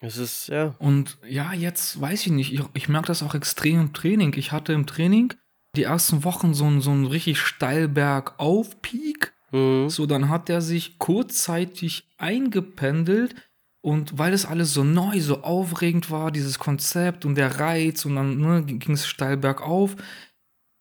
Es 0.00 0.16
ist, 0.16 0.48
ja. 0.48 0.74
Und 0.80 1.16
ja, 1.28 1.52
jetzt 1.52 2.00
weiß 2.00 2.26
ich 2.26 2.32
nicht, 2.32 2.52
ich, 2.52 2.62
ich 2.74 2.88
merke 2.88 3.06
das 3.06 3.22
auch 3.22 3.36
extrem 3.36 3.80
im 3.80 3.92
Training. 3.92 4.34
Ich 4.36 4.50
hatte 4.50 4.72
im 4.72 4.86
Training 4.86 5.32
die 5.76 5.84
ersten 5.84 6.24
Wochen 6.24 6.54
so, 6.54 6.80
so 6.80 6.90
einen 6.90 7.06
richtig 7.06 7.38
steilberg 7.38 8.34
auf 8.38 8.82
Peak. 8.82 9.33
Mhm. 9.54 9.88
So, 9.88 10.06
dann 10.06 10.28
hat 10.28 10.50
er 10.50 10.60
sich 10.60 10.98
kurzzeitig 10.98 12.08
eingependelt 12.18 13.36
und 13.80 14.18
weil 14.18 14.32
es 14.32 14.46
alles 14.46 14.74
so 14.74 14.82
neu, 14.82 15.20
so 15.20 15.42
aufregend 15.42 16.10
war, 16.10 16.32
dieses 16.32 16.58
Konzept 16.58 17.24
und 17.24 17.36
der 17.36 17.60
Reiz 17.60 18.04
und 18.04 18.16
dann 18.16 18.38
ne, 18.38 18.64
ging 18.64 18.94
es 18.94 19.06
steil 19.06 19.36
bergauf. 19.36 19.94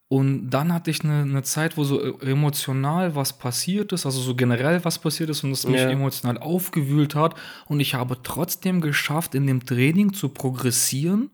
Und 0.08 0.50
dann 0.50 0.74
hatte 0.74 0.92
ich 0.92 1.04
eine, 1.04 1.22
eine, 1.22 1.44
Zeit, 1.44 1.78
wo 1.78 1.84
so 1.84 2.02
äh, 2.02 2.32
emotional 2.32 3.16
was 3.16 3.38
passiert 3.38 3.92
ist, 3.94 4.06
also 4.06 4.22
so 4.22 4.36
generell 4.36 4.84
was 4.86 5.00
passiert 5.00 5.30
ist 5.30 5.44
und 5.44 5.52
das 5.52 5.68
mich 5.68 5.82
ja. 5.82 5.90
emotional 5.90 6.38
aufgewühlt 6.38 7.16
hat. 7.16 7.36
Und 7.66 7.80
ich 7.80 7.94
habe 7.94 8.18
trotzdem 8.22 8.82
geschafft, 8.82 9.36
in 9.36 9.48
dem 9.48 9.66
Training 9.66 10.14
zu 10.14 10.30
progressieren, 10.30 11.32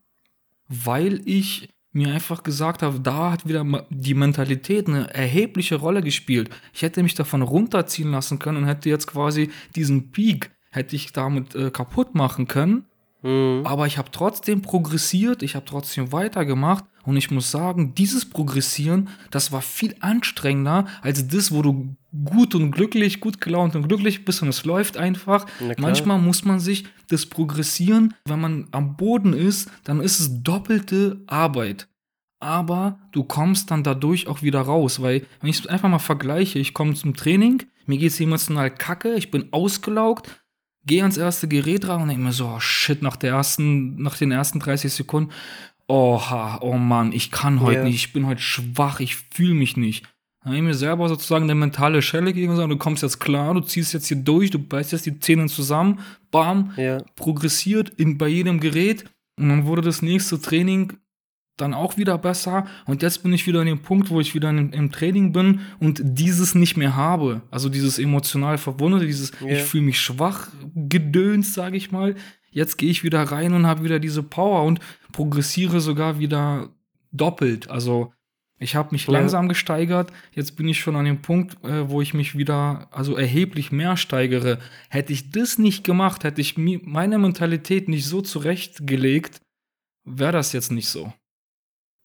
weil 0.68 1.22
ich 1.26 1.70
mir 1.92 2.14
einfach 2.14 2.44
gesagt 2.44 2.84
habe, 2.84 3.00
da 3.00 3.32
hat 3.32 3.48
wieder 3.48 3.66
die 3.90 4.14
Mentalität 4.14 4.88
eine 4.88 5.14
erhebliche 5.14 5.76
Rolle 5.76 6.02
gespielt. 6.02 6.50
Ich 6.74 6.84
hätte 6.84 7.02
mich 7.02 7.16
davon 7.16 7.42
runterziehen 7.42 8.12
lassen 8.12 8.40
können 8.40 8.60
und 8.60 8.66
hätte 8.66 8.90
jetzt 8.90 9.08
quasi 9.08 9.50
diesen 9.76 10.12
Peak 10.12 10.52
hätte 10.72 10.96
ich 10.96 11.14
damit 11.14 11.56
äh, 11.56 11.72
kaputt 11.72 12.14
machen 12.14 12.48
können. 12.48 12.86
Mhm. 13.24 13.64
Aber 13.66 13.88
ich 13.88 13.98
habe 13.98 14.12
trotzdem 14.12 14.62
progressiert, 14.62 15.42
ich 15.42 15.56
habe 15.56 15.66
trotzdem 15.66 16.12
weitergemacht 16.12 16.86
und 17.06 17.18
ich 17.18 17.32
muss 17.32 17.52
sagen, 17.52 17.96
dieses 17.96 18.26
Progressieren, 18.26 19.10
das 19.32 19.52
war 19.52 19.62
viel 19.62 19.96
anstrengender 20.00 20.86
als 21.02 21.28
das, 21.28 21.52
wo 21.52 21.62
du 21.62 21.96
gut 22.26 22.56
und 22.56 22.72
glücklich, 22.72 23.20
gut 23.20 23.40
gelaunt 23.42 23.76
und 23.76 23.88
glücklich 23.88 24.26
bist 24.26 24.42
und 24.42 24.50
es 24.50 24.66
läuft 24.66 24.98
einfach. 24.98 25.46
Manchmal 25.78 26.20
muss 26.20 26.46
man 26.46 26.60
sich 26.60 26.86
das 27.08 27.26
Progressieren, 27.26 28.14
wenn 28.26 28.40
man 28.40 28.68
am 28.72 28.96
Boden 28.96 29.34
ist, 29.34 29.70
dann 29.84 30.02
ist 30.02 30.20
es 30.20 30.44
doppelte 30.44 31.22
Arbeit. 31.28 31.88
Aber 32.40 33.00
du 33.12 33.24
kommst 33.24 33.70
dann 33.70 33.84
dadurch 33.84 34.28
auch 34.28 34.42
wieder 34.42 34.62
raus, 34.62 35.02
weil 35.02 35.26
wenn 35.42 35.50
ich 35.50 35.60
es 35.60 35.68
einfach 35.68 35.90
mal 35.90 36.00
vergleiche, 36.00 36.58
ich 36.58 36.74
komme 36.74 36.94
zum 36.94 37.16
Training, 37.16 37.64
mir 37.86 37.98
geht 37.98 38.12
es 38.12 38.20
emotional 38.20 38.74
kacke, 38.74 39.16
ich 39.16 39.30
bin 39.30 39.52
ausgelaugt, 39.52 40.30
gehe 40.86 41.02
ans 41.02 41.18
erste 41.18 41.48
Gerät 41.48 41.88
ran 41.88 42.02
und 42.02 42.08
denke 42.08 42.24
mir 42.24 42.32
so, 42.32 42.48
oh 42.48 42.60
shit, 42.60 43.02
nach, 43.02 43.18
der 43.18 43.32
ersten, 43.32 44.02
nach 44.02 44.18
den 44.18 44.32
ersten 44.32 44.60
30 44.60 44.92
Sekunden, 44.94 45.32
oha, 45.90 46.60
oh 46.62 46.78
Mann, 46.78 47.12
ich 47.12 47.32
kann 47.32 47.62
heute 47.62 47.80
yeah. 47.80 47.84
nicht, 47.84 47.96
ich 47.96 48.14
bin 48.14 48.28
heute 48.28 48.42
schwach, 48.42 49.00
ich 49.00 49.16
fühle 49.16 49.56
mich 49.56 49.76
nicht. 49.76 50.06
Dann 50.42 50.52
habe 50.52 50.58
ich 50.58 50.64
mir 50.64 50.74
selber 50.76 51.10
sozusagen 51.10 51.44
eine 51.44 51.56
mentale 51.56 52.02
Schelle 52.02 52.28
gegeben 52.28 52.52
und 52.52 52.56
gesagt, 52.56 52.72
du 52.72 52.78
kommst 52.78 53.04
jetzt 53.04 53.20
klar, 53.20 53.54
du 53.54 53.60
ziehst 53.62 53.94
jetzt 53.94 54.08
hier 54.08 54.18
durch, 54.18 54.52
du 54.52 54.60
beißt 54.60 54.94
jetzt 54.94 55.06
die 55.06 55.20
Zähne 55.20 55.48
zusammen, 55.48 56.00
bam, 56.32 56.74
yeah. 56.78 57.04
progressiert 57.16 57.90
in, 57.90 58.18
bei 58.18 58.28
jedem 58.28 58.60
Gerät. 58.60 59.06
Und 59.38 59.50
dann 59.50 59.66
wurde 59.66 59.82
das 59.82 60.02
nächste 60.02 60.40
Training 60.40 60.94
dann 61.58 61.74
auch 61.74 61.98
wieder 61.98 62.18
besser. 62.18 62.68
Und 62.86 63.02
jetzt 63.02 63.24
bin 63.24 63.34
ich 63.34 63.48
wieder 63.48 63.62
an 63.62 63.66
dem 63.66 63.82
Punkt, 63.82 64.12
wo 64.12 64.22
ich 64.22 64.34
wieder 64.34 64.50
im, 64.50 64.72
im 64.72 64.92
Training 64.92 65.34
bin 65.34 65.62
und 65.80 66.02
dieses 66.04 66.56
nicht 66.56 66.78
mehr 66.78 66.96
habe. 66.96 67.42
Also 67.52 67.68
dieses 67.68 68.00
emotional 68.00 68.58
Verwundete, 68.58 69.08
dieses 69.08 69.32
yeah. 69.42 69.54
ich 69.54 69.64
fühle 69.64 69.86
mich 69.86 70.00
schwach, 70.00 70.50
gedöns, 70.76 71.54
sage 71.54 71.78
ich 71.78 71.92
mal. 71.92 72.16
Jetzt 72.52 72.78
gehe 72.78 72.90
ich 72.90 73.04
wieder 73.04 73.24
rein 73.24 73.54
und 73.54 73.68
habe 73.68 73.84
wieder 73.84 74.00
diese 74.00 74.24
Power 74.24 74.64
und 74.64 74.80
progressiere 75.12 75.80
sogar 75.80 76.20
wieder 76.20 76.70
doppelt. 77.12 77.70
Also 77.70 78.14
ich 78.60 78.76
habe 78.76 78.90
mich 78.92 79.08
langsam 79.08 79.48
gesteigert. 79.48 80.12
Jetzt 80.34 80.58
bin 80.58 80.68
ich 80.68 80.80
schon 80.80 80.98
an 80.98 81.06
dem 81.06 81.22
Punkt, 81.22 81.64
äh, 81.64 81.90
wo 81.90 82.02
ich 82.02 82.14
mich 82.14 82.38
wieder 82.38 82.90
also 82.92 83.16
erheblich 83.16 83.72
mehr 83.72 83.96
steigere. 83.96 84.60
Hätte 84.90 85.14
ich 85.14 85.32
das 85.32 85.58
nicht 85.58 85.86
gemacht, 85.86 86.26
hätte 86.26 86.42
ich 86.42 86.58
meine 86.58 87.18
Mentalität 87.18 87.88
nicht 87.88 88.06
so 88.06 88.22
zurechtgelegt, 88.22 89.42
wäre 90.04 90.34
das 90.34 90.52
jetzt 90.52 90.72
nicht 90.72 90.90
so. 90.90 91.14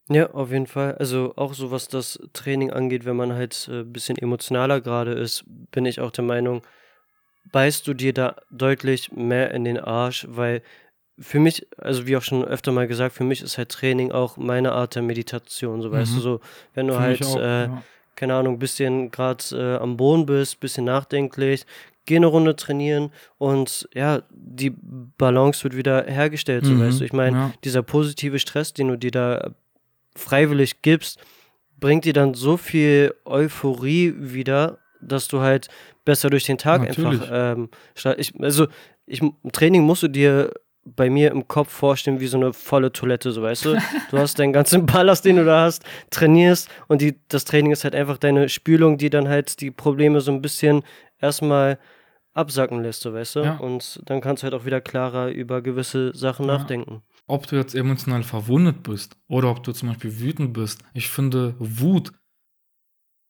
Ja, 0.09 0.31
auf 0.31 0.53
jeden 0.53 0.66
Fall. 0.66 0.95
Also 0.97 1.33
auch 1.37 1.55
so 1.55 1.70
was 1.70 1.89
das 1.89 2.20
Training 2.35 2.70
angeht, 2.70 3.05
wenn 3.05 3.16
man 3.16 3.33
halt 3.33 3.68
ein 3.68 3.81
äh, 3.81 3.85
bisschen 3.85 4.16
emotionaler 4.18 4.81
gerade 4.81 5.12
ist, 5.12 5.45
bin 5.47 5.87
ich 5.87 6.01
auch 6.01 6.11
der 6.11 6.24
Meinung, 6.24 6.62
beißt 7.53 7.87
du 7.87 7.95
dir 7.95 8.12
da 8.12 8.37
deutlich 8.51 9.12
mehr 9.12 9.51
in 9.53 9.64
den 9.64 9.78
Arsch, 9.78 10.26
weil 10.28 10.62
für 11.19 11.39
mich, 11.39 11.67
also 11.79 12.07
wie 12.07 12.17
auch 12.17 12.23
schon 12.23 12.45
öfter 12.45 12.73
mal 12.73 12.87
gesagt, 12.87 13.15
für 13.15 13.25
mich 13.25 13.43
ist 13.43 13.59
halt 13.59 13.69
Training 13.69 14.12
auch 14.12 14.37
meine 14.37 14.73
Art 14.73 14.95
der 14.95 15.03
Meditation, 15.03 15.81
so 15.81 15.93
weißt 15.93 16.12
du, 16.12 16.17
mhm. 16.17 16.21
so, 16.21 16.41
wenn 16.75 16.87
du 16.89 16.95
Für 16.95 17.01
halt, 17.01 17.25
auch, 17.25 17.37
äh, 17.37 17.65
ja. 17.65 17.83
keine 18.17 18.35
Ahnung, 18.35 18.59
bisschen 18.59 19.11
gerade 19.11 19.45
äh, 19.53 19.77
am 19.77 19.97
Boden 19.97 20.27
bist, 20.27 20.61
bisschen 20.61 20.85
nachdenklich, 20.85 21.67
geh 22.05 22.17
eine 22.17 22.27
Runde 22.27 22.57
trainieren 22.57 23.12
und 23.39 23.89
ja, 23.95 24.23
die 24.31 24.71
Balance 24.71 25.62
wird 25.65 25.77
wieder 25.77 26.05
hergestellt, 26.05 26.65
so 26.67 26.79
weißt 26.79 26.99
du. 26.99 27.03
Mhm. 27.03 27.07
Ich 27.07 27.12
meine, 27.12 27.37
ja. 27.37 27.53
dieser 27.62 27.83
positive 27.83 28.39
Stress, 28.39 28.73
den 28.73 28.89
du 28.89 28.99
dir 28.99 29.12
da 29.12 29.51
freiwillig 30.17 30.83
gibst, 30.83 31.19
bringt 31.79 32.05
dir 32.05 32.12
dann 32.12 32.35
so 32.35 32.57
viel 32.57 33.15
Euphorie 33.25 34.15
wieder, 34.17 34.79
dass 35.01 35.29
du 35.29 35.41
halt 35.41 35.69
besser 36.05 36.31
durch 36.31 36.45
den 36.45 36.59
Tag 36.59 36.83
Natürlich. 36.83 37.23
einfach 37.23 37.29
ähm, 37.33 37.69
ich, 38.17 38.33
also 38.41 38.67
ich, 39.07 39.21
Training 39.53 39.83
musst 39.83 40.03
du 40.03 40.09
dir 40.09 40.53
bei 40.85 41.09
mir 41.11 41.30
im 41.30 41.49
Kopf 41.49 41.70
vorstellen 41.72 42.20
wie 42.20 42.26
so 42.26 42.37
eine 42.37 42.53
volle 42.53 42.93
Toilette, 42.93 43.32
so 43.32 43.43
weißt 43.43 43.64
du. 43.64 43.76
Du 44.11 44.18
hast 44.18 44.39
deinen 44.39 44.53
ganzen 44.53 44.87
Ballast, 44.87 45.24
den 45.24 45.37
du 45.37 45.45
da 45.45 45.64
hast, 45.64 45.82
trainierst 46.11 46.68
und 46.89 47.01
die, 47.01 47.16
das 47.28 47.45
Training 47.45 47.72
ist 47.72 47.85
halt 47.85 47.95
einfach 47.95 48.18
deine 48.18 48.49
Spülung, 48.49 48.99
die 48.99 49.11
dann 49.11 49.28
halt 49.28 49.61
die 49.61 49.70
Probleme 49.70 50.20
so 50.20 50.30
ein 50.32 50.43
bisschen 50.43 50.82
erstmal 51.20 51.78
absacken 52.35 52.82
lässt, 52.82 53.03
so 53.03 53.12
weißt 53.14 53.37
du. 53.37 53.41
Ja. 53.41 53.57
Und 53.59 54.01
dann 54.07 54.20
kannst 54.20 54.43
du 54.43 54.45
halt 54.45 54.55
auch 54.55 54.64
wieder 54.66 54.80
klarer 54.80 55.28
über 55.30 55.62
gewisse 55.62 56.12
Sachen 56.14 56.47
Ja. 56.47 56.59
nachdenken. 56.59 57.03
ob 57.26 57.47
du 57.47 57.57
jetzt 57.57 57.74
emotional 57.74 58.22
verwundet 58.22 58.82
bist 58.82 59.16
oder 59.28 59.51
ob 59.51 59.62
du 59.62 59.72
zum 59.72 59.89
Beispiel 59.89 60.18
wütend 60.20 60.53
bist. 60.53 60.80
Ich 60.93 61.09
finde, 61.09 61.55
Wut 61.59 62.12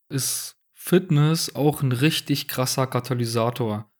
ist 0.08 0.56
Fitness 0.72 1.54
auch 1.54 1.82
ein 1.82 1.92
richtig 1.92 2.48
krasser 2.48 2.86
Katalysator. 2.86 3.90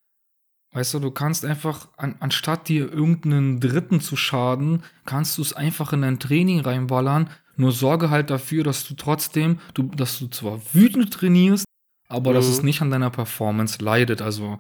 Weißt 0.75 0.93
du, 0.93 0.99
du 0.99 1.11
kannst 1.11 1.45
einfach, 1.45 1.89
an, 1.97 2.17
anstatt 2.21 2.69
dir 2.69 2.93
irgendeinen 2.93 3.61
Dritten 3.61 4.01
zu 4.01 4.17
schaden, 4.17 4.83
kannst 5.07 5.39
du 5.39 5.43
es 5.43 5.53
einfach 5.55 5.93
in 5.93 6.03
dein 6.03 6.19
Training 6.19 6.61
reinballern. 6.61 7.31
Nur 7.57 7.73
sorge 7.73 8.11
halt 8.11 8.29
dafür, 8.31 8.65
dass 8.65 8.87
du 8.87 8.95
trotzdem, 8.95 9.61
du, 9.75 9.85
dass 9.85 10.19
du 10.19 10.27
zwar 10.27 10.61
wütend 10.75 11.13
trainierst, 11.15 11.65
aber 12.09 12.35
dass 12.35 12.47
Mhm. 12.47 12.53
es 12.53 12.63
nicht 12.65 12.83
an 12.83 12.91
deiner 12.91 13.11
Performance 13.11 13.83
leidet. 13.83 14.21
Also 14.21 14.59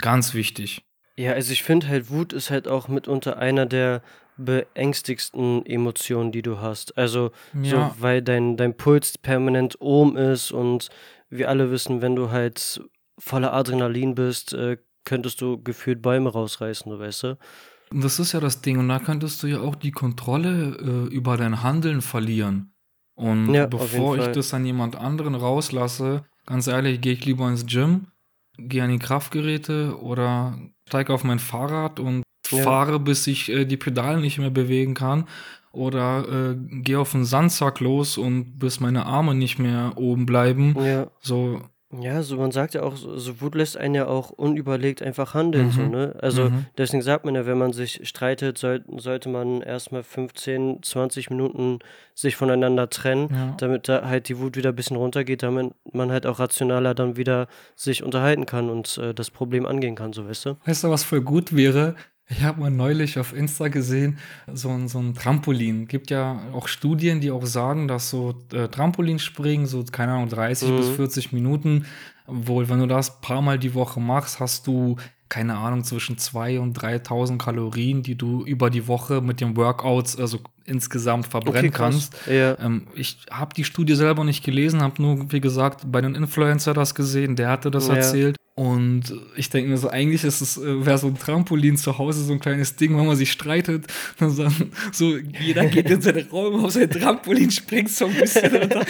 ganz 0.00 0.32
wichtig. 0.34 0.82
Ja, 1.16 1.32
also 1.32 1.52
ich 1.52 1.64
finde 1.64 1.88
halt, 1.88 2.10
Wut 2.10 2.32
ist 2.32 2.50
halt 2.50 2.68
auch 2.68 2.86
mitunter 2.86 3.38
einer 3.38 3.66
der 3.66 4.02
beängstigsten 4.36 5.66
Emotionen, 5.66 6.30
die 6.32 6.42
du 6.42 6.60
hast. 6.60 6.96
Also, 6.96 7.32
Ja, 7.60 7.90
so, 7.96 8.02
weil 8.02 8.22
dein, 8.22 8.56
dein 8.56 8.76
Puls 8.76 9.18
permanent 9.18 9.80
oben 9.80 10.16
ist 10.16 10.52
und 10.52 10.88
wir 11.30 11.48
alle 11.48 11.70
wissen, 11.70 12.00
wenn 12.02 12.14
du 12.14 12.30
halt 12.30 12.80
voller 13.18 13.52
Adrenalin 13.52 14.14
bist, 14.14 14.52
äh, 14.52 14.76
könntest 15.08 15.40
du 15.40 15.60
gefühlt 15.62 16.02
Bäume 16.02 16.30
rausreißen, 16.30 16.90
du 16.90 16.98
weißt 16.98 17.22
du? 17.24 17.38
Und 17.90 18.04
das 18.04 18.18
ist 18.20 18.32
ja 18.32 18.40
das 18.40 18.60
Ding. 18.60 18.78
Und 18.78 18.88
da 18.88 18.98
könntest 18.98 19.42
du 19.42 19.46
ja 19.46 19.60
auch 19.60 19.74
die 19.74 19.90
Kontrolle 19.92 20.76
äh, 20.76 21.14
über 21.14 21.36
dein 21.36 21.62
Handeln 21.62 22.02
verlieren. 22.02 22.74
Und 23.14 23.52
Ja, 23.54 23.66
bevor 23.66 24.16
ich 24.16 24.24
Fall. 24.24 24.32
das 24.32 24.52
an 24.54 24.64
jemand 24.66 24.94
anderen 24.96 25.34
rauslasse, 25.34 26.24
ganz 26.46 26.66
ehrlich, 26.66 27.00
gehe 27.00 27.14
ich 27.14 27.24
lieber 27.24 27.48
ins 27.48 27.66
Gym, 27.66 28.08
gehe 28.58 28.84
an 28.84 28.90
die 28.90 28.98
Kraftgeräte 28.98 29.98
oder 30.00 30.58
steige 30.86 31.12
auf 31.14 31.24
mein 31.24 31.38
Fahrrad 31.38 31.98
und 31.98 32.22
Ja. 32.50 32.62
fahre, 32.62 33.00
bis 33.00 33.26
ich 33.26 33.48
äh, 33.50 33.64
die 33.64 33.76
Pedale 33.78 34.20
nicht 34.20 34.38
mehr 34.38 34.50
bewegen 34.50 34.94
kann. 34.94 35.24
Oder 35.72 36.52
äh, 36.52 36.56
gehe 36.82 36.98
auf 36.98 37.12
den 37.12 37.24
Sandsack 37.24 37.80
los 37.80 38.18
und 38.18 38.58
bis 38.58 38.80
meine 38.80 39.06
Arme 39.06 39.34
nicht 39.34 39.58
mehr 39.58 39.92
oben 39.96 40.26
bleiben. 40.26 40.74
Ja. 40.78 41.06
So, 41.20 41.60
Ja, 41.90 42.22
so 42.22 42.36
man 42.36 42.50
sagt 42.52 42.74
ja 42.74 42.82
auch, 42.82 42.96
so, 42.96 43.16
so 43.16 43.40
Wut 43.40 43.54
lässt 43.54 43.78
einen 43.78 43.94
ja 43.94 44.06
auch 44.06 44.28
unüberlegt 44.28 45.00
einfach 45.00 45.32
handeln, 45.32 45.70
so, 45.70 45.80
Mhm. 45.80 45.90
ne? 45.90 46.16
Also 46.20 46.50
Mhm. 46.50 46.66
deswegen 46.76 47.02
sagt 47.02 47.24
man 47.24 47.34
ja, 47.34 47.46
wenn 47.46 47.56
man 47.56 47.72
sich 47.72 48.06
streitet, 48.06 48.58
soll, 48.58 48.84
sollte 48.98 49.30
man 49.30 49.62
erstmal 49.62 50.02
15, 50.02 50.82
20 50.82 51.30
Minuten 51.30 51.78
sich 52.14 52.36
voneinander 52.36 52.90
trennen, 52.90 53.30
ja. 53.32 53.54
damit 53.56 53.88
da 53.88 54.06
halt 54.06 54.28
die 54.28 54.38
Wut 54.38 54.56
wieder 54.56 54.68
ein 54.68 54.76
bisschen 54.76 54.98
runtergeht, 54.98 55.42
damit 55.42 55.72
man 55.90 56.12
halt 56.12 56.26
auch 56.26 56.38
rationaler 56.40 56.94
dann 56.94 57.16
wieder 57.16 57.48
sich 57.74 58.02
unterhalten 58.02 58.44
kann 58.44 58.68
und 58.68 58.98
äh, 58.98 59.14
das 59.14 59.30
Problem 59.30 59.64
angehen 59.64 59.94
kann, 59.94 60.12
so 60.12 60.28
weißt 60.28 60.44
du? 60.44 60.56
Weißt 60.66 60.84
du, 60.84 60.90
was 60.90 61.04
voll 61.04 61.22
gut 61.22 61.56
wäre? 61.56 61.94
Ich 62.30 62.42
habe 62.42 62.60
mal 62.60 62.70
neulich 62.70 63.18
auf 63.18 63.32
Insta 63.34 63.68
gesehen, 63.68 64.18
so 64.52 64.68
ein, 64.68 64.86
so 64.88 64.98
ein 64.98 65.14
Trampolin. 65.14 65.88
Gibt 65.88 66.10
ja 66.10 66.42
auch 66.52 66.68
Studien, 66.68 67.20
die 67.20 67.30
auch 67.30 67.46
sagen, 67.46 67.88
dass 67.88 68.10
so 68.10 68.34
äh, 68.52 68.68
Trampolinspringen, 68.68 69.66
so, 69.66 69.82
keine 69.90 70.12
Ahnung, 70.12 70.28
30 70.28 70.70
Mhm. 70.70 70.76
bis 70.76 70.88
40 70.90 71.32
Minuten, 71.32 71.86
wohl, 72.26 72.68
wenn 72.68 72.80
du 72.80 72.86
das 72.86 73.10
ein 73.16 73.20
paar 73.22 73.40
Mal 73.40 73.58
die 73.58 73.72
Woche 73.74 74.00
machst, 74.00 74.40
hast 74.40 74.66
du, 74.66 74.96
keine 75.28 75.56
Ahnung, 75.56 75.84
zwischen 75.84 76.16
2.000 76.16 76.58
und 76.60 76.78
3.000 76.78 77.38
Kalorien, 77.38 78.02
die 78.02 78.14
du 78.16 78.44
über 78.44 78.70
die 78.70 78.86
Woche 78.88 79.20
mit 79.20 79.40
den 79.40 79.56
Workouts 79.56 80.16
also 80.18 80.38
insgesamt 80.64 81.26
verbrennen 81.26 81.70
krass. 81.70 82.10
kannst. 82.12 82.16
Ja. 82.30 82.58
Ähm, 82.58 82.86
ich 82.94 83.18
habe 83.30 83.54
die 83.54 83.64
Studie 83.64 83.94
selber 83.94 84.24
nicht 84.24 84.44
gelesen, 84.44 84.82
habe 84.82 85.00
nur, 85.02 85.30
wie 85.32 85.40
gesagt, 85.40 85.90
bei 85.90 85.98
einem 85.98 86.14
Influencer 86.14 86.74
das 86.74 86.94
gesehen, 86.94 87.36
der 87.36 87.48
hatte 87.50 87.70
das 87.70 87.88
Ja. 87.88 87.94
erzählt. 87.94 88.36
Und 88.54 89.14
ich 89.36 89.50
denke 89.50 89.70
mir 89.70 89.78
so, 89.78 89.88
eigentlich 89.88 90.24
ist 90.24 90.40
es, 90.40 90.56
äh, 90.58 90.84
wäre 90.84 90.98
so 90.98 91.06
ein 91.06 91.16
Trampolin 91.16 91.76
zu 91.76 91.96
Hause 91.96 92.24
so 92.24 92.32
ein 92.32 92.40
kleines 92.40 92.74
Ding, 92.74 92.98
wenn 92.98 93.06
man 93.06 93.14
sich 93.16 93.30
streitet. 93.30 93.86
Dann 94.18 94.30
sagen, 94.30 94.72
so, 94.92 95.16
jeder 95.16 95.64
geht 95.66 95.88
in 95.88 96.00
seinen 96.02 96.28
Raum 96.28 96.64
auf 96.64 96.72
sein 96.72 96.90
Trampolin, 96.90 97.52
springt 97.52 97.88
so 97.90 98.06
ein 98.06 98.14
bisschen 98.14 98.52
runter. 98.56 98.84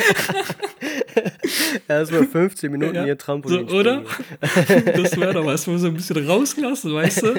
Erstmal 1.88 2.24
15 2.26 2.70
Minuten 2.72 2.94
Ja. 2.94 3.04
hier 3.04 3.14
So, 3.14 3.18
Trampolin. 3.24 3.68
oder? 3.70 4.02
springen. 4.04 4.84
Das 5.02 5.16
wäre 5.16 5.32
doch 5.34 5.44
was, 5.46 5.66
wo 5.66 5.72
wir 5.72 5.78
so 5.78 5.86
ein 5.88 5.94
bisschen 5.94 6.26
rauslassen, 6.26 6.94
weißt 6.94 7.22
du? 7.22 7.34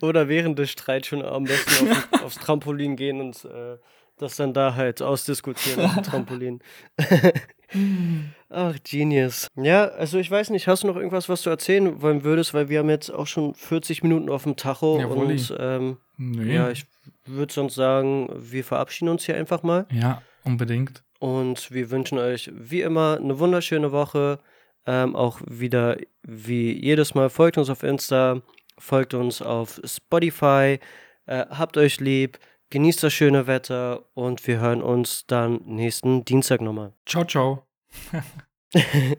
Oder 0.06 0.28
während 0.28 0.58
des 0.58 0.70
Streits 0.70 1.08
schon 1.08 1.22
am 1.22 1.44
besten 1.44 1.90
auf, 1.90 2.22
aufs 2.24 2.34
Trampolin 2.36 2.94
gehen 2.96 3.20
und 3.20 3.44
äh, 3.44 3.76
das 4.18 4.36
dann 4.36 4.54
da 4.54 4.74
halt 4.76 5.02
ausdiskutieren 5.02 5.84
auf 5.84 5.94
dem 5.94 6.02
Trampolin. 6.04 6.60
Ach, 8.50 8.76
Genius. 8.84 9.48
Ja, 9.56 9.86
also 9.86 10.18
ich 10.18 10.30
weiß 10.30 10.50
nicht, 10.50 10.68
hast 10.68 10.84
du 10.84 10.86
noch 10.86 10.94
irgendwas, 10.96 11.28
was 11.28 11.42
du 11.42 11.50
erzählen 11.50 12.00
wollen 12.00 12.22
würdest, 12.22 12.54
weil 12.54 12.68
wir 12.68 12.78
haben 12.78 12.90
jetzt 12.90 13.10
auch 13.10 13.26
schon 13.26 13.54
40 13.54 14.02
Minuten 14.04 14.30
auf 14.30 14.44
dem 14.44 14.54
Tacho 14.56 15.00
Jawohl. 15.00 15.26
und 15.26 15.54
ähm, 15.58 15.96
Nee. 16.16 16.54
ja, 16.54 16.70
ich 16.70 16.86
würde 17.26 17.52
sonst 17.52 17.74
sagen, 17.74 18.28
wir 18.36 18.62
verabschieden 18.62 19.08
uns 19.08 19.24
hier 19.26 19.34
einfach 19.36 19.64
mal 19.64 19.86
ja, 19.90 20.22
unbedingt. 20.44 21.02
Und 21.24 21.70
wir 21.70 21.90
wünschen 21.90 22.18
euch 22.18 22.50
wie 22.52 22.82
immer 22.82 23.16
eine 23.18 23.38
wunderschöne 23.38 23.92
Woche. 23.92 24.40
Ähm, 24.84 25.16
auch 25.16 25.40
wieder 25.46 25.96
wie 26.22 26.70
jedes 26.78 27.14
Mal 27.14 27.30
folgt 27.30 27.56
uns 27.56 27.70
auf 27.70 27.82
Insta, 27.82 28.42
folgt 28.78 29.14
uns 29.14 29.40
auf 29.40 29.80
Spotify, 29.86 30.78
äh, 31.24 31.46
habt 31.48 31.78
euch 31.78 31.98
lieb, 31.98 32.38
genießt 32.68 33.02
das 33.02 33.14
schöne 33.14 33.46
Wetter 33.46 34.04
und 34.12 34.46
wir 34.46 34.60
hören 34.60 34.82
uns 34.82 35.24
dann 35.26 35.62
nächsten 35.64 36.26
Dienstag 36.26 36.60
nochmal. 36.60 36.92
Ciao, 37.06 37.24
ciao. 37.24 37.66